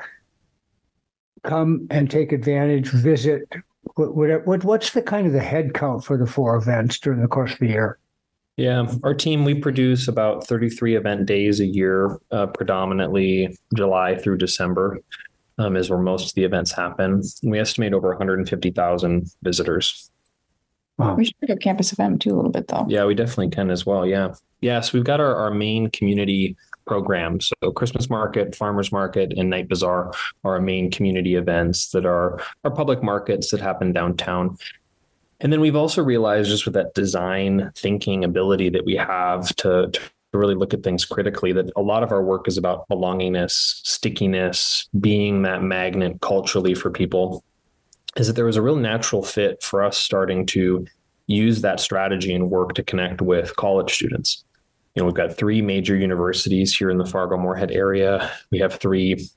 come 1.44 1.88
and 1.92 2.10
take 2.10 2.32
advantage, 2.32 2.88
visit? 2.90 3.44
What, 3.96 4.46
what 4.48 4.64
what's 4.64 4.92
the 4.92 5.02
kind 5.02 5.28
of 5.28 5.34
the 5.34 5.42
head 5.42 5.74
count 5.74 6.04
for 6.04 6.18
the 6.18 6.26
four 6.26 6.56
events 6.56 7.00
during 7.00 7.22
the 7.22 7.28
course 7.28 7.54
of 7.54 7.60
the 7.60 7.68
year? 7.68 8.00
Yeah, 8.56 8.86
our 9.04 9.14
team 9.14 9.46
we 9.46 9.56
produce 9.56 10.08
about 10.08 10.46
33 10.46 10.96
event 10.96 11.26
days 11.26 11.60
a 11.60 11.66
year, 11.66 12.20
uh, 12.32 12.46
predominantly 12.48 13.58
July 13.76 14.16
through 14.16 14.38
December. 14.38 15.00
Um, 15.60 15.76
is 15.78 15.88
where 15.88 16.00
most 16.00 16.30
of 16.30 16.34
the 16.34 16.46
events 16.46 16.72
happen. 16.72 17.22
We 17.44 17.60
estimate 17.60 17.94
over 17.94 18.08
150,000 18.10 19.28
visitors. 19.44 20.10
Wow. 20.98 21.16
We 21.16 21.26
should 21.26 21.40
pick 21.42 21.50
up 21.50 21.60
Campus 21.60 21.92
FM 21.92 22.20
too 22.20 22.34
a 22.34 22.36
little 22.36 22.52
bit 22.52 22.68
though. 22.68 22.86
Yeah, 22.88 23.06
we 23.06 23.16
definitely 23.16 23.50
can 23.50 23.72
as 23.72 23.86
well. 23.86 24.06
Yeah. 24.06 24.36
Yeah. 24.62 24.80
So 24.82 24.98
we've 24.98 25.04
got 25.04 25.20
our, 25.20 25.36
our 25.36 25.52
main 25.52 25.90
community 25.90 26.56
programs. 26.86 27.52
So 27.62 27.72
Christmas 27.72 28.10
market, 28.10 28.56
farmers 28.56 28.92
market, 28.92 29.34
and 29.38 29.50
night 29.50 29.68
bazaar 29.70 30.14
are 30.44 30.54
our 30.54 30.62
main 30.62 30.92
community 30.92 31.36
events 31.36 31.90
that 31.90 32.06
are 32.06 32.40
our 32.64 32.72
public 32.72 33.02
markets 33.02 33.52
that 33.52 33.62
happen 33.62 33.92
downtown. 33.92 34.58
And 35.40 35.52
then 35.52 35.60
we've 35.60 35.76
also 35.76 36.04
realized 36.04 36.50
just 36.50 36.66
with 36.66 36.74
that 36.76 36.94
design 36.94 37.72
thinking 37.76 38.24
ability 38.24 38.70
that 38.70 38.86
we 38.86 38.96
have 38.96 39.48
to, 39.58 39.90
to 39.92 40.00
really 40.34 40.56
look 40.56 40.74
at 40.74 40.84
things 40.84 41.06
critically 41.06 41.52
that 41.54 41.72
a 41.76 41.82
lot 41.82 42.04
of 42.04 42.12
our 42.12 42.24
work 42.24 42.48
is 42.48 42.58
about 42.58 42.88
belongingness, 42.90 43.52
stickiness, 43.52 44.88
being 45.00 45.42
that 45.42 45.64
magnet 45.64 46.22
culturally 46.22 46.76
for 46.76 46.90
people 46.90 47.44
is 48.16 48.28
that 48.28 48.34
there 48.34 48.46
was 48.46 48.58
a 48.58 48.62
real 48.62 48.76
natural 48.76 49.24
fit 49.24 49.64
for 49.64 49.84
us 49.84 49.98
starting 49.98 50.46
to 50.48 50.86
use 51.28 51.62
that 51.62 51.80
strategy 51.80 52.34
and 52.34 52.50
work 52.50 52.74
to 52.74 52.84
connect 52.84 53.22
with 53.22 53.56
college 53.56 53.94
students. 53.94 54.44
You 54.96 55.02
know, 55.02 55.06
we've 55.06 55.16
got 55.16 55.36
three 55.36 55.62
major 55.62 55.96
universities 55.96 56.76
here 56.76 56.90
in 56.90 56.98
the 56.98 57.06
Fargo 57.06 57.38
Moorhead 57.38 57.72
area. 57.72 58.32
We 58.52 58.60
have 58.60 58.76
three 58.76 59.28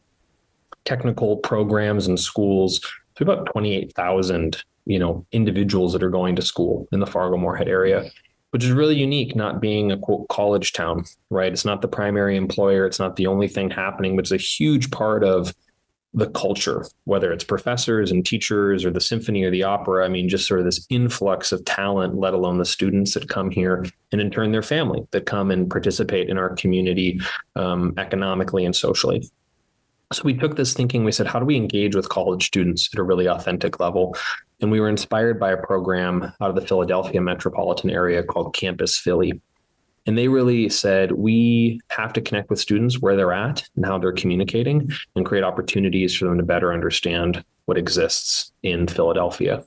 technical 0.85 1.39
programs 1.39 2.07
and 2.07 2.21
schools. 2.21 2.81
So 3.17 3.23
about 3.23 3.47
28,000, 3.47 4.63
you 4.85 4.99
know, 4.99 5.25
individuals 5.33 5.93
that 5.95 6.03
are 6.03 6.11
going 6.11 6.37
to 6.37 6.43
school 6.43 6.87
in 6.93 7.01
the 7.01 7.07
Fargo 7.07 7.39
Moorhead 7.39 7.69
area, 7.69 8.11
which 8.51 8.65
is 8.65 8.73
really 8.73 8.97
unique, 8.97 9.35
not 9.35 9.61
being 9.61 9.91
a 9.91 9.97
quote 9.97 10.29
college 10.29 10.75
town, 10.75 11.05
right? 11.31 11.53
It's 11.53 11.65
not 11.65 11.81
the 11.81 11.89
primary 11.89 12.37
employer. 12.37 12.85
It's 12.85 12.99
not 12.99 13.17
the 13.17 13.27
only 13.27 13.49
thing 13.49 13.71
happening, 13.71 14.17
but 14.17 14.27
it's 14.27 14.33
a 14.33 14.37
huge 14.37 14.91
part 14.91 15.25
of 15.25 15.55
the 16.17 16.31
culture, 16.31 16.87
whether 17.05 17.31
it's 17.31 17.45
professors 17.45 18.11
and 18.11 18.25
teachers 18.25 18.87
or 18.87 18.91
the 18.91 19.03
symphony 19.03 19.45
or 19.45 19.51
the 19.51 19.63
opera. 19.63 20.03
I 20.03 20.09
mean, 20.09 20.31
just 20.31 20.49
sort 20.49 20.61
of 20.61 20.65
this 20.67 20.85
influx 20.89 21.53
of 21.53 21.63
talent, 21.67 22.17
let 22.17 22.33
alone 22.33 22.57
the 22.57 22.65
students 22.65 23.13
that 23.15 23.29
come 23.29 23.51
here, 23.51 23.85
and 24.11 24.21
in 24.21 24.31
turn, 24.31 24.51
their 24.51 24.63
family 24.63 25.07
that 25.11 25.27
come 25.27 25.51
and 25.51 25.71
participate 25.71 26.31
in 26.31 26.39
our 26.39 26.57
community 26.57 27.21
um, 27.55 27.93
economically 27.99 28.65
and 28.65 28.75
socially. 28.75 29.29
So 30.13 30.23
we 30.25 30.35
took 30.35 30.57
this 30.57 30.73
thinking, 30.73 31.05
we 31.05 31.13
said, 31.13 31.27
how 31.27 31.39
do 31.39 31.45
we 31.45 31.57
engage 31.57 31.95
with 31.95 32.09
college 32.09 32.47
students 32.47 32.89
at 32.95 32.99
a 32.99 33.03
really 33.03 33.29
authentic 33.29 33.79
level? 33.79 34.17
And 34.63 34.71
we 34.71 34.81
were 34.81 34.89
inspired 34.89 35.39
by 35.39 35.53
a 35.53 35.57
program 35.59 36.33
out 36.41 36.49
of 36.49 36.55
the 36.55 36.67
Philadelphia 36.67 37.21
metropolitan 37.21 37.91
area 37.91 38.23
called 38.23 38.55
Campus 38.55 38.97
Philly. 38.97 39.39
And 40.07 40.17
they 40.17 40.29
really 40.29 40.69
said, 40.69 41.13
we 41.13 41.81
have 41.89 42.13
to 42.13 42.21
connect 42.21 42.49
with 42.49 42.61
students 42.61 43.01
where 43.01 43.17
they're 43.17 43.33
at 43.33 43.65
and 43.75 43.85
how 43.85 43.99
they're 43.99 44.13
communicating 44.13 44.91
and 45.17 45.27
create 45.27 45.45
opportunities 45.45 46.15
for 46.15 46.27
them 46.27 46.39
to 46.39 46.45
better 46.45 46.73
understand 46.73 47.45
what 47.65 47.77
exists 47.77 48.53
in 48.63 48.87
Philadelphia. 48.87 49.65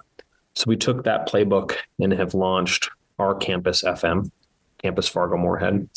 So 0.55 0.65
we 0.67 0.77
took 0.77 1.03
that 1.03 1.27
playbook 1.27 1.75
and 1.99 2.13
have 2.13 2.33
launched 2.33 2.89
our 3.19 3.35
Campus 3.35 3.83
FM, 3.83 4.31
Campus 4.81 5.07
Fargo 5.07 5.37
Moorhead, 5.37 5.89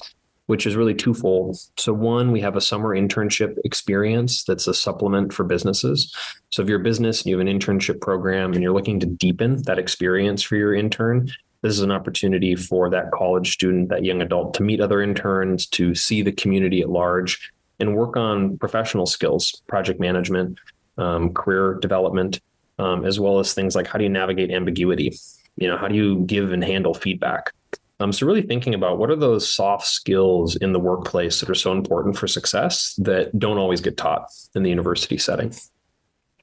which 0.47 0.67
is 0.67 0.77
really 0.77 0.95
twofold. 0.95 1.57
So, 1.77 1.93
one, 1.93 2.33
we 2.33 2.41
have 2.41 2.57
a 2.57 2.61
summer 2.61 2.97
internship 2.97 3.57
experience 3.65 4.45
that's 4.45 4.67
a 4.67 4.75
supplement 4.75 5.33
for 5.33 5.45
businesses. 5.45 6.15
So, 6.51 6.63
if 6.63 6.69
you're 6.69 6.81
a 6.81 6.85
business 6.85 7.23
and 7.23 7.31
you 7.31 7.39
have 7.39 7.47
an 7.47 7.59
internship 7.59 8.01
program 8.01 8.53
and 8.53 8.63
you're 8.63 8.73
looking 8.75 9.01
to 9.01 9.07
deepen 9.07 9.63
that 9.63 9.79
experience 9.79 10.43
for 10.43 10.57
your 10.57 10.75
intern, 10.75 11.31
this 11.63 11.73
is 11.73 11.81
an 11.81 11.93
opportunity 11.93 12.55
for 12.57 12.91
that 12.91 13.11
college 13.13 13.53
student, 13.53 13.89
that 13.89 14.05
young 14.05 14.21
adult 14.21 14.55
to 14.55 14.63
meet 14.63 14.81
other 14.81 15.01
interns, 15.01 15.67
to 15.69 15.95
see 15.95 16.21
the 16.23 16.33
community 16.33 16.83
at 16.83 16.91
large, 16.91 17.53
and 17.81 17.97
work 17.97 18.17
on 18.17 18.59
professional 18.59 19.07
skills, 19.07 19.63
project 19.69 19.99
management, 20.01 20.59
um, 20.99 21.33
career 21.33 21.79
development, 21.81 22.41
um, 22.79 23.05
as 23.05 23.19
well 23.19 23.39
as 23.39 23.55
things 23.55 23.75
like 23.75 23.87
how 23.87 23.99
do 23.99 24.05
you 24.05 24.11
navigate 24.11 24.51
ambiguity? 24.51 25.17
You 25.57 25.69
know, 25.69 25.77
how 25.77 25.89
do 25.89 25.95
you 25.95 26.25
give 26.27 26.53
and 26.53 26.65
handle 26.65 26.95
feedback? 26.95 27.53
Um, 28.01 28.13
so 28.13 28.27
really 28.27 28.43
thinking 28.43 28.75
about 28.75 28.99
what 28.99 29.11
are 29.11 29.17
those 29.17 29.53
soft 29.53 29.87
skills 29.87 30.57
in 30.57 30.73
the 30.73 30.81
workplace 30.81 31.39
that 31.39 31.49
are 31.49 31.55
so 31.55 31.71
important 31.71 32.17
for 32.17 32.27
success 32.27 32.95
that 32.99 33.39
don't 33.39 33.59
always 33.59 33.81
get 33.81 33.97
taught 33.97 34.27
in 34.57 34.65
the 34.65 34.71
university 34.71 35.19
setting. 35.19 35.55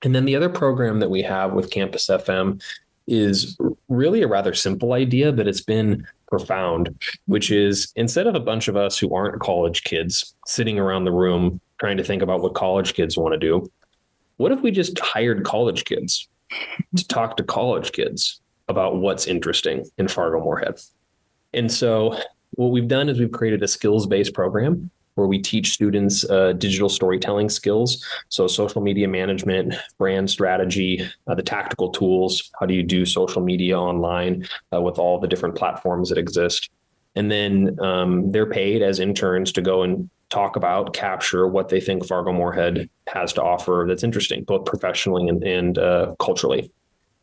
And 0.04 0.16
then 0.16 0.24
the 0.24 0.38
other 0.38 0.48
program 0.48 1.00
that 1.00 1.10
we 1.10 1.22
have 1.24 1.52
with 1.52 1.72
Campus 1.72 2.08
FM 2.08 2.62
is 3.10 3.58
really 3.88 4.22
a 4.22 4.28
rather 4.28 4.54
simple 4.54 4.94
idea, 4.94 5.32
but 5.32 5.48
it's 5.48 5.62
been 5.62 6.06
profound, 6.28 6.96
which 7.26 7.52
is 7.52 7.92
instead 7.96 8.28
of 8.28 8.36
a 8.36 8.40
bunch 8.40 8.68
of 8.68 8.78
us 8.78 8.98
who 8.98 9.14
aren't 9.14 9.42
college 9.42 9.84
kids 9.84 10.36
sitting 10.46 10.78
around 10.78 11.06
the 11.06 11.12
room 11.12 11.60
trying 11.80 11.98
to 11.98 12.04
think 12.04 12.22
about 12.22 12.42
what 12.42 12.54
college 12.54 12.94
kids 12.94 13.18
want 13.18 13.34
to 13.34 13.40
do, 13.40 13.70
what 14.38 14.52
if 14.52 14.62
we 14.62 14.72
just 14.72 14.98
hired 15.00 15.44
college 15.44 15.86
kids 15.86 16.30
to 16.96 17.08
talk 17.08 17.36
to 17.38 17.44
college 17.44 17.92
kids 17.92 18.40
about 18.68 18.98
what's 18.98 19.28
interesting 19.28 19.86
in 19.98 20.08
Fargo 20.08 20.40
Moorhead? 20.40 20.80
And 21.54 21.72
so 21.72 22.18
what 22.52 22.72
we've 22.72 22.88
done 22.88 23.10
is 23.10 23.20
we've 23.20 23.32
created 23.32 23.64
a 23.64 23.68
skills 23.68 24.06
based 24.06 24.34
program 24.34 24.92
where 25.20 25.28
we 25.28 25.38
teach 25.38 25.74
students 25.74 26.28
uh, 26.30 26.54
digital 26.54 26.88
storytelling 26.88 27.50
skills. 27.50 28.04
So, 28.30 28.48
social 28.48 28.82
media 28.82 29.08
management, 29.08 29.76
brand 29.98 30.30
strategy, 30.30 31.08
uh, 31.28 31.36
the 31.36 31.44
tactical 31.44 31.90
tools. 31.90 32.50
How 32.60 32.66
do 32.66 32.74
you 32.74 32.84
do 32.84 33.06
social 33.06 33.42
media 33.42 33.78
online 33.78 34.48
uh, 34.74 34.82
with 34.82 34.98
all 34.98 35.20
the 35.20 35.28
different 35.28 35.56
platforms 35.56 36.10
that 36.10 36.18
exist? 36.18 36.70
And 37.16 37.30
then 37.30 37.78
um, 37.82 38.32
they're 38.32 38.50
paid 38.50 38.82
as 38.82 39.00
interns 39.00 39.52
to 39.54 39.62
go 39.62 39.84
and 39.84 40.10
talk 40.30 40.56
about, 40.56 40.94
capture 40.94 41.48
what 41.48 41.70
they 41.70 41.82
think 41.82 42.06
Fargo 42.06 42.32
Moorhead 42.32 42.90
has 43.08 43.34
to 43.34 43.44
offer 43.44 43.86
that's 43.88 44.04
interesting, 44.04 44.44
both 44.44 44.66
professionally 44.66 45.28
and, 45.28 45.44
and 45.44 45.78
uh, 45.78 46.16
culturally. 46.20 46.72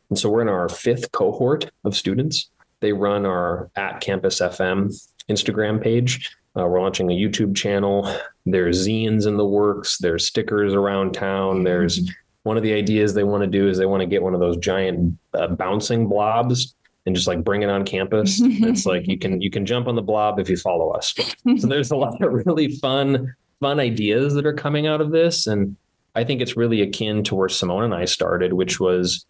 And 0.09 0.19
so, 0.19 0.29
we're 0.29 0.41
in 0.41 0.49
our 0.49 0.69
fifth 0.69 1.11
cohort 1.11 1.71
of 1.83 1.95
students. 1.95 2.49
They 2.79 2.93
run 2.93 3.25
our 3.25 3.71
at 3.75 4.01
Campus 4.01 4.39
FM 4.39 4.93
Instagram 5.29 5.81
page 5.81 6.36
uh, 6.57 6.65
we're 6.65 6.81
launching 6.81 7.11
a 7.11 7.15
YouTube 7.15 7.55
channel. 7.55 8.11
There's 8.45 8.87
zines 8.87 9.27
in 9.27 9.37
the 9.37 9.45
works. 9.45 9.97
There's 9.99 10.25
stickers 10.25 10.73
around 10.73 11.13
town. 11.13 11.63
There's 11.63 11.99
mm-hmm. 11.99 12.11
one 12.43 12.57
of 12.57 12.63
the 12.63 12.73
ideas 12.73 13.13
they 13.13 13.23
want 13.23 13.43
to 13.43 13.47
do 13.47 13.67
is 13.67 13.77
they 13.77 13.85
want 13.85 14.01
to 14.01 14.07
get 14.07 14.23
one 14.23 14.33
of 14.33 14.39
those 14.39 14.57
giant 14.57 15.17
uh, 15.33 15.47
bouncing 15.47 16.07
blobs 16.07 16.73
and 17.05 17.15
just 17.15 17.27
like 17.27 17.43
bring 17.43 17.61
it 17.61 17.69
on 17.69 17.85
campus. 17.85 18.39
it's 18.41 18.85
like 18.85 19.07
you 19.07 19.19
can 19.19 19.39
you 19.39 19.51
can 19.51 19.65
jump 19.65 19.87
on 19.87 19.95
the 19.95 20.01
blob 20.01 20.39
if 20.39 20.49
you 20.49 20.57
follow 20.57 20.91
us. 20.91 21.13
So 21.57 21.67
there's 21.67 21.91
a 21.91 21.95
lot 21.95 22.21
of 22.21 22.45
really 22.45 22.69
fun 22.75 23.35
fun 23.59 23.79
ideas 23.79 24.33
that 24.33 24.45
are 24.45 24.53
coming 24.53 24.87
out 24.87 25.01
of 25.01 25.11
this, 25.11 25.47
and 25.47 25.75
I 26.15 26.23
think 26.23 26.41
it's 26.41 26.57
really 26.57 26.81
akin 26.81 27.23
to 27.25 27.35
where 27.35 27.49
Simone 27.49 27.83
and 27.83 27.93
I 27.93 28.05
started, 28.05 28.53
which 28.53 28.79
was 28.79 29.25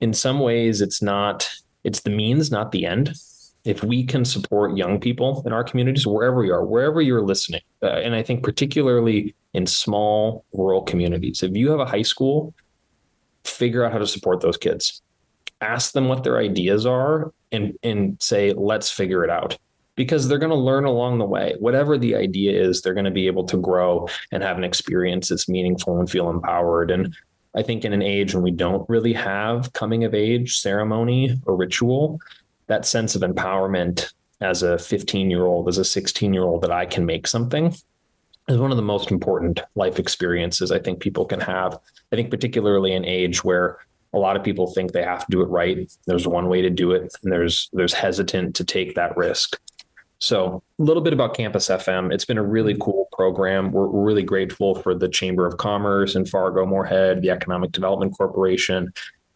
in 0.00 0.12
some 0.12 0.40
ways 0.40 0.80
it's 0.80 1.02
not 1.02 1.48
it's 1.84 2.00
the 2.00 2.10
means, 2.10 2.50
not 2.50 2.72
the 2.72 2.84
end 2.84 3.14
if 3.64 3.82
we 3.82 4.04
can 4.04 4.24
support 4.24 4.76
young 4.76 5.00
people 5.00 5.42
in 5.44 5.52
our 5.52 5.64
communities, 5.64 6.06
wherever 6.06 6.40
we 6.40 6.50
are, 6.50 6.64
wherever 6.64 7.00
you're 7.00 7.22
listening, 7.22 7.60
uh, 7.82 7.88
and 7.88 8.14
I 8.14 8.22
think 8.22 8.42
particularly 8.42 9.34
in 9.54 9.66
small 9.66 10.44
rural 10.52 10.82
communities, 10.82 11.42
if 11.42 11.54
you 11.56 11.70
have 11.70 11.80
a 11.80 11.86
high 11.86 12.02
school, 12.02 12.54
figure 13.44 13.84
out 13.84 13.92
how 13.92 13.98
to 13.98 14.06
support 14.06 14.40
those 14.40 14.56
kids. 14.56 15.02
Ask 15.60 15.92
them 15.92 16.08
what 16.08 16.22
their 16.22 16.38
ideas 16.38 16.86
are 16.86 17.32
and, 17.50 17.76
and 17.82 18.16
say, 18.20 18.52
let's 18.52 18.90
figure 18.90 19.24
it 19.24 19.30
out. 19.30 19.58
Because 19.96 20.28
they're 20.28 20.38
going 20.38 20.50
to 20.50 20.56
learn 20.56 20.84
along 20.84 21.18
the 21.18 21.24
way. 21.24 21.56
Whatever 21.58 21.98
the 21.98 22.14
idea 22.14 22.52
is, 22.52 22.82
they're 22.82 22.94
going 22.94 23.04
to 23.04 23.10
be 23.10 23.26
able 23.26 23.44
to 23.46 23.56
grow 23.56 24.08
and 24.30 24.44
have 24.44 24.56
an 24.56 24.62
experience 24.62 25.28
that's 25.28 25.48
meaningful 25.48 25.98
and 25.98 26.08
feel 26.08 26.30
empowered. 26.30 26.92
And 26.92 27.16
I 27.56 27.62
think 27.62 27.84
in 27.84 27.92
an 27.92 28.02
age 28.02 28.32
when 28.32 28.44
we 28.44 28.52
don't 28.52 28.88
really 28.88 29.12
have 29.14 29.72
coming 29.72 30.04
of 30.04 30.14
age 30.14 30.58
ceremony 30.58 31.36
or 31.46 31.56
ritual, 31.56 32.20
that 32.68 32.86
sense 32.86 33.14
of 33.14 33.22
empowerment 33.22 34.12
as 34.40 34.62
a 34.62 34.78
15 34.78 35.30
year 35.30 35.44
old, 35.44 35.68
as 35.68 35.78
a 35.78 35.84
16 35.84 36.32
year 36.32 36.44
old, 36.44 36.62
that 36.62 36.70
I 36.70 36.86
can 36.86 37.04
make 37.04 37.26
something 37.26 37.74
is 38.48 38.56
one 38.56 38.70
of 38.70 38.76
the 38.76 38.82
most 38.82 39.10
important 39.10 39.60
life 39.74 39.98
experiences 39.98 40.72
I 40.72 40.78
think 40.78 41.00
people 41.00 41.26
can 41.26 41.40
have. 41.40 41.78
I 42.12 42.16
think, 42.16 42.30
particularly 42.30 42.92
in 42.92 43.04
age 43.04 43.44
where 43.44 43.78
a 44.14 44.18
lot 44.18 44.36
of 44.36 44.42
people 44.42 44.66
think 44.66 44.92
they 44.92 45.02
have 45.02 45.20
to 45.20 45.30
do 45.30 45.42
it 45.42 45.48
right. 45.48 45.90
There's 46.06 46.26
one 46.26 46.48
way 46.48 46.62
to 46.62 46.70
do 46.70 46.92
it, 46.92 47.12
and 47.22 47.32
there's 47.32 47.68
there's 47.72 47.92
hesitant 47.92 48.56
to 48.56 48.64
take 48.64 48.94
that 48.94 49.16
risk. 49.16 49.60
So, 50.20 50.62
a 50.80 50.82
little 50.82 51.02
bit 51.02 51.12
about 51.12 51.34
Campus 51.34 51.68
FM. 51.68 52.12
It's 52.12 52.24
been 52.24 52.38
a 52.38 52.42
really 52.42 52.76
cool 52.80 53.08
program. 53.12 53.70
We're, 53.70 53.86
really 53.86 54.24
grateful 54.24 54.74
for 54.74 54.94
the 54.94 55.08
Chamber 55.08 55.46
of 55.46 55.58
Commerce 55.58 56.16
in 56.16 56.24
Fargo 56.24 56.66
Moorhead, 56.66 57.22
the 57.22 57.30
Economic 57.30 57.70
Development 57.70 58.12
Corporation, 58.16 58.92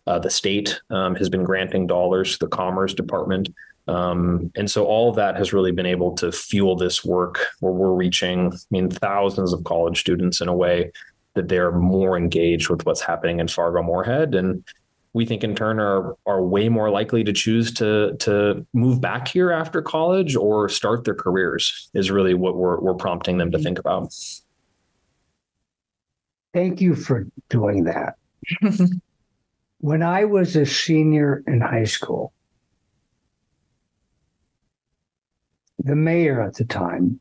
uh, 0.07 0.19
the 0.19 0.31
state 0.31 0.81
um, 0.91 1.15
has 1.15 1.29
been 1.29 1.45
granting 1.45 1.87
dollars 1.87 2.33
to 2.33 2.47
the 2.47 2.49
Commerce 2.49 2.95
Department. 2.95 3.49
Um, 3.89 4.53
and 4.57 4.71
so 4.71 4.85
all 4.85 5.11
of 5.11 5.17
that 5.17 5.37
has 5.37 5.53
really 5.53 5.73
been 5.73 5.87
able 5.87 6.15
to 6.17 6.31
fuel 6.31 6.77
this 6.77 7.05
work 7.05 7.39
where 7.61 7.73
we're 7.73 7.95
reaching, 7.95 8.53
I 8.53 8.57
mean, 8.71 8.91
thousands 8.91 9.53
of 9.53 9.65
college 9.65 10.01
students 10.01 10.41
in 10.41 10.49
a 10.49 10.55
way 10.55 10.93
that 11.35 11.49
they're 11.49 11.73
more 11.73 12.17
engaged 12.17 12.69
with 12.69 12.85
what's 12.85 13.01
happening 13.01 13.41
in 13.41 13.49
Fargo 13.49 13.83
Moorhead. 13.83 14.35
And 14.35 14.65
we 15.15 15.27
think 15.27 15.45
in 15.45 15.55
turn 15.55 15.79
are 15.79 16.17
are 16.27 16.43
way 16.43 16.69
more 16.69 16.91
likely 16.91 17.23
to 17.25 17.33
choose 17.33 17.73
to 17.75 18.17
to 18.19 18.67
move 18.73 19.01
back 19.01 19.29
here 19.29 19.51
after 19.51 19.83
college 19.83 20.37
or 20.37 20.69
start 20.69 21.05
their 21.05 21.15
careers 21.15 21.91
is 21.93 22.11
really 22.11 22.35
what 22.35 22.57
we're 22.57 22.81
we're 22.81 22.95
prompting 22.95 23.39
them 23.39 23.51
to 23.51 23.59
think 23.59 23.79
about. 23.79 24.15
Thank 26.55 26.81
you 26.81 26.95
for 26.95 27.27
doing 27.49 27.85
that. 27.85 28.15
When 29.83 30.01
I 30.01 30.25
was 30.27 30.55
a 30.55 30.65
senior 30.65 31.43
in 31.49 31.61
high 31.61 31.87
school, 31.87 32.33
the 35.81 35.97
mayor 35.97 36.41
at 36.41 36.55
the 36.55 36.65
time, 36.65 37.19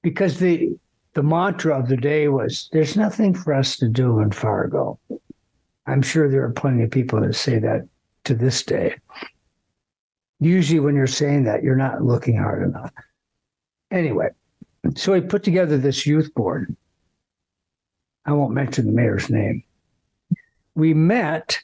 because 0.00 0.38
the 0.38 0.78
the 1.12 1.22
mantra 1.22 1.78
of 1.78 1.88
the 1.88 1.98
day 1.98 2.28
was 2.28 2.70
there's 2.72 2.96
nothing 2.96 3.34
for 3.34 3.52
us 3.52 3.76
to 3.76 3.88
do 3.90 4.20
in 4.20 4.30
Fargo. 4.30 4.98
I'm 5.86 6.00
sure 6.00 6.30
there 6.30 6.44
are 6.44 6.52
plenty 6.52 6.84
of 6.84 6.90
people 6.90 7.20
that 7.20 7.34
say 7.34 7.58
that 7.58 7.86
to 8.24 8.34
this 8.34 8.62
day. 8.62 8.96
Usually, 10.40 10.80
when 10.80 10.96
you're 10.96 11.06
saying 11.06 11.44
that, 11.44 11.62
you're 11.62 11.76
not 11.76 12.02
looking 12.02 12.38
hard 12.38 12.66
enough. 12.66 12.92
Anyway, 13.90 14.30
so 14.96 15.12
he 15.12 15.20
put 15.20 15.42
together 15.42 15.76
this 15.76 16.06
youth 16.06 16.32
board. 16.32 16.74
I 18.24 18.32
won't 18.32 18.54
mention 18.54 18.86
the 18.86 18.92
mayor's 18.92 19.28
name 19.28 19.64
we 20.74 20.94
met 20.94 21.60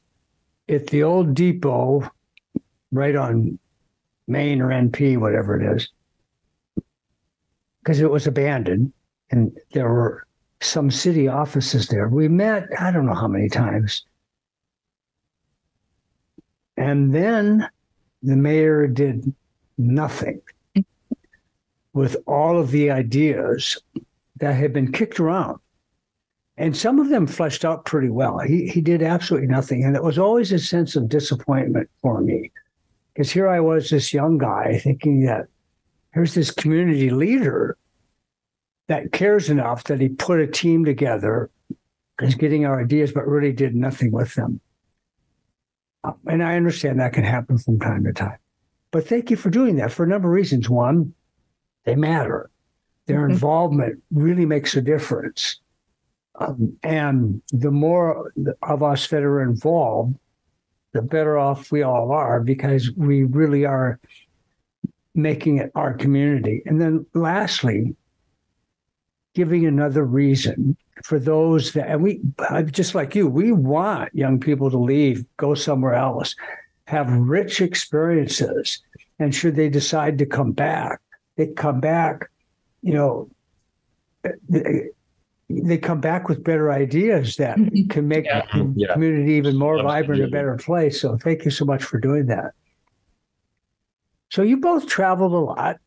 at 0.69 0.87
the 0.89 1.03
old 1.03 1.35
depot 1.35 2.09
right 2.93 3.17
on 3.17 3.59
Main 4.29 4.61
or 4.61 4.69
NP, 4.69 5.19
whatever 5.19 5.61
it 5.61 5.77
is, 5.77 5.89
because 7.83 8.01
it 8.01 8.11
was 8.11 8.27
abandoned 8.27 8.93
and 9.31 9.57
there 9.73 9.89
were 9.89 10.27
some 10.61 10.91
city 10.91 11.27
offices 11.27 11.89
there. 11.89 12.09
We 12.09 12.29
met, 12.29 12.69
I 12.79 12.91
don't 12.91 13.07
know 13.07 13.15
how 13.15 13.29
many 13.29 13.49
times. 13.49 14.05
And 16.77 17.13
then 17.13 17.69
the 18.23 18.37
mayor 18.37 18.87
did 18.87 19.35
nothing 19.79 20.41
with 21.93 22.17
all 22.27 22.59
of 22.59 22.71
the 22.71 22.91
ideas 22.91 23.77
that 24.37 24.53
had 24.53 24.73
been 24.73 24.93
kicked 24.93 25.19
around 25.19 25.59
and 26.61 26.77
some 26.77 27.01
of 27.01 27.09
them 27.09 27.27
fleshed 27.27 27.65
out 27.65 27.87
pretty 27.87 28.11
well. 28.11 28.39
He 28.39 28.69
he 28.69 28.81
did 28.83 29.03
absolutely 29.03 29.49
nothing, 29.49 29.83
and 29.83 29.97
it 29.97 30.05
was 30.05 30.19
always 30.19 30.53
a 30.53 30.59
sense 30.59 30.95
of 30.95 31.09
disappointment 31.09 31.89
for 32.03 32.21
me, 32.21 32.53
because 33.13 33.33
here 33.33 33.49
I 33.49 33.61
was, 33.61 33.89
this 33.89 34.13
young 34.13 34.39
guy, 34.39 34.79
thinking 34.79 35.23
that 35.23 35.47
here's 36.13 36.35
this 36.35 36.51
community 36.51 37.11
leader 37.11 37.79
that 38.89 39.13
cares 39.13 39.49
enough 39.49 39.85
that 39.85 40.01
he 40.01 40.11
put 40.11 40.41
a 40.41 40.47
team 40.47 40.85
together, 40.85 41.51
is 42.21 42.35
getting 42.35 42.67
our 42.67 42.81
ideas, 42.81 43.11
but 43.13 43.27
really 43.27 43.53
did 43.53 43.75
nothing 43.75 44.13
with 44.13 44.35
them. 44.35 44.61
Um, 46.05 46.17
and 46.27 46.43
I 46.43 46.57
understand 46.57 47.01
that 47.01 47.15
can 47.15 47.25
happen 47.25 47.57
from 47.57 47.79
time 47.79 48.05
to 48.05 48.13
time. 48.13 48.39
But 48.91 49.07
thank 49.07 49.31
you 49.31 49.37
for 49.37 49.49
doing 49.49 49.77
that 49.77 49.93
for 49.93 50.05
a 50.05 50.09
number 50.09 50.29
of 50.29 50.35
reasons. 50.35 50.69
One, 50.69 51.15
they 51.85 51.95
matter. 51.95 52.51
Their 53.07 53.21
mm-hmm. 53.21 53.33
involvement 53.33 54.03
really 54.11 54.45
makes 54.45 54.75
a 54.77 54.83
difference. 54.83 55.61
Um, 56.41 56.77
and 56.83 57.43
the 57.53 57.71
more 57.71 58.33
of 58.63 58.83
us 58.83 59.09
that 59.09 59.23
are 59.23 59.43
involved, 59.43 60.17
the 60.93 61.03
better 61.03 61.39
off 61.39 61.71
we 61.71 61.83
all 61.83 62.11
are 62.11 62.41
because 62.41 62.91
we 62.97 63.25
really 63.25 63.65
are 63.65 64.01
making 65.15 65.59
it 65.59 65.71
our 65.75 65.93
community. 65.93 66.63
And 66.67 66.81
then 66.81 67.07
lastly, 67.15 67.95
giving 69.35 69.67
another 69.67 70.05
reason 70.05 70.77
for 71.05 71.19
those 71.19 71.73
that, 71.73 71.89
and 71.89 72.03
we, 72.03 72.21
just 72.71 72.95
like 72.95 73.15
you, 73.15 73.29
we 73.29 73.53
want 73.53 74.15
young 74.15 74.41
people 74.41 74.71
to 74.71 74.79
leave, 74.79 75.25
go 75.37 75.55
somewhere 75.55 75.95
else, 75.95 76.35
have 76.87 77.11
rich 77.13 77.61
experiences. 77.61 78.81
And 79.19 79.35
should 79.35 79.57
they 79.57 79.69
decide 79.69 80.19
to 80.19 80.27
come 80.27 80.53
back, 80.53 81.01
they 81.37 81.49
come 81.49 81.81
back, 81.81 82.31
you 82.83 82.95
know, 82.95 83.31
they, 85.51 85.61
they 85.61 85.79
come 85.79 86.01
back 86.01 86.29
with 86.29 86.45
better 86.45 86.71
ideas 86.71 87.37
that 87.37 87.57
mm-hmm. 87.59 87.89
can 87.89 88.07
make 88.09 88.25
yeah. 88.25 88.47
the 88.53 88.73
yeah. 88.77 88.93
community 88.93 89.33
even 89.33 89.57
more 89.57 89.75
Absolutely. 89.75 90.03
vibrant, 90.03 90.23
a 90.25 90.29
better 90.29 90.57
place. 90.57 91.01
So 91.01 91.17
thank 91.17 91.45
you 91.45 91.51
so 91.51 91.65
much 91.65 91.83
for 91.83 91.99
doing 91.99 92.27
that. 92.27 92.53
So 94.31 94.43
you 94.43 94.59
both 94.59 94.87
traveled 94.87 95.33
a 95.33 95.39
lot 95.39 95.79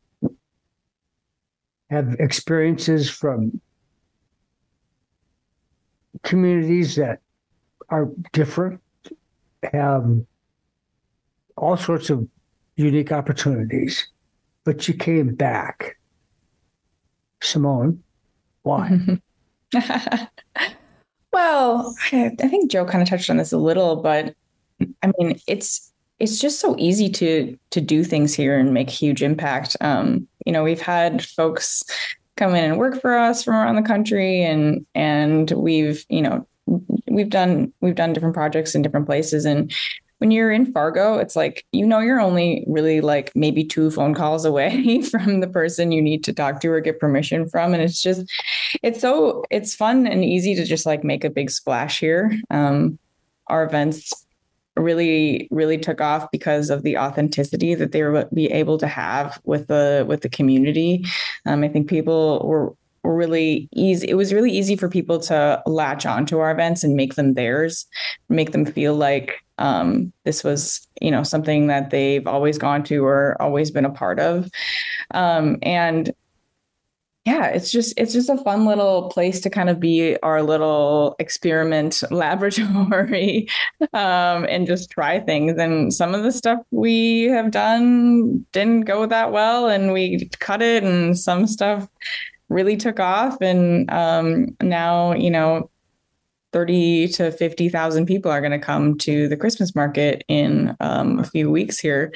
have 1.89 2.15
experiences 2.19 3.09
from 3.09 3.61
communities 6.23 6.95
that 6.95 7.19
are 7.89 8.09
different, 8.31 8.81
have 9.71 10.05
all 11.55 11.77
sorts 11.77 12.09
of 12.09 12.27
unique 12.75 13.11
opportunities, 13.11 14.07
but 14.63 14.87
you 14.87 14.93
came 14.95 15.35
back. 15.35 15.97
Simone, 17.41 18.01
why? 18.63 19.19
well, 21.33 21.95
I, 22.11 22.31
I 22.41 22.47
think 22.47 22.71
Joe 22.71 22.85
kind 22.85 23.01
of 23.01 23.09
touched 23.09 23.29
on 23.29 23.37
this 23.37 23.51
a 23.51 23.57
little, 23.57 23.97
but 23.97 24.35
I 25.01 25.11
mean, 25.17 25.39
it's 25.47 25.91
it's 26.19 26.39
just 26.39 26.59
so 26.59 26.75
easy 26.77 27.09
to 27.09 27.57
to 27.71 27.81
do 27.81 28.03
things 28.03 28.33
here 28.33 28.57
and 28.57 28.73
make 28.73 28.89
huge 28.89 29.21
impact. 29.21 29.75
Um, 29.81 30.27
you 30.45 30.53
know, 30.53 30.63
we've 30.63 30.81
had 30.81 31.23
folks 31.25 31.83
come 32.37 32.55
in 32.55 32.63
and 32.63 32.79
work 32.79 32.99
for 32.99 33.17
us 33.17 33.43
from 33.43 33.55
around 33.55 33.75
the 33.75 33.81
country 33.81 34.43
and 34.43 34.85
and 34.95 35.51
we've, 35.51 36.05
you 36.09 36.21
know, 36.21 36.47
we've 37.07 37.29
done 37.29 37.73
we've 37.81 37.95
done 37.95 38.13
different 38.13 38.35
projects 38.35 38.75
in 38.75 38.81
different 38.81 39.05
places 39.05 39.45
and 39.45 39.73
when 40.23 40.31
you're 40.31 40.53
in 40.53 40.71
Fargo, 40.71 41.17
it's 41.17 41.35
like 41.35 41.65
you 41.73 41.85
know 41.85 41.99
you're 41.99 42.21
only 42.21 42.63
really 42.65 43.01
like 43.01 43.33
maybe 43.35 43.61
two 43.61 43.91
phone 43.91 44.13
calls 44.13 44.45
away 44.45 45.01
from 45.11 45.41
the 45.41 45.49
person 45.49 45.91
you 45.91 46.01
need 46.01 46.23
to 46.23 46.31
talk 46.31 46.61
to 46.61 46.69
or 46.69 46.79
get 46.79 46.97
permission 46.97 47.49
from, 47.49 47.73
and 47.73 47.83
it's 47.83 48.01
just 48.01 48.23
it's 48.81 49.01
so 49.01 49.43
it's 49.51 49.75
fun 49.75 50.07
and 50.07 50.23
easy 50.23 50.55
to 50.55 50.63
just 50.63 50.85
like 50.85 51.03
make 51.03 51.25
a 51.25 51.29
big 51.29 51.49
splash 51.51 51.99
here. 51.99 52.39
Um, 52.49 52.97
our 53.47 53.65
events 53.65 54.13
really 54.77 55.49
really 55.51 55.77
took 55.77 55.99
off 55.99 56.31
because 56.31 56.69
of 56.69 56.83
the 56.83 56.97
authenticity 56.97 57.75
that 57.75 57.91
they 57.91 58.01
were 58.01 58.25
be 58.33 58.45
able 58.45 58.77
to 58.77 58.87
have 58.87 59.41
with 59.43 59.67
the 59.67 60.05
with 60.07 60.21
the 60.21 60.29
community 60.29 61.05
um, 61.45 61.63
i 61.63 61.67
think 61.67 61.87
people 61.87 62.41
were 62.47 62.73
really 63.03 63.69
easy 63.71 64.09
it 64.09 64.15
was 64.15 64.33
really 64.33 64.51
easy 64.51 64.75
for 64.75 64.89
people 64.89 65.19
to 65.19 65.61
latch 65.67 66.07
onto 66.07 66.39
our 66.39 66.49
events 66.49 66.83
and 66.83 66.95
make 66.95 67.13
them 67.13 67.35
theirs 67.35 67.85
make 68.29 68.51
them 68.51 68.65
feel 68.65 68.95
like 68.95 69.42
um, 69.57 70.11
this 70.23 70.43
was 70.43 70.87
you 71.01 71.11
know 71.11 71.23
something 71.23 71.67
that 71.67 71.89
they've 71.89 72.27
always 72.27 72.57
gone 72.57 72.83
to 72.83 73.05
or 73.05 73.41
always 73.41 73.71
been 73.71 73.85
a 73.85 73.91
part 73.91 74.19
of. 74.19 74.49
Um, 75.11 75.57
and 75.61 76.13
yeah 77.25 77.45
it's 77.47 77.71
just 77.71 77.93
it's 77.97 78.11
just 78.11 78.29
a 78.29 78.37
fun 78.39 78.65
little 78.65 79.09
place 79.09 79.39
to 79.39 79.49
kind 79.49 79.69
of 79.69 79.79
be 79.79 80.17
our 80.23 80.43
little 80.43 81.15
experiment 81.19 82.03
laboratory 82.11 83.47
um, 83.93 84.45
and 84.49 84.67
just 84.67 84.89
try 84.91 85.19
things. 85.19 85.57
And 85.57 85.93
some 85.93 86.13
of 86.13 86.23
the 86.23 86.31
stuff 86.31 86.59
we 86.71 87.23
have 87.25 87.51
done 87.51 88.45
didn't 88.51 88.81
go 88.81 89.05
that 89.05 89.31
well 89.31 89.67
and 89.67 89.93
we 89.93 90.29
cut 90.39 90.61
it 90.61 90.83
and 90.83 91.17
some 91.17 91.47
stuff 91.47 91.87
really 92.49 92.75
took 92.75 92.99
off. 92.99 93.37
And 93.41 93.89
um, 93.91 94.55
now 94.61 95.13
you 95.13 95.31
know 95.31 95.69
30 96.53 97.09
to 97.09 97.31
50,000 97.31 98.05
people 98.05 98.31
are 98.31 98.41
going 98.41 98.51
to 98.51 98.59
come 98.59 98.97
to 98.99 99.27
the 99.27 99.35
Christmas 99.35 99.75
market 99.75 100.23
in 100.27 100.75
um, 100.79 101.19
a 101.19 101.23
few 101.23 101.51
weeks 101.51 101.79
here 101.79 102.13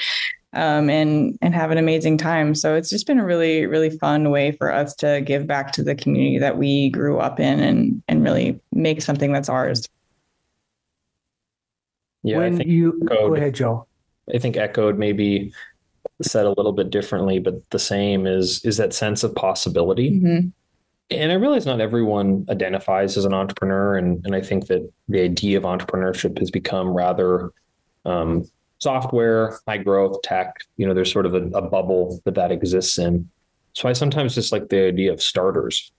um, 0.53 0.89
and 0.89 1.37
and 1.41 1.53
have 1.53 1.71
an 1.71 1.77
amazing 1.77 2.17
time. 2.17 2.55
So 2.55 2.75
it's 2.75 2.89
just 2.89 3.05
been 3.05 3.19
a 3.19 3.25
really 3.25 3.65
really 3.65 3.89
fun 3.89 4.29
way 4.29 4.51
for 4.51 4.71
us 4.71 4.95
to 4.95 5.21
give 5.21 5.45
back 5.47 5.71
to 5.73 5.83
the 5.83 5.95
community 5.95 6.39
that 6.39 6.57
we 6.57 6.89
grew 6.89 7.19
up 7.19 7.39
in 7.39 7.59
and 7.59 8.01
and 8.07 8.23
really 8.23 8.59
make 8.71 9.01
something 9.01 9.31
that's 9.31 9.49
ours. 9.49 9.87
Yeah, 12.23 12.37
when 12.37 12.61
you 12.61 12.99
echoed, 13.05 13.27
go 13.29 13.35
ahead, 13.35 13.55
Joe. 13.55 13.87
I 14.33 14.39
think 14.39 14.57
echoed 14.57 14.97
maybe 14.97 15.53
said 16.21 16.45
a 16.45 16.49
little 16.49 16.73
bit 16.73 16.89
differently, 16.89 17.39
but 17.39 17.69
the 17.69 17.79
same 17.79 18.25
is 18.25 18.63
is 18.65 18.77
that 18.77 18.93
sense 18.93 19.23
of 19.23 19.35
possibility. 19.35 20.11
Mm-hmm. 20.11 20.47
And 21.09 21.31
I 21.31 21.35
realize 21.35 21.65
not 21.65 21.79
everyone 21.79 22.45
identifies 22.49 23.15
as 23.15 23.23
an 23.23 23.33
entrepreneur, 23.33 23.95
and 23.95 24.25
and 24.25 24.35
I 24.35 24.41
think 24.41 24.67
that 24.67 24.89
the 25.07 25.21
idea 25.21 25.57
of 25.57 25.63
entrepreneurship 25.63 26.37
has 26.39 26.51
become 26.51 26.89
rather 26.89 27.51
um, 28.05 28.45
software, 28.79 29.57
high 29.67 29.77
growth 29.77 30.21
tech, 30.21 30.53
you 30.77 30.85
know, 30.85 30.93
there's 30.93 31.11
sort 31.11 31.25
of 31.25 31.33
a, 31.33 31.47
a, 31.49 31.61
bubble 31.61 32.21
that 32.25 32.35
that 32.35 32.51
exists 32.51 32.97
in. 32.97 33.29
So 33.73 33.89
I 33.89 33.93
sometimes 33.93 34.35
just 34.35 34.51
like 34.51 34.69
the 34.69 34.87
idea 34.87 35.11
of 35.11 35.21
starters. 35.21 35.91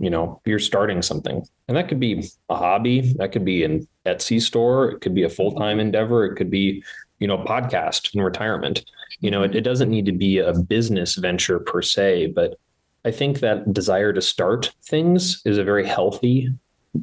You 0.00 0.10
know, 0.10 0.40
you're 0.44 0.60
starting 0.60 1.02
something, 1.02 1.44
and 1.66 1.76
that 1.76 1.88
could 1.88 1.98
be 1.98 2.30
a 2.48 2.54
hobby, 2.54 3.12
that 3.16 3.32
could 3.32 3.44
be 3.44 3.64
an 3.64 3.88
Etsy 4.06 4.40
store, 4.40 4.90
it 4.90 5.00
could 5.00 5.12
be 5.12 5.24
a 5.24 5.28
full 5.28 5.52
time 5.52 5.80
endeavor, 5.80 6.24
it 6.24 6.36
could 6.36 6.50
be, 6.50 6.84
you 7.18 7.26
know, 7.26 7.38
podcast 7.38 8.14
in 8.14 8.22
retirement. 8.22 8.84
You 9.20 9.32
know, 9.32 9.42
it, 9.42 9.56
it 9.56 9.62
doesn't 9.62 9.90
need 9.90 10.06
to 10.06 10.12
be 10.12 10.38
a 10.38 10.52
business 10.52 11.16
venture 11.16 11.58
per 11.58 11.82
se, 11.82 12.28
but 12.28 12.60
I 13.08 13.10
think 13.10 13.40
that 13.40 13.72
desire 13.72 14.12
to 14.12 14.20
start 14.20 14.70
things 14.84 15.40
is 15.46 15.56
a 15.56 15.64
very 15.64 15.86
healthy 15.86 16.52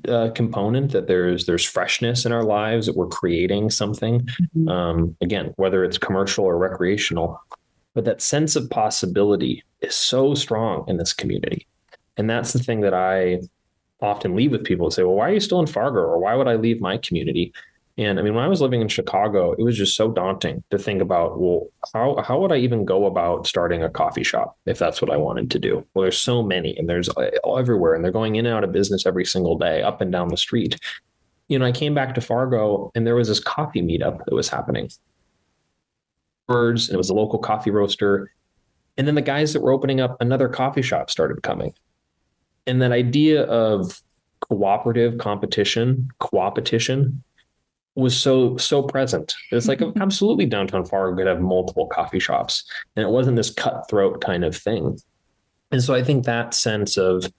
uh, 0.08 0.30
component 0.36 0.92
that 0.92 1.08
there's 1.08 1.48
there's 1.48 1.66
freshness 1.66 2.28
in 2.28 2.32
our 2.32 2.44
lives 2.44 2.86
that 2.86 2.96
we're 2.96 3.08
creating 3.08 3.72
something 3.72 4.20
mm-hmm. 4.22 4.68
um, 4.70 5.18
again 5.22 5.52
whether 5.58 5.84
it's 5.84 5.98
commercial 5.98 6.46
or 6.46 6.60
recreational. 6.60 7.42
But 7.96 8.06
that 8.06 8.22
sense 8.22 8.56
of 8.56 8.70
possibility 8.70 9.64
is 9.82 9.96
so 9.96 10.36
strong 10.36 10.86
in 10.88 10.98
this 10.98 11.12
community. 11.12 11.66
And 12.18 12.30
that's 12.30 12.54
the 12.54 12.60
thing 12.60 12.82
that 12.82 12.94
i 12.94 13.40
often 14.02 14.36
leave 14.36 14.52
with 14.52 14.64
people 14.64 14.86
and 14.86 14.94
say 14.94 15.02
well 15.02 15.16
why 15.16 15.30
are 15.30 15.34
you 15.34 15.40
still 15.40 15.60
in 15.60 15.66
fargo? 15.66 16.02
Or 16.02 16.20
why 16.20 16.36
would 16.36 16.48
i 16.48 16.56
leave 16.56 16.82
my 16.82 16.98
community 16.98 17.52
and 17.98 18.20
I 18.20 18.24
mean, 18.24 18.36
when 18.36 18.44
I 18.44 18.50
was 18.50 18.60
living 18.60 18.82
in 18.82 18.90
Chicago, 18.90 19.54
it 19.54 19.64
was 19.64 19.78
just 19.78 19.96
so 19.96 20.12
daunting 20.12 20.64
to 20.70 20.78
think 20.78 21.02
about, 21.02 21.40
well, 21.40 21.68
how, 21.94 22.22
how 22.22 22.40
would 22.42 22.52
I 22.52 22.58
even 22.58 22.84
go 22.84 23.06
about 23.06 23.48
starting 23.48 23.84
a 23.84 23.90
coffee 23.90 24.24
shop 24.24 24.58
if 24.66 24.78
that's 24.78 25.02
what 25.02 25.10
I 25.10 25.16
wanted 25.16 25.50
to 25.52 25.60
do? 25.60 25.86
Well, 25.94 26.04
there's 26.04 26.18
so 26.18 26.44
many 26.44 26.76
and 26.76 26.90
there's 26.90 27.08
uh, 27.10 27.30
everywhere 27.58 27.94
and 27.94 28.04
they're 28.04 28.12
going 28.12 28.36
in 28.36 28.46
and 28.46 28.54
out 28.54 28.66
of 28.66 28.74
business 28.74 29.06
every 29.06 29.24
single 29.24 29.58
day, 29.58 29.82
up 29.82 30.02
and 30.02 30.12
down 30.12 30.28
the 30.28 30.36
street. 30.36 30.78
You 31.48 31.58
know, 31.58 31.66
I 31.66 31.72
came 31.72 31.94
back 31.94 32.16
to 32.16 32.22
Fargo 32.22 32.92
and 32.96 33.08
there 33.08 33.16
was 33.16 33.30
this 33.30 33.40
coffee 33.40 33.82
meetup 33.82 34.26
that 34.26 34.36
was 34.36 34.50
happening. 34.50 34.90
Birds, 36.48 36.90
and 36.90 36.96
it 36.96 36.98
was 36.98 37.10
a 37.10 37.16
local 37.16 37.40
coffee 37.40 37.72
roaster. 37.72 38.30
And 38.98 39.08
then 39.08 39.16
the 39.16 39.22
guys 39.22 39.54
that 39.54 39.62
were 39.62 39.72
opening 39.72 40.02
up 40.02 40.18
another 40.20 40.50
coffee 40.50 40.82
shop 40.82 41.10
started 41.10 41.44
coming. 41.44 41.74
And 42.68 42.82
that 42.82 42.92
idea 42.92 43.44
of 43.44 44.02
cooperative 44.42 45.18
competition, 45.18 46.10
coopetition, 46.20 47.20
was 47.96 48.16
so 48.20 48.58
so 48.58 48.84
present. 48.84 49.34
It's 49.52 49.68
like 49.68 49.80
mm-hmm. 49.80 50.02
absolutely 50.02 50.46
downtown 50.46 50.86
Fargo 50.86 51.16
could 51.18 51.28
have 51.28 51.42
multiple 51.42 51.88
coffee 51.88 52.20
shops, 52.20 52.66
and 52.96 53.06
it 53.06 53.10
wasn't 53.10 53.38
this 53.38 53.50
cutthroat 53.50 54.22
kind 54.22 54.44
of 54.44 54.56
thing. 54.56 55.00
And 55.72 55.82
so 55.82 55.94
I 55.94 56.04
think 56.04 56.26
that 56.26 56.54
sense 56.54 56.98
of 56.98 57.32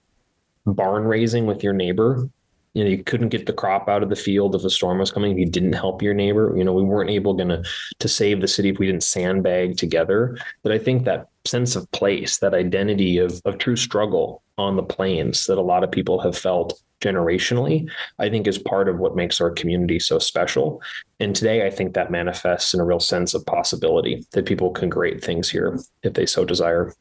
barn 0.65 1.03
raising 1.03 1.45
with 1.45 1.63
your 1.63 1.73
neighbor, 1.73 2.29
you 2.73 2.83
know, 2.83 2.89
you 2.89 3.03
couldn't 3.03 3.29
get 3.29 3.45
the 3.45 3.53
crop 3.53 3.87
out 3.87 4.03
of 4.03 4.09
the 4.09 4.15
field 4.15 4.53
if 4.53 4.63
a 4.63 4.69
storm 4.69 4.99
was 4.99 5.11
coming 5.11 5.31
if 5.31 5.37
you 5.37 5.45
didn't 5.45 5.73
help 5.73 6.01
your 6.01 6.13
neighbor. 6.13 6.53
You 6.57 6.63
know, 6.63 6.73
we 6.73 6.83
weren't 6.83 7.09
able 7.09 7.33
gonna 7.33 7.63
to 7.99 8.07
save 8.07 8.41
the 8.41 8.47
city 8.47 8.69
if 8.69 8.79
we 8.79 8.87
didn't 8.87 9.03
sandbag 9.03 9.77
together. 9.77 10.37
But 10.63 10.71
I 10.71 10.79
think 10.79 11.05
that 11.05 11.27
sense 11.45 11.75
of 11.75 11.89
place, 11.91 12.39
that 12.39 12.53
identity 12.53 13.19
of 13.19 13.41
of 13.45 13.57
true 13.57 13.75
struggle 13.75 14.43
on 14.57 14.75
the 14.75 14.83
plains 14.83 15.45
that 15.45 15.57
a 15.57 15.61
lot 15.61 15.83
of 15.83 15.91
people 15.91 16.19
have 16.19 16.37
felt 16.37 16.81
generationally, 17.01 17.89
I 18.19 18.29
think 18.29 18.47
is 18.47 18.57
part 18.57 18.89
of 18.89 18.97
what 18.97 19.15
makes 19.15 19.39
our 19.39 19.51
community 19.51 19.99
so 19.99 20.19
special. 20.19 20.81
And 21.19 21.35
today, 21.35 21.65
I 21.65 21.69
think 21.69 21.93
that 21.93 22.11
manifests 22.11 22.73
in 22.73 22.79
a 22.79 22.85
real 22.85 22.99
sense 22.99 23.33
of 23.33 23.45
possibility 23.45 24.25
that 24.31 24.45
people 24.45 24.71
can 24.71 24.89
create 24.89 25.23
things 25.23 25.49
here 25.49 25.79
if 26.03 26.13
they 26.13 26.25
so 26.25 26.45
desire. 26.45 26.93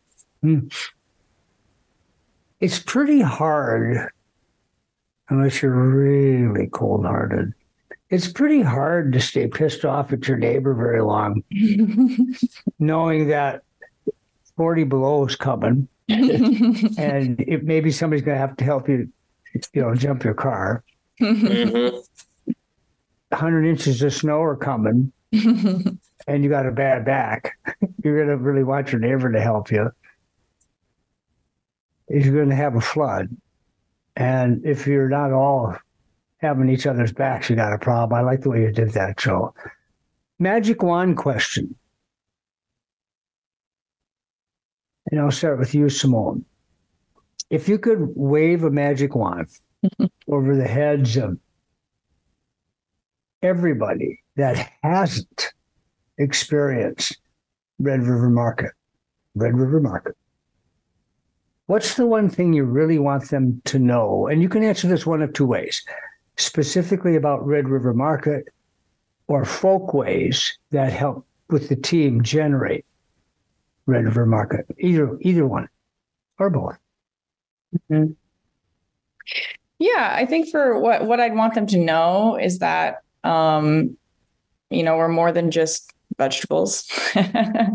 Hmm. 0.43 0.69
It's 2.61 2.79
pretty 2.79 3.21
hard, 3.21 4.11
unless 5.29 5.63
you're 5.63 5.73
really 5.73 6.69
cold 6.69 7.05
hearted. 7.05 7.53
It's 8.09 8.29
pretty 8.29 8.63
hard 8.63 9.13
to 9.15 9.21
stay 9.21 9.49
pissed 9.49 9.85
off 9.85 10.13
at 10.13 10.29
your 10.29 10.37
neighbor 10.37 10.75
very 10.75 11.03
long, 11.03 11.43
knowing 12.79 13.29
that 13.29 13.63
40 14.57 14.85
below 14.85 15.27
is 15.27 15.37
coming 15.37 15.89
and 16.09 17.41
it, 17.41 17.65
maybe 17.65 17.91
somebody's 17.91 18.25
going 18.25 18.37
to 18.37 18.41
have 18.41 18.57
to 18.57 18.65
help 18.65 18.89
you 18.89 19.11
you 19.73 19.83
know, 19.83 19.95
jump 19.95 20.25
your 20.25 20.35
car. 20.35 20.85
Mm-hmm. 21.21 21.97
100 23.31 23.67
inches 23.67 24.03
of 24.03 24.15
snow 24.15 24.41
are 24.43 24.57
coming 24.57 25.13
and 25.33 25.99
you 26.45 26.49
got 26.49 26.67
a 26.67 26.73
bad 26.73 27.05
back. 27.05 27.59
You're 28.05 28.25
going 28.25 28.29
to 28.29 28.43
really 28.43 28.65
want 28.65 28.93
your 28.93 29.01
neighbor 29.01 29.31
to 29.31 29.41
help 29.41 29.71
you. 29.71 29.91
If 32.09 32.25
You're 32.25 32.35
going 32.35 32.51
to 32.51 32.57
have 32.57 32.77
a 32.77 32.81
flood. 32.81 33.29
And 34.19 34.65
if 34.65 34.87
you're 34.87 35.11
not 35.11 35.33
all 35.33 35.77
having 36.39 36.71
each 36.71 36.87
other's 36.87 37.13
backs, 37.13 37.51
you 37.51 37.57
got 37.57 37.75
a 37.75 37.79
problem. 37.79 38.19
I 38.19 38.23
like 38.23 38.41
the 38.41 38.49
way 38.49 38.63
you 38.63 38.73
did 38.73 38.93
that, 38.93 39.19
Joe. 39.19 39.53
Magic 40.39 40.83
wand 40.83 41.19
question. 41.19 41.75
And 45.11 45.21
I'll 45.21 45.31
start 45.31 45.59
with 45.59 45.75
you, 45.75 45.91
Simone 45.91 46.47
if 47.51 47.69
you 47.69 47.79
could 47.79 48.13
wave 48.15 48.65
a 48.65 48.71
magic 48.71 49.15
wand 49.15 49.49
over 50.29 50.57
the 50.57 50.67
heads 50.67 51.17
of 51.17 51.39
everybody 53.43 54.21
that 54.37 54.71
hasn't 54.83 55.53
experienced 56.19 57.19
Red 57.79 58.03
River 58.03 58.31
Market, 58.31 58.73
Red 59.35 59.55
River 59.55 59.81
Market, 59.81 60.17
what's 61.67 61.95
the 61.95 62.07
one 62.07 62.29
thing 62.29 62.53
you 62.53 62.65
really 62.65 62.99
want 62.99 63.31
them 63.31 63.61
to 63.67 63.79
know? 63.79 64.27
And 64.27 64.43
you 64.43 64.49
can 64.49 64.63
answer 64.63 64.89
this 64.89 65.07
one 65.07 65.23
of 65.23 65.33
two 65.33 65.47
ways 65.47 65.83
specifically 66.37 67.17
about 67.17 67.47
Red 67.47 67.69
River 67.69 67.95
Market 67.95 68.49
or 69.29 69.45
folkways 69.45 70.59
that 70.71 70.93
help 70.93 71.27
with 71.49 71.69
the 71.69 71.77
team 71.77 72.23
generate 72.23 72.85
Red 73.87 74.05
River 74.05 74.27
Market. 74.27 74.67
Either 74.79 75.17
either 75.21 75.47
one 75.47 75.69
or 76.39 76.51
both. 76.51 76.77
Mm-hmm. 77.75 78.13
Yeah, 79.79 80.15
I 80.15 80.25
think 80.25 80.49
for 80.49 80.79
what 80.79 81.05
what 81.07 81.21
I'd 81.21 81.35
want 81.35 81.55
them 81.55 81.67
to 81.69 81.79
know 81.79 82.39
is 82.41 82.61
that 82.61 83.03
um, 83.25 83.97
you 84.71 84.83
know 84.83 84.97
we're 84.97 85.09
more 85.09 85.33
than 85.33 85.51
just 85.51 85.93
vegetables. 86.17 86.91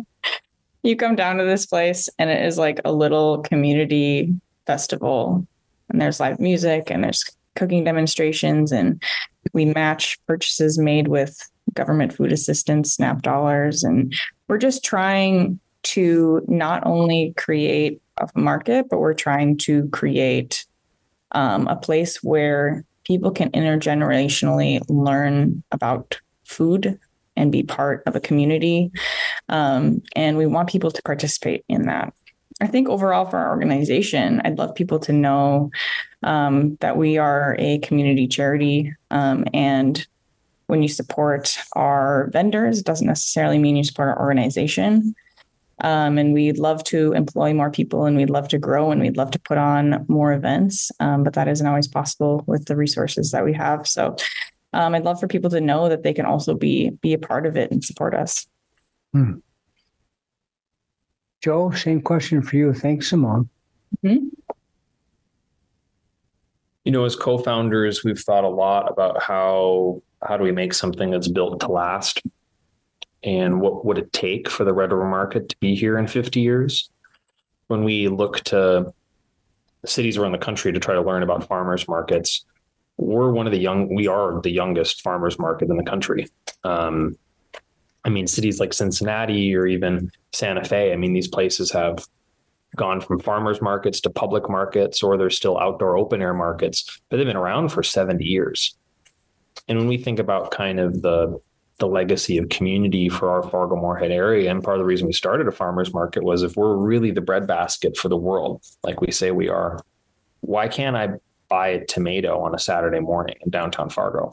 you 0.84 0.96
come 0.96 1.16
down 1.16 1.38
to 1.38 1.44
this 1.44 1.66
place 1.66 2.10
and 2.18 2.30
it 2.30 2.44
is 2.44 2.58
like 2.58 2.80
a 2.86 2.92
little 2.92 3.40
community 3.40 4.34
festival, 4.66 5.46
and 5.90 6.02
there's 6.02 6.20
live 6.20 6.40
music 6.40 6.90
and 6.90 7.04
there's 7.04 7.24
cooking 7.56 7.84
demonstrations, 7.84 8.72
and 8.72 9.02
we 9.54 9.66
match 9.66 10.18
purchases 10.26 10.80
made 10.80 11.08
with 11.08 11.38
government 11.74 12.14
food 12.14 12.32
assistance, 12.32 12.94
SNAP 12.94 13.22
dollars, 13.22 13.84
and 13.84 14.14
we're 14.48 14.58
just 14.58 14.84
trying 14.84 15.60
to 15.84 16.42
not 16.48 16.86
only 16.86 17.34
create 17.38 18.02
a 18.36 18.40
market, 18.40 18.88
but 18.90 19.00
we're 19.00 19.14
trying 19.14 19.58
to 19.58 19.88
create 19.90 20.66
um, 21.32 21.68
a 21.68 21.76
place 21.76 22.22
where 22.24 22.84
people 23.04 23.32
can 23.32 23.50
intergenerationally 23.52 24.82
learn 24.90 25.64
about 25.72 26.20
food 26.44 27.00
and 27.36 27.52
be 27.52 27.64
part 27.64 28.04
of 28.06 28.16
a 28.16 28.20
community. 28.20 28.92
Um, 29.50 30.02
and 30.16 30.38
we 30.38 30.46
want 30.46 30.70
people 30.70 30.92
to 30.92 31.02
participate 31.04 31.64
in 31.68 31.88
that. 31.88 32.14
I 32.62 32.68
think 32.68 32.90
overall 32.90 33.26
for 33.26 33.38
our 33.38 33.50
organization, 33.50 34.42
I'd 34.46 34.58
love 34.60 34.76
people 34.76 35.00
to 35.00 35.14
know 35.14 35.72
um, 36.22 36.78
that 36.82 36.98
we 36.98 37.18
are 37.18 37.56
a 37.58 37.80
community 37.80 38.28
charity. 38.28 38.94
Um, 39.10 39.46
and 39.54 40.06
when 40.68 40.84
you 40.84 40.88
support 40.88 41.58
our 41.74 42.30
vendors, 42.32 42.80
it 42.80 42.86
doesn't 42.86 43.08
necessarily 43.08 43.58
mean 43.58 43.78
you 43.78 43.84
support 43.84 44.10
our 44.10 44.20
organization. 44.20 45.16
Um, 45.82 46.18
and 46.18 46.34
we'd 46.34 46.60
love 46.60 46.84
to 46.86 47.12
employ 47.14 47.54
more 47.54 47.72
people 47.72 48.06
and 48.06 48.16
we'd 48.16 48.30
love 48.30 48.48
to 48.50 48.60
grow 48.60 48.92
and 48.92 49.02
we'd 49.02 49.18
love 49.18 49.32
to 49.32 49.40
put 49.40 49.58
on 49.58 50.06
more 50.08 50.32
events. 50.32 50.92
Um, 51.00 51.24
but 51.24 51.34
that 51.34 51.48
isn't 51.48 51.66
always 51.66 51.88
possible 51.88 52.44
with 52.48 52.66
the 52.66 52.76
resources 52.76 53.32
that 53.32 53.44
we 53.44 53.54
have. 53.54 53.88
So 53.88 54.16
um, 54.74 54.96
I'd 54.96 55.04
love 55.04 55.20
for 55.20 55.28
people 55.28 55.50
to 55.50 55.62
know 55.62 55.90
that 55.90 56.04
they 56.04 56.14
can 56.14 56.26
also 56.26 56.54
be 56.54 56.92
be 57.02 57.14
a 57.14 57.18
part 57.18 57.46
of 57.46 57.58
it 57.58 57.72
and 57.72 57.84
support 57.84 58.14
us. 58.14 58.48
Hmm. 59.12 59.40
Joe, 61.42 61.72
same 61.72 62.02
question 62.02 62.42
for 62.42 62.56
you. 62.56 62.74
Thanks, 62.74 63.10
Simone. 63.10 63.50
Mm-hmm. 64.06 64.28
You 66.86 66.92
know, 66.92 67.06
as 67.06 67.16
co-founders, 67.16 68.04
we've 68.04 68.20
thought 68.20 68.44
a 68.44 68.50
lot 68.50 68.92
about 68.92 69.22
how 69.22 70.02
how 70.24 70.38
do 70.38 70.44
we 70.44 70.52
make 70.52 70.74
something 70.74 71.10
that's 71.10 71.28
built 71.28 71.60
to 71.62 71.68
last 71.68 72.22
and 73.24 73.62
what 73.62 73.86
would 73.86 73.98
it 73.98 74.12
take 74.14 74.50
for 74.50 74.64
the 74.64 74.74
Red 74.74 74.92
market 74.92 75.50
to 75.50 75.58
be 75.60 75.76
here 75.76 75.98
in 75.98 76.08
50 76.08 76.40
years? 76.40 76.90
When 77.68 77.84
we 77.84 78.08
look 78.08 78.42
to 78.46 78.94
cities 79.86 80.18
around 80.18 80.32
the 80.34 80.38
country 80.38 80.72
to 80.72 80.80
try 80.80 80.94
to 80.94 81.02
learn 81.02 81.24
about 81.24 81.48
farmers 81.48 81.88
markets, 81.88 82.46
we're 82.98 83.32
one 83.32 83.48
of 83.48 83.52
the 83.52 83.60
young, 83.60 83.94
we 83.94 84.08
are 84.08 84.42
the 84.42 84.52
youngest 84.52 85.02
farmers 85.02 85.40
market 85.40 85.70
in 85.70 85.78
the 85.78 85.84
country. 85.84 86.28
Um, 86.64 87.18
I 88.04 88.10
mean, 88.10 88.28
cities 88.28 88.60
like 88.60 88.74
Cincinnati 88.74 89.56
or 89.56 89.68
even 89.68 90.12
Santa 90.34 90.64
Fe, 90.64 90.92
I 90.92 90.96
mean, 90.96 91.14
these 91.14 91.28
places 91.28 91.72
have 91.72 92.06
gone 92.76 93.02
from 93.02 93.20
farmers 93.20 93.62
markets 93.62 94.02
to 94.02 94.10
public 94.10 94.50
markets, 94.50 95.04
or 95.04 95.18
they're 95.18 95.30
still 95.30 95.60
outdoor 95.60 95.98
open 95.98 96.22
air 96.22 96.34
markets, 96.34 97.02
but 97.10 97.18
they've 97.18 97.26
been 97.26 97.36
around 97.36 97.70
for 97.70 97.84
70 97.84 98.24
years. 98.24 98.76
And 99.68 99.78
when 99.78 99.88
we 99.88 99.98
think 99.98 100.20
about 100.20 100.52
kind 100.52 100.80
of 100.80 101.02
the 101.02 101.40
the 101.82 101.88
legacy 101.88 102.38
of 102.38 102.48
community 102.50 103.10
for 103.10 103.30
our 103.30 103.44
Fargo 103.44 103.76
Moorhead 103.76 104.12
area. 104.12 104.50
And 104.50 104.64
part 104.64 104.78
of 104.78 104.80
the 104.80 104.86
reason 104.86 105.08
we 105.08 105.14
started 105.14 105.48
a 105.48 105.52
farmers 105.52 105.92
market 105.94 106.24
was 106.24 106.44
if 106.44 106.56
we're 106.56 106.76
really 106.76 107.10
the 107.12 107.22
breadbasket 107.22 107.98
for 107.98 108.08
the 108.08 108.16
world, 108.16 108.64
like 108.84 109.02
we 109.02 109.12
say 109.12 109.32
we 109.32 109.50
are, 109.50 109.84
why 110.42 110.68
can't 110.68 110.96
I 110.96 111.10
buy 111.50 111.70
a 111.70 111.86
tomato 111.86 112.40
on 112.40 112.54
a 112.54 112.60
Saturday 112.60 113.00
morning 113.00 113.36
in 113.42 113.50
downtown 113.50 113.90
Fargo? 113.90 114.32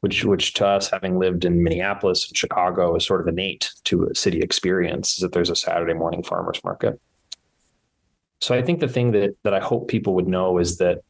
Which, 0.00 0.24
which 0.24 0.54
to 0.54 0.66
us, 0.66 0.88
having 0.90 1.18
lived 1.18 1.44
in 1.44 1.62
Minneapolis 1.62 2.28
and 2.28 2.36
Chicago, 2.36 2.96
is 2.96 3.04
sort 3.04 3.20
of 3.20 3.28
innate 3.28 3.70
to 3.84 4.04
a 4.04 4.14
city 4.14 4.40
experience. 4.40 5.16
Is 5.16 5.18
that 5.18 5.32
there's 5.32 5.50
a 5.50 5.56
Saturday 5.56 5.94
morning 5.94 6.22
farmers 6.22 6.62
market. 6.64 7.00
So 8.40 8.54
I 8.54 8.62
think 8.62 8.80
the 8.80 8.88
thing 8.88 9.10
that 9.10 9.36
that 9.42 9.54
I 9.54 9.60
hope 9.60 9.88
people 9.88 10.14
would 10.14 10.28
know 10.28 10.58
is 10.58 10.78
that 10.78 11.00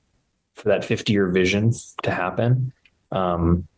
for 0.54 0.70
that 0.70 0.84
50 0.84 1.12
year 1.12 1.28
vision 1.28 1.72
to 2.02 2.10
happen, 2.10 2.72
um, 3.12 3.68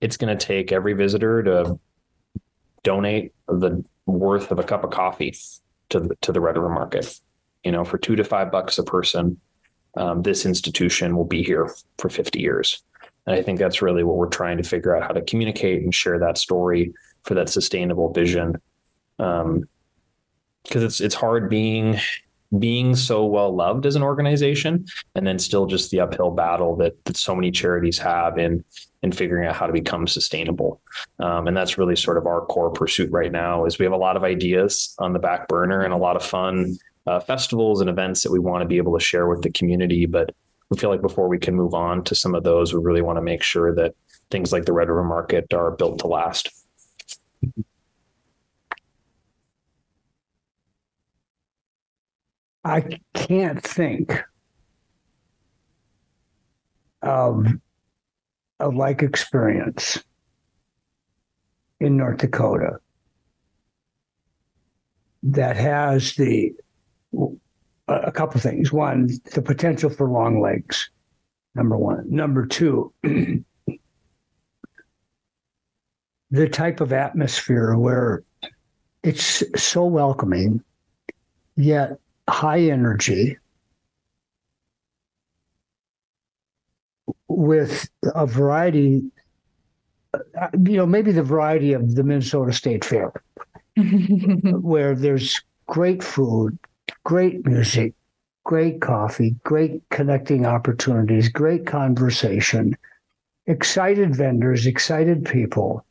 it's 0.00 0.16
going 0.16 0.36
to 0.36 0.46
take 0.46 0.72
every 0.72 0.94
visitor 0.94 1.42
to 1.42 1.78
donate 2.82 3.32
the 3.48 3.84
worth 4.06 4.50
of 4.50 4.58
a 4.58 4.62
cup 4.62 4.84
of 4.84 4.90
coffee 4.90 5.34
to 5.90 6.00
the, 6.00 6.16
to 6.22 6.32
the 6.32 6.40
Red 6.40 6.56
River 6.56 6.70
Market. 6.70 7.20
You 7.64 7.72
know, 7.72 7.84
for 7.84 7.98
two 7.98 8.16
to 8.16 8.24
five 8.24 8.50
bucks 8.50 8.78
a 8.78 8.82
person, 8.82 9.38
um, 9.96 10.22
this 10.22 10.46
institution 10.46 11.16
will 11.16 11.24
be 11.24 11.42
here 11.42 11.70
for 11.98 12.08
50 12.08 12.40
years. 12.40 12.82
And 13.26 13.36
I 13.36 13.42
think 13.42 13.58
that's 13.58 13.82
really 13.82 14.02
what 14.02 14.16
we're 14.16 14.28
trying 14.28 14.56
to 14.56 14.62
figure 14.62 14.96
out 14.96 15.02
how 15.02 15.12
to 15.12 15.22
communicate 15.22 15.82
and 15.82 15.94
share 15.94 16.18
that 16.18 16.38
story 16.38 16.94
for 17.24 17.34
that 17.34 17.50
sustainable 17.50 18.12
vision. 18.12 18.56
Um, 19.18 19.64
because 20.64 20.82
it's 20.82 21.00
it's 21.00 21.14
hard 21.14 21.48
being 21.48 21.98
being 22.58 22.96
so 22.96 23.24
well 23.24 23.54
loved 23.54 23.86
as 23.86 23.96
an 23.96 24.02
organization 24.02 24.84
and 25.14 25.26
then 25.26 25.38
still 25.38 25.66
just 25.66 25.90
the 25.90 26.00
uphill 26.00 26.30
battle 26.32 26.76
that, 26.76 27.02
that 27.04 27.16
so 27.16 27.34
many 27.34 27.50
charities 27.50 27.98
have 27.98 28.38
in 28.38 28.64
in 29.02 29.12
figuring 29.12 29.48
out 29.48 29.56
how 29.56 29.66
to 29.66 29.72
become 29.72 30.06
sustainable. 30.06 30.80
Um, 31.18 31.46
and 31.46 31.56
that's 31.56 31.78
really 31.78 31.96
sort 31.96 32.18
of 32.18 32.26
our 32.26 32.44
core 32.46 32.70
pursuit 32.70 33.10
right 33.10 33.32
now 33.32 33.64
is 33.64 33.78
we 33.78 33.84
have 33.84 33.92
a 33.92 33.96
lot 33.96 34.16
of 34.16 34.24
ideas 34.24 34.94
on 34.98 35.12
the 35.12 35.18
back 35.18 35.48
burner 35.48 35.80
and 35.80 35.92
a 35.92 35.96
lot 35.96 36.16
of 36.16 36.22
fun 36.22 36.76
uh, 37.06 37.20
festivals 37.20 37.80
and 37.80 37.88
events 37.88 38.22
that 38.22 38.30
we 38.30 38.38
want 38.38 38.62
to 38.62 38.68
be 38.68 38.76
able 38.76 38.96
to 38.96 39.02
share 39.02 39.26
with 39.26 39.40
the 39.40 39.50
community 39.50 40.04
but 40.04 40.34
we 40.68 40.76
feel 40.76 40.90
like 40.90 41.00
before 41.00 41.28
we 41.28 41.38
can 41.38 41.54
move 41.54 41.72
on 41.72 42.04
to 42.04 42.14
some 42.14 42.34
of 42.34 42.44
those 42.44 42.74
we 42.74 42.80
really 42.80 43.00
want 43.00 43.16
to 43.16 43.22
make 43.22 43.42
sure 43.42 43.74
that 43.74 43.94
things 44.30 44.52
like 44.52 44.64
the 44.64 44.72
red 44.72 44.88
river 44.88 45.04
market 45.04 45.52
are 45.52 45.70
built 45.72 45.98
to 46.00 46.06
last. 46.06 46.50
I 52.64 52.98
can't 53.14 53.62
think 53.62 54.22
of 57.02 57.46
a 58.60 58.68
like 58.68 59.02
experience 59.02 60.02
in 61.80 61.96
North 61.96 62.18
Dakota 62.18 62.78
that 65.22 65.56
has 65.56 66.14
the 66.14 66.52
a 67.88 68.12
couple 68.12 68.40
things. 68.40 68.72
One, 68.72 69.10
the 69.32 69.42
potential 69.42 69.90
for 69.90 70.08
long 70.08 70.40
legs. 70.40 70.90
Number 71.54 71.76
one. 71.76 72.04
Number 72.08 72.46
two, 72.46 72.92
the 76.30 76.48
type 76.48 76.80
of 76.80 76.92
atmosphere 76.92 77.76
where 77.76 78.22
it's 79.02 79.42
so 79.56 79.84
welcoming, 79.84 80.62
yet 81.56 81.98
high 82.28 82.60
energy, 82.60 83.36
with 87.40 87.88
a 88.14 88.26
variety, 88.26 89.02
uh, 90.12 90.48
you 90.52 90.76
know, 90.76 90.84
maybe 90.84 91.10
the 91.10 91.22
variety 91.22 91.72
of 91.72 91.94
the 91.94 92.02
Minnesota 92.02 92.52
State 92.52 92.84
Fair, 92.84 93.12
where 94.60 94.94
there's 94.94 95.40
great 95.66 96.04
food, 96.04 96.58
great 97.04 97.46
music, 97.46 97.94
great 98.44 98.82
coffee, 98.82 99.34
great 99.42 99.80
connecting 99.88 100.44
opportunities, 100.44 101.30
great 101.30 101.64
conversation, 101.64 102.76
excited 103.46 104.14
vendors, 104.14 104.66
excited 104.66 105.24
people 105.24 105.82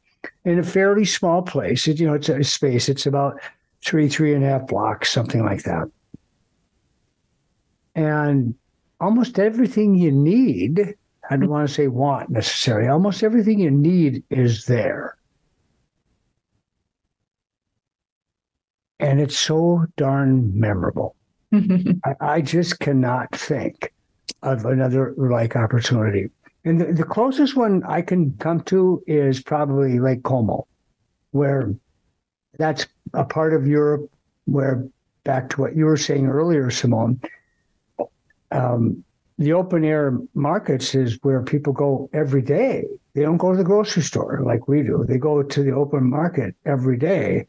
in 0.45 0.60
a 0.60 0.64
fairly 0.64 1.06
small 1.06 1.41
place. 1.41 1.88
It, 1.88 2.00
you 2.00 2.06
know, 2.06 2.14
it's 2.14 2.30
a 2.30 2.43
space. 2.43 2.89
It's 2.89 3.08
about 3.08 3.39
three, 3.84 4.08
three 4.08 4.36
and 4.36 4.43
a 4.43 4.47
half 4.47 4.68
blocks, 4.68 5.12
something 5.12 5.43
like 5.43 5.64
that. 5.64 5.89
And 7.95 8.54
almost 9.00 9.39
everything 9.39 9.95
you 9.95 10.12
need, 10.12 10.95
I 11.30 11.38
don't 11.38 11.50
want 11.50 11.68
to 11.68 11.74
say 11.74 11.88
want 11.88 12.30
necessarily, 12.30 12.88
almost 12.88 13.24
everything 13.24 13.60
you 13.60 13.72
need 13.72 14.24
is 14.30 14.66
there. 14.66 15.16
And 19.00 19.22
it's 19.22 19.38
so 19.38 19.86
darn 19.96 20.60
memorable. 20.60 21.16
I, 21.54 22.16
I 22.20 22.42
just 22.42 22.80
cannot 22.80 23.34
think 23.34 23.94
of 24.42 24.66
another 24.66 25.14
like 25.18 25.56
opportunity. 25.56 26.30
And 26.66 26.82
the, 26.82 26.94
the 26.94 27.04
closest 27.04 27.56
one 27.56 27.84
I 27.84 28.02
can 28.02 28.34
come 28.40 28.62
to 28.64 29.02
is 29.08 29.42
probably 29.42 30.00
Lake 30.00 30.24
Como, 30.24 30.68
where 31.32 31.74
that's 32.58 32.88
a 33.14 33.24
part 33.24 33.54
of 33.54 33.68
Europe 33.68 34.12
where, 34.46 34.88
back 35.24 35.50
to 35.50 35.62
what 35.62 35.76
you 35.76 35.86
were 35.86 35.98
saying 35.98 36.28
earlier, 36.28 36.70
Simone, 36.72 37.22
um, 38.52 39.04
the 39.40 39.54
open 39.54 39.86
air 39.86 40.18
markets 40.34 40.94
is 40.94 41.18
where 41.22 41.42
people 41.42 41.72
go 41.72 42.10
every 42.14 42.42
day. 42.42 42.86
They 43.16 43.22
don't 43.22 43.38
go 43.38 43.52
to 43.52 43.58
the 43.58 43.64
grocery 43.64 44.04
store 44.04 44.42
like 44.46 44.68
we 44.68 44.84
do. 44.84 45.06
They 45.08 45.18
go 45.18 45.42
to 45.42 45.64
the 45.64 45.72
open 45.72 46.10
market 46.10 46.56
every 46.66 46.98
day 46.98 47.48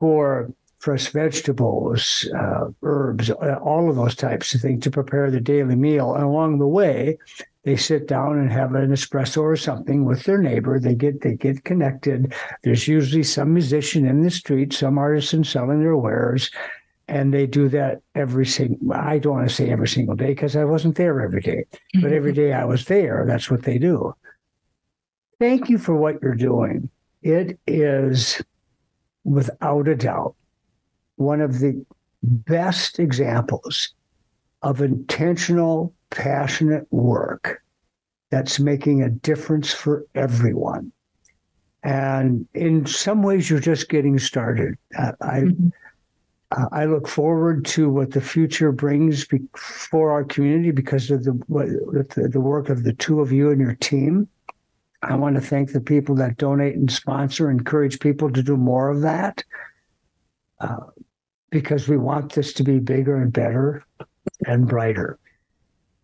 for 0.00 0.50
fresh 0.78 1.08
vegetables, 1.08 2.28
uh, 2.34 2.70
herbs, 2.82 3.30
all 3.30 3.90
of 3.90 3.96
those 3.96 4.16
types 4.16 4.54
of 4.54 4.62
things 4.62 4.82
to 4.82 4.90
prepare 4.90 5.30
the 5.30 5.40
daily 5.40 5.76
meal. 5.76 6.14
And 6.14 6.24
along 6.24 6.58
the 6.58 6.66
way, 6.66 7.18
they 7.64 7.76
sit 7.76 8.08
down 8.08 8.38
and 8.38 8.50
have 8.50 8.74
an 8.74 8.90
espresso 8.90 9.42
or 9.42 9.56
something 9.56 10.06
with 10.06 10.24
their 10.24 10.38
neighbor. 10.38 10.80
They 10.80 10.94
get 10.94 11.20
they 11.20 11.34
get 11.34 11.62
connected. 11.64 12.32
There's 12.64 12.88
usually 12.88 13.22
some 13.22 13.52
musician 13.52 14.06
in 14.06 14.22
the 14.22 14.30
street, 14.30 14.72
some 14.72 14.98
artisan 14.98 15.44
selling 15.44 15.80
their 15.80 15.96
wares, 15.96 16.50
and 17.12 17.34
they 17.34 17.46
do 17.46 17.68
that 17.68 18.00
every 18.14 18.46
single. 18.46 18.94
I 18.94 19.18
don't 19.18 19.34
want 19.34 19.48
to 19.48 19.54
say 19.54 19.68
every 19.68 19.86
single 19.86 20.16
day 20.16 20.28
because 20.28 20.56
I 20.56 20.64
wasn't 20.64 20.96
there 20.96 21.20
every 21.20 21.42
day, 21.42 21.66
but 22.00 22.10
every 22.10 22.32
day 22.32 22.54
I 22.54 22.64
was 22.64 22.86
there. 22.86 23.24
That's 23.28 23.50
what 23.50 23.64
they 23.64 23.76
do. 23.76 24.14
Thank 25.38 25.68
you 25.68 25.76
for 25.76 25.94
what 25.94 26.22
you're 26.22 26.34
doing. 26.34 26.88
It 27.20 27.58
is, 27.66 28.40
without 29.24 29.88
a 29.88 29.94
doubt, 29.94 30.34
one 31.16 31.42
of 31.42 31.58
the 31.58 31.84
best 32.22 32.98
examples 32.98 33.92
of 34.62 34.80
intentional 34.80 35.92
passionate 36.08 36.90
work 36.90 37.62
that's 38.30 38.58
making 38.58 39.02
a 39.02 39.10
difference 39.10 39.70
for 39.70 40.06
everyone. 40.14 40.90
And 41.82 42.48
in 42.54 42.86
some 42.86 43.22
ways, 43.22 43.50
you're 43.50 43.60
just 43.60 43.90
getting 43.90 44.18
started. 44.18 44.78
I 44.96 45.12
mm-hmm. 45.20 45.68
I 46.72 46.84
look 46.84 47.08
forward 47.08 47.64
to 47.66 47.88
what 47.88 48.10
the 48.10 48.20
future 48.20 48.72
brings 48.72 49.26
be- 49.26 49.48
for 49.56 50.12
our 50.12 50.24
community 50.24 50.70
because 50.70 51.10
of 51.10 51.24
the, 51.24 51.32
what, 51.46 51.66
the 52.14 52.28
the 52.28 52.40
work 52.40 52.68
of 52.68 52.84
the 52.84 52.92
two 52.92 53.20
of 53.20 53.32
you 53.32 53.50
and 53.50 53.60
your 53.60 53.74
team. 53.74 54.28
I 55.02 55.16
want 55.16 55.34
to 55.34 55.40
thank 55.40 55.72
the 55.72 55.80
people 55.80 56.14
that 56.16 56.36
donate 56.36 56.76
and 56.76 56.90
sponsor, 56.90 57.50
encourage 57.50 58.00
people 58.00 58.30
to 58.30 58.42
do 58.42 58.56
more 58.56 58.90
of 58.90 59.00
that, 59.00 59.42
uh, 60.60 60.76
because 61.50 61.88
we 61.88 61.96
want 61.96 62.32
this 62.32 62.52
to 62.54 62.62
be 62.62 62.78
bigger 62.78 63.16
and 63.16 63.32
better 63.32 63.84
and 64.46 64.68
brighter. 64.68 65.18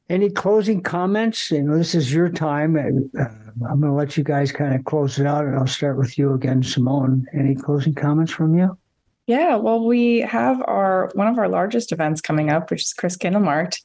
Any 0.09 0.31
closing 0.31 0.83
comments? 0.83 1.51
You 1.51 1.63
know, 1.63 1.77
this 1.77 1.95
is 1.95 2.13
your 2.13 2.31
time. 2.31 2.77
Uh, 2.77 3.25
I'm 3.69 3.81
going 3.81 3.93
to 3.93 3.93
let 3.93 4.17
you 4.17 4.25
guys 4.25 4.51
kind 4.51 4.75
of 4.75 4.85
close 4.85 5.19
it 5.19 5.27
out, 5.27 5.45
and 5.45 5.57
I'll 5.57 5.67
start 5.67 5.99
with 5.99 6.19
you 6.19 6.33
again, 6.33 6.63
Simone. 6.63 7.27
Any 7.35 7.55
closing 7.55 7.95
comments 7.95 8.33
from 8.33 8.57
you? 8.57 8.77
Yeah, 9.29 9.57
well, 9.57 9.85
we 9.85 10.21
have 10.21 10.61
our 10.63 11.11
one 11.15 11.29
of 11.29 11.39
our 11.39 11.49
largest 11.49 11.93
events 11.93 12.21
coming 12.21 12.51
up, 12.51 12.71
which 12.71 12.83
is 12.83 12.95
Chris 12.95 13.17
Markt. 13.23 13.83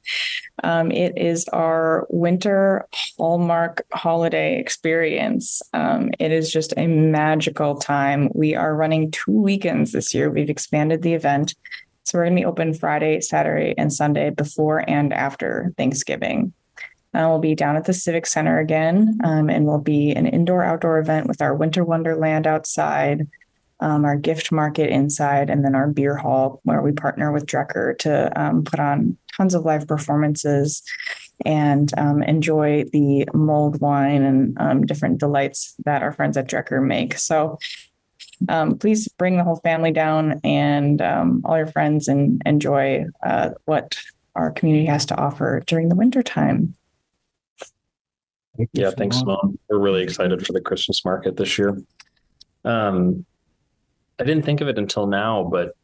Um, 0.64 0.90
it 0.90 1.18
is 1.18 1.48
our 1.50 2.08
winter 2.10 2.88
hallmark 3.18 3.86
holiday 3.94 4.58
experience. 4.58 5.62
Um, 5.74 6.12
it 6.18 6.32
is 6.32 6.52
just 6.52 6.74
a 6.78 6.88
magical 6.88 7.76
time. 7.76 8.30
We 8.34 8.56
are 8.56 8.76
running 8.76 9.12
two 9.12 9.34
weekends 9.34 9.92
this 9.92 10.14
year. 10.14 10.32
We've 10.32 10.50
expanded 10.50 11.02
the 11.02 11.14
event 11.14 11.56
so 12.04 12.18
we're 12.18 12.26
going 12.26 12.36
to 12.36 12.42
be 12.42 12.46
open 12.46 12.74
Friday, 12.74 13.22
Saturday, 13.22 13.74
and 13.78 13.92
Sunday 13.92 14.30
before 14.30 14.88
and 14.90 15.14
after 15.14 15.74
Thanksgiving. 15.78 16.54
Uh, 17.16 17.28
we'll 17.30 17.40
be 17.40 17.56
down 17.56 17.76
at 17.76 17.86
the 17.86 17.94
Civic 17.94 18.26
Center 18.26 18.60
again, 18.60 19.20
um, 19.24 19.50
and 19.50 19.66
we'll 19.66 19.78
be 19.78 20.12
an 20.12 20.26
indoor 20.26 20.64
outdoor 20.64 21.00
event 21.00 21.28
with 21.28 21.42
our 21.42 21.56
Winter 21.56 21.84
Wonderland 21.84 22.48
outside, 22.48 23.28
um, 23.84 24.06
our 24.06 24.16
gift 24.16 24.52
market 24.52 24.90
inside, 24.90 25.50
and 25.50 25.64
then 25.64 25.76
our 25.76 25.88
beer 25.88 26.16
hall 26.16 26.62
where 26.64 26.82
we 26.82 26.94
partner 26.94 27.32
with 27.32 27.46
Drekker 27.46 27.98
to 28.00 28.42
um, 28.42 28.64
put 28.64 28.80
on 28.80 29.18
tons 29.36 29.54
of 29.54 29.66
live 29.66 29.88
performances 29.88 30.82
and 31.46 31.92
um, 31.98 32.24
enjoy 32.24 32.86
the 32.94 33.28
mulled 33.34 33.82
wine 33.82 34.24
and 34.24 34.58
um, 34.60 34.86
different 34.86 35.20
delights 35.20 35.76
that 35.86 36.02
our 36.02 36.14
friends 36.14 36.38
at 36.38 36.48
Drekker 36.48 36.86
make. 36.86 37.18
So 37.18 37.60
um, 38.48 38.78
please 38.78 39.10
bring 39.10 39.36
the 39.36 39.44
whole 39.44 39.58
family 39.58 39.92
down 39.92 40.40
and 40.46 41.02
um, 41.02 41.42
all 41.44 41.58
your 41.58 41.68
friends 41.68 42.08
and 42.08 42.42
enjoy 42.46 43.06
uh, 43.22 43.50
what 43.66 43.98
our 44.36 44.52
community 44.52 44.86
has 44.86 45.06
to 45.08 45.18
offer 45.18 45.62
during 45.68 45.90
the 45.90 45.96
winter 45.96 46.24
time. 46.24 46.74
yeah, 48.72 48.92
thanks, 48.92 49.22
Mom. 49.26 49.60
We're 49.70 49.80
really 49.80 50.04
excited 50.04 50.46
for 50.46 50.54
the 50.54 50.62
Christmas 50.62 51.04
market 51.04 51.36
this 51.36 51.58
year. 51.58 51.78
Um, 52.64 53.26
I 54.24 54.26
didn't 54.26 54.46
think 54.46 54.62
of 54.62 54.70
it 54.70 54.78
until 54.78 55.06
now, 55.06 55.44
but 55.44 55.76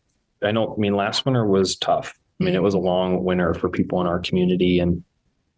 I 0.41 0.51
know. 0.51 0.73
I 0.73 0.79
mean, 0.79 0.95
last 0.95 1.25
winter 1.25 1.45
was 1.45 1.75
tough. 1.75 2.13
I 2.39 2.45
mean, 2.45 2.55
it 2.55 2.59
mm. 2.59 2.63
was 2.63 2.73
a 2.73 2.79
long 2.79 3.25
winter 3.25 3.53
for 3.53 3.67
people 3.67 3.99
in 3.99 4.07
our 4.07 4.19
community, 4.19 4.79
and 4.79 5.03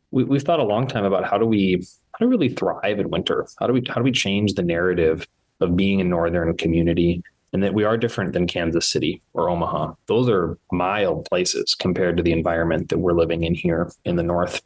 we, 0.09 0.23
we've 0.23 0.41
thought 0.41 0.59
a 0.59 0.63
long 0.63 0.87
time 0.87 1.05
about 1.05 1.23
how 1.23 1.37
do 1.37 1.45
we 1.45 1.85
how 2.13 2.25
do 2.25 2.27
we 2.27 2.31
really 2.31 2.49
thrive 2.49 2.99
in 2.99 3.11
winter? 3.11 3.47
How 3.59 3.67
do 3.67 3.73
we 3.73 3.83
how 3.87 3.95
do 3.95 4.03
we 4.03 4.11
change 4.11 4.55
the 4.55 4.63
narrative 4.63 5.27
of 5.59 5.75
being 5.75 6.01
a 6.01 6.03
northern 6.03 6.57
community 6.57 7.21
and 7.53 7.61
that 7.61 7.75
we 7.75 7.83
are 7.83 7.97
different 7.97 8.33
than 8.33 8.47
Kansas 8.47 8.87
City 8.87 9.21
or 9.33 9.47
Omaha. 9.47 9.93
Those 10.07 10.27
are 10.27 10.57
mild 10.71 11.25
places 11.25 11.75
compared 11.75 12.17
to 12.17 12.23
the 12.23 12.31
environment 12.31 12.89
that 12.89 12.97
we're 12.97 13.13
living 13.13 13.43
in 13.43 13.53
here 13.53 13.91
in 14.05 14.15
the 14.15 14.23
north. 14.23 14.59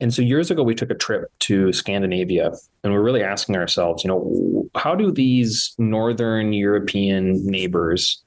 And 0.00 0.12
so 0.12 0.20
years 0.20 0.50
ago, 0.50 0.62
we 0.62 0.74
took 0.74 0.90
a 0.90 0.94
trip 0.94 1.30
to 1.40 1.72
Scandinavia 1.72 2.52
and 2.84 2.92
we're 2.92 3.02
really 3.02 3.22
asking 3.22 3.56
ourselves, 3.56 4.04
you 4.04 4.08
know, 4.08 4.68
how 4.74 4.94
do 4.94 5.10
these 5.10 5.74
Northern 5.78 6.52
European 6.52 7.46
neighbors, 7.46 8.22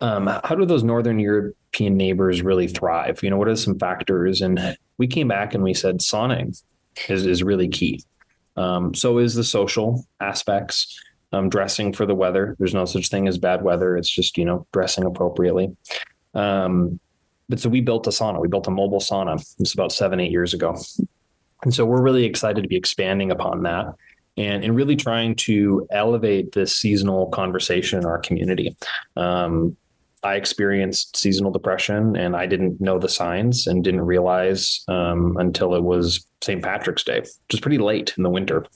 um, 0.00 0.26
how 0.26 0.56
do 0.56 0.66
those 0.66 0.82
Northern 0.82 1.20
European 1.20 1.96
neighbors 1.96 2.42
really 2.42 2.66
thrive? 2.66 3.22
You 3.22 3.30
know, 3.30 3.36
what 3.36 3.48
are 3.48 3.54
some 3.54 3.78
factors? 3.78 4.40
And 4.40 4.76
we 4.98 5.06
came 5.06 5.28
back 5.28 5.54
and 5.54 5.62
we 5.62 5.72
said 5.72 5.98
sauning 5.98 6.60
is, 7.08 7.24
is 7.24 7.42
really 7.42 7.68
key. 7.68 8.02
Um, 8.56 8.92
so 8.94 9.18
is 9.18 9.34
the 9.34 9.44
social 9.44 10.04
aspects, 10.20 11.00
um, 11.32 11.48
dressing 11.48 11.92
for 11.92 12.06
the 12.06 12.14
weather. 12.14 12.56
There's 12.58 12.74
no 12.74 12.84
such 12.84 13.08
thing 13.08 13.28
as 13.28 13.38
bad 13.38 13.62
weather. 13.62 13.96
It's 13.96 14.10
just, 14.10 14.36
you 14.36 14.44
know, 14.44 14.66
dressing 14.72 15.04
appropriately. 15.04 15.76
Um, 16.34 16.98
but 17.48 17.60
so 17.60 17.68
we 17.68 17.80
built 17.80 18.06
a 18.06 18.10
sauna. 18.10 18.40
We 18.40 18.48
built 18.48 18.66
a 18.66 18.70
mobile 18.70 19.00
sauna. 19.00 19.34
It's 19.58 19.74
about 19.74 19.92
seven, 19.92 20.20
eight 20.20 20.30
years 20.30 20.54
ago. 20.54 20.76
And 21.62 21.74
so 21.74 21.84
we're 21.84 22.02
really 22.02 22.24
excited 22.24 22.62
to 22.62 22.68
be 22.68 22.76
expanding 22.76 23.30
upon 23.30 23.62
that 23.62 23.86
and, 24.36 24.64
and 24.64 24.76
really 24.76 24.96
trying 24.96 25.34
to 25.36 25.86
elevate 25.90 26.52
this 26.52 26.76
seasonal 26.76 27.28
conversation 27.28 27.98
in 27.98 28.04
our 28.04 28.18
community. 28.18 28.76
Um, 29.16 29.76
I 30.22 30.36
experienced 30.36 31.16
seasonal 31.16 31.50
depression 31.50 32.16
and 32.16 32.34
I 32.34 32.46
didn't 32.46 32.80
know 32.80 32.98
the 32.98 33.08
signs 33.08 33.66
and 33.66 33.84
didn't 33.84 34.00
realize 34.02 34.82
um, 34.88 35.36
until 35.38 35.74
it 35.74 35.82
was 35.82 36.26
St. 36.42 36.62
Patrick's 36.62 37.04
Day, 37.04 37.20
which 37.20 37.54
is 37.54 37.60
pretty 37.60 37.78
late 37.78 38.14
in 38.16 38.22
the 38.22 38.30
winter. 38.30 38.66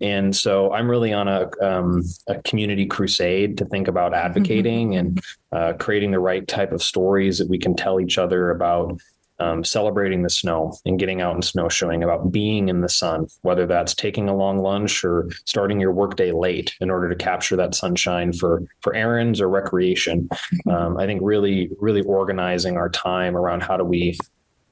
And 0.00 0.34
so 0.34 0.72
I'm 0.72 0.90
really 0.90 1.12
on 1.12 1.28
a, 1.28 1.50
um, 1.62 2.02
a 2.26 2.40
community 2.42 2.86
crusade 2.86 3.58
to 3.58 3.64
think 3.66 3.86
about 3.86 4.14
advocating 4.14 4.96
and 4.96 5.20
uh, 5.52 5.74
creating 5.78 6.10
the 6.10 6.20
right 6.20 6.46
type 6.48 6.72
of 6.72 6.82
stories 6.82 7.38
that 7.38 7.48
we 7.48 7.58
can 7.58 7.74
tell 7.74 8.00
each 8.00 8.16
other 8.16 8.50
about 8.50 8.98
um, 9.40 9.64
celebrating 9.64 10.22
the 10.22 10.30
snow 10.30 10.76
and 10.84 10.98
getting 10.98 11.20
out 11.20 11.34
and 11.34 11.44
snowshoeing, 11.44 12.02
about 12.02 12.30
being 12.30 12.68
in 12.68 12.82
the 12.82 12.88
sun, 12.88 13.26
whether 13.42 13.66
that's 13.66 13.94
taking 13.94 14.28
a 14.28 14.36
long 14.36 14.58
lunch 14.58 15.02
or 15.02 15.28
starting 15.46 15.80
your 15.80 15.92
workday 15.92 16.30
late 16.30 16.74
in 16.80 16.90
order 16.90 17.08
to 17.08 17.16
capture 17.16 17.56
that 17.56 17.74
sunshine 17.74 18.32
for 18.32 18.62
for 18.82 18.94
errands 18.94 19.40
or 19.40 19.48
recreation. 19.48 20.28
Um, 20.68 20.98
I 20.98 21.06
think 21.06 21.22
really, 21.24 21.70
really 21.78 22.02
organizing 22.02 22.76
our 22.76 22.90
time 22.90 23.34
around 23.34 23.62
how 23.62 23.78
do 23.78 23.84
we 23.84 24.18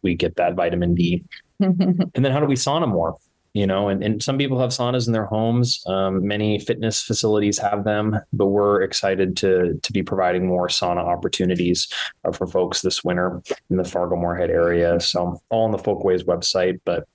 we 0.03 0.15
get 0.15 0.37
that 0.37 0.55
vitamin 0.55 0.95
D, 0.95 1.25
and 1.61 2.11
then 2.15 2.31
how 2.31 2.41
do 2.41 2.47
we 2.47 2.55
sauna 2.55 2.87
more? 2.87 3.17
You 3.55 3.67
know 3.67 3.89
and, 3.89 4.03
and 4.03 4.23
some 4.23 4.39
people 4.39 4.61
have 4.61 4.71
saunas 4.71 5.07
in 5.07 5.13
their 5.13 5.27
homes. 5.27 5.83
Um, 5.87 6.27
many 6.27 6.59
fitness 6.59 7.03
facilities 7.03 7.59
have 7.59 7.85
them 7.85 8.19
but 8.33 8.47
we're 8.47 8.83
excited 8.83 9.37
to 9.39 9.79
to 9.83 9.93
be 9.93 10.03
providing 10.03 10.47
more 10.47 10.69
sauna 10.69 11.05
opportunities 11.05 11.89
uh, 12.25 12.33
for 12.33 12.47
folks 12.47 12.83
this 12.83 13.05
winter 13.05 13.43
in 13.71 13.77
the 13.77 13.85
fargo 13.85 14.17
moorhead 14.17 14.51
area. 14.51 15.01
So 15.01 15.41
all 15.51 15.65
on 15.65 15.73
the 15.73 15.79
folkways 15.79 16.25
website 16.25 16.81
but 16.85 17.09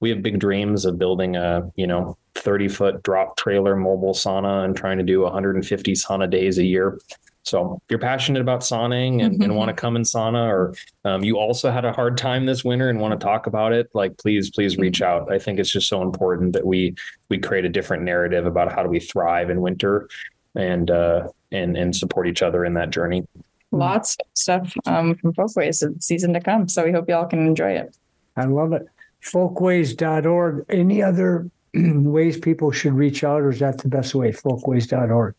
we 0.00 0.10
have 0.10 0.22
big 0.22 0.38
dreams 0.38 0.84
of 0.84 0.98
building 0.98 1.36
a 1.36 1.70
you 1.76 1.86
know 1.86 2.16
30 2.34 2.68
foot 2.68 3.02
drop 3.02 3.36
trailer 3.36 3.76
mobile 3.76 4.14
sauna 4.14 4.64
and 4.64 4.76
trying 4.76 4.98
to 4.98 5.04
do 5.04 5.22
150 5.22 5.92
sauna 5.92 6.30
days 6.30 6.58
a 6.58 6.64
year 6.64 6.98
so 7.44 7.80
if 7.82 7.90
you're 7.90 7.98
passionate 7.98 8.40
about 8.42 8.60
sauning 8.60 9.24
and, 9.24 9.42
and 9.42 9.56
want 9.56 9.68
to 9.68 9.74
come 9.74 9.96
in 9.96 10.02
sauna, 10.02 10.46
or 10.48 10.74
um, 11.04 11.24
you 11.24 11.38
also 11.38 11.70
had 11.70 11.84
a 11.84 11.92
hard 11.92 12.16
time 12.16 12.46
this 12.46 12.64
winter 12.64 12.90
and 12.90 13.00
want 13.00 13.18
to 13.18 13.24
talk 13.24 13.46
about 13.46 13.72
it, 13.72 13.88
like 13.94 14.16
please, 14.18 14.50
please 14.50 14.76
reach 14.76 15.00
out. 15.00 15.32
I 15.32 15.38
think 15.38 15.58
it's 15.58 15.70
just 15.70 15.88
so 15.88 16.02
important 16.02 16.52
that 16.52 16.66
we 16.66 16.94
we 17.28 17.38
create 17.38 17.64
a 17.64 17.68
different 17.68 18.02
narrative 18.02 18.46
about 18.46 18.72
how 18.72 18.82
do 18.82 18.88
we 18.88 19.00
thrive 19.00 19.50
in 19.50 19.60
winter 19.60 20.08
and 20.54 20.90
uh, 20.90 21.28
and 21.50 21.76
and 21.76 21.96
support 21.96 22.28
each 22.28 22.42
other 22.42 22.64
in 22.64 22.74
that 22.74 22.90
journey. 22.90 23.26
Lots 23.72 24.16
of 24.16 24.26
stuff 24.34 24.74
um, 24.86 25.14
from 25.14 25.32
Folkways 25.32 25.80
the 25.80 25.94
season 26.00 26.32
to 26.34 26.40
come. 26.40 26.68
So 26.68 26.84
we 26.84 26.92
hope 26.92 27.08
y'all 27.08 27.26
can 27.26 27.46
enjoy 27.46 27.72
it. 27.72 27.96
I 28.36 28.44
love 28.44 28.72
it. 28.72 28.86
Folkways.org. 29.22 30.64
Any 30.68 31.02
other 31.02 31.48
ways 31.74 32.36
people 32.36 32.72
should 32.72 32.94
reach 32.94 33.24
out, 33.24 33.42
or 33.42 33.50
is 33.50 33.60
that 33.60 33.78
the 33.78 33.88
best 33.88 34.14
way? 34.14 34.32
Folkways.org. 34.32 35.34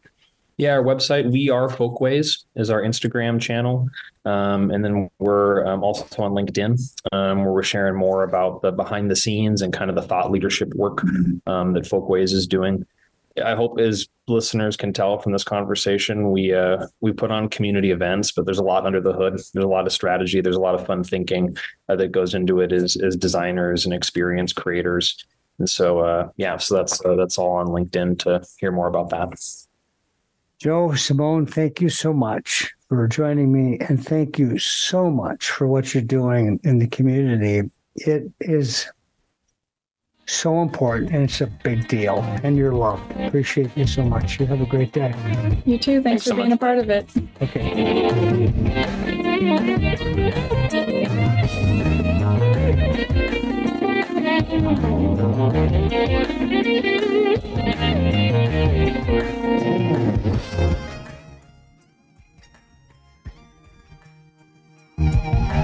Yeah, 0.62 0.74
our 0.74 0.84
website, 0.84 1.32
We 1.32 1.49
Are 1.49 1.70
Folkways, 1.70 2.45
is 2.55 2.70
our 2.70 2.84
Instagram 2.84 3.41
channel. 3.41 3.89
Um, 4.26 4.70
and 4.70 4.86
then 4.86 5.09
we're 5.18 5.66
um, 5.66 5.84
also 5.84 6.05
on 6.22 6.34
LinkedIn, 6.34 6.80
um, 7.12 7.39
where 7.39 7.51
we're 7.51 7.64
sharing 7.64 7.95
more 7.95 8.22
about 8.22 8.62
the 8.62 8.72
behind 8.72 9.09
the 9.09 9.16
scenes 9.16 9.64
and 9.64 9.74
kind 9.74 9.89
of 9.89 9.95
the 9.95 10.03
thought 10.03 10.30
leadership 10.30 10.72
work 10.76 11.03
um, 11.47 11.74
that 11.74 11.88
Folkways 11.88 12.32
is 12.32 12.45
doing. 12.45 12.86
I 13.43 13.55
hope 13.55 13.80
as 13.80 14.07
listeners 14.28 14.78
can 14.78 14.93
tell 14.93 15.18
from 15.18 15.32
this 15.32 15.43
conversation, 15.43 16.30
we 16.30 16.53
uh, 16.53 16.86
we 16.99 17.12
put 17.12 17.32
on 17.32 17.49
community 17.49 17.89
events, 17.89 18.32
but 18.32 18.45
there's 18.45 18.59
a 18.59 18.64
lot 18.64 18.86
under 18.86 19.01
the 19.01 19.14
hood. 19.14 19.41
There's 19.55 19.66
a 19.66 19.68
lot 19.68 19.88
of 19.88 19.93
strategy. 19.93 20.41
There's 20.41 20.57
a 20.57 20.62
lot 20.62 20.76
of 20.76 20.86
fun 20.86 21.03
thinking 21.03 21.57
uh, 21.89 21.95
that 21.95 22.12
goes 22.12 22.36
into 22.36 22.59
it 22.59 22.72
as 22.72 22.97
as 22.97 23.16
designers 23.16 23.86
and 23.86 23.95
experience 23.95 24.53
creators. 24.53 25.26
And 25.57 25.68
so, 25.68 26.01
uh, 26.01 26.30
yeah, 26.38 26.57
so 26.57 26.76
that's 26.76 27.03
uh, 27.03 27.16
that's 27.16 27.39
all 27.39 27.53
on 27.53 27.66
LinkedIn 27.66 28.20
to 28.20 28.43
hear 28.59 28.72
more 28.72 28.88
about 28.88 29.09
that. 29.09 29.39
Joe, 30.62 30.93
Simone, 30.93 31.47
thank 31.47 31.82
you 31.82 31.89
so 31.89 32.14
much 32.14 32.72
for 32.88 33.07
joining 33.07 33.51
me. 33.51 33.80
And 33.89 34.05
thank 34.05 34.38
you 34.38 34.59
so 34.59 35.09
much 35.09 35.49
for 35.49 35.66
what 35.66 35.91
you're 35.91 36.03
doing 36.03 36.59
in 36.64 36.78
the 36.78 36.86
community. 36.86 37.68
It 37.95 38.32
is 38.39 38.86
so 40.28 40.62
important 40.62 41.14
and 41.14 41.24
it's 41.24 41.41
a 41.41 41.47
big 41.47 41.88
deal. 41.88 42.20
And 42.43 42.55
your 42.55 42.74
love. 42.74 43.01
Appreciate 43.22 43.76
you 43.76 43.88
so 43.88 44.03
much. 44.03 44.39
You 44.39 44.45
have 44.45 44.62
a 44.62 44.68
great 44.68 44.93
day. 44.93 45.16
You 45.66 45.80
too. 45.80 46.03
Thanks, 46.03 46.05
Thanks 46.05 46.24
for 46.26 46.30
so 46.30 46.36
being 46.36 46.49
much. 46.49 46.57
a 46.57 46.59
part 46.59 46.78
of 46.78 46.91
it. 46.91 47.09
Okay. 47.41 48.51
Thank 59.12 60.76
you. 65.55 65.61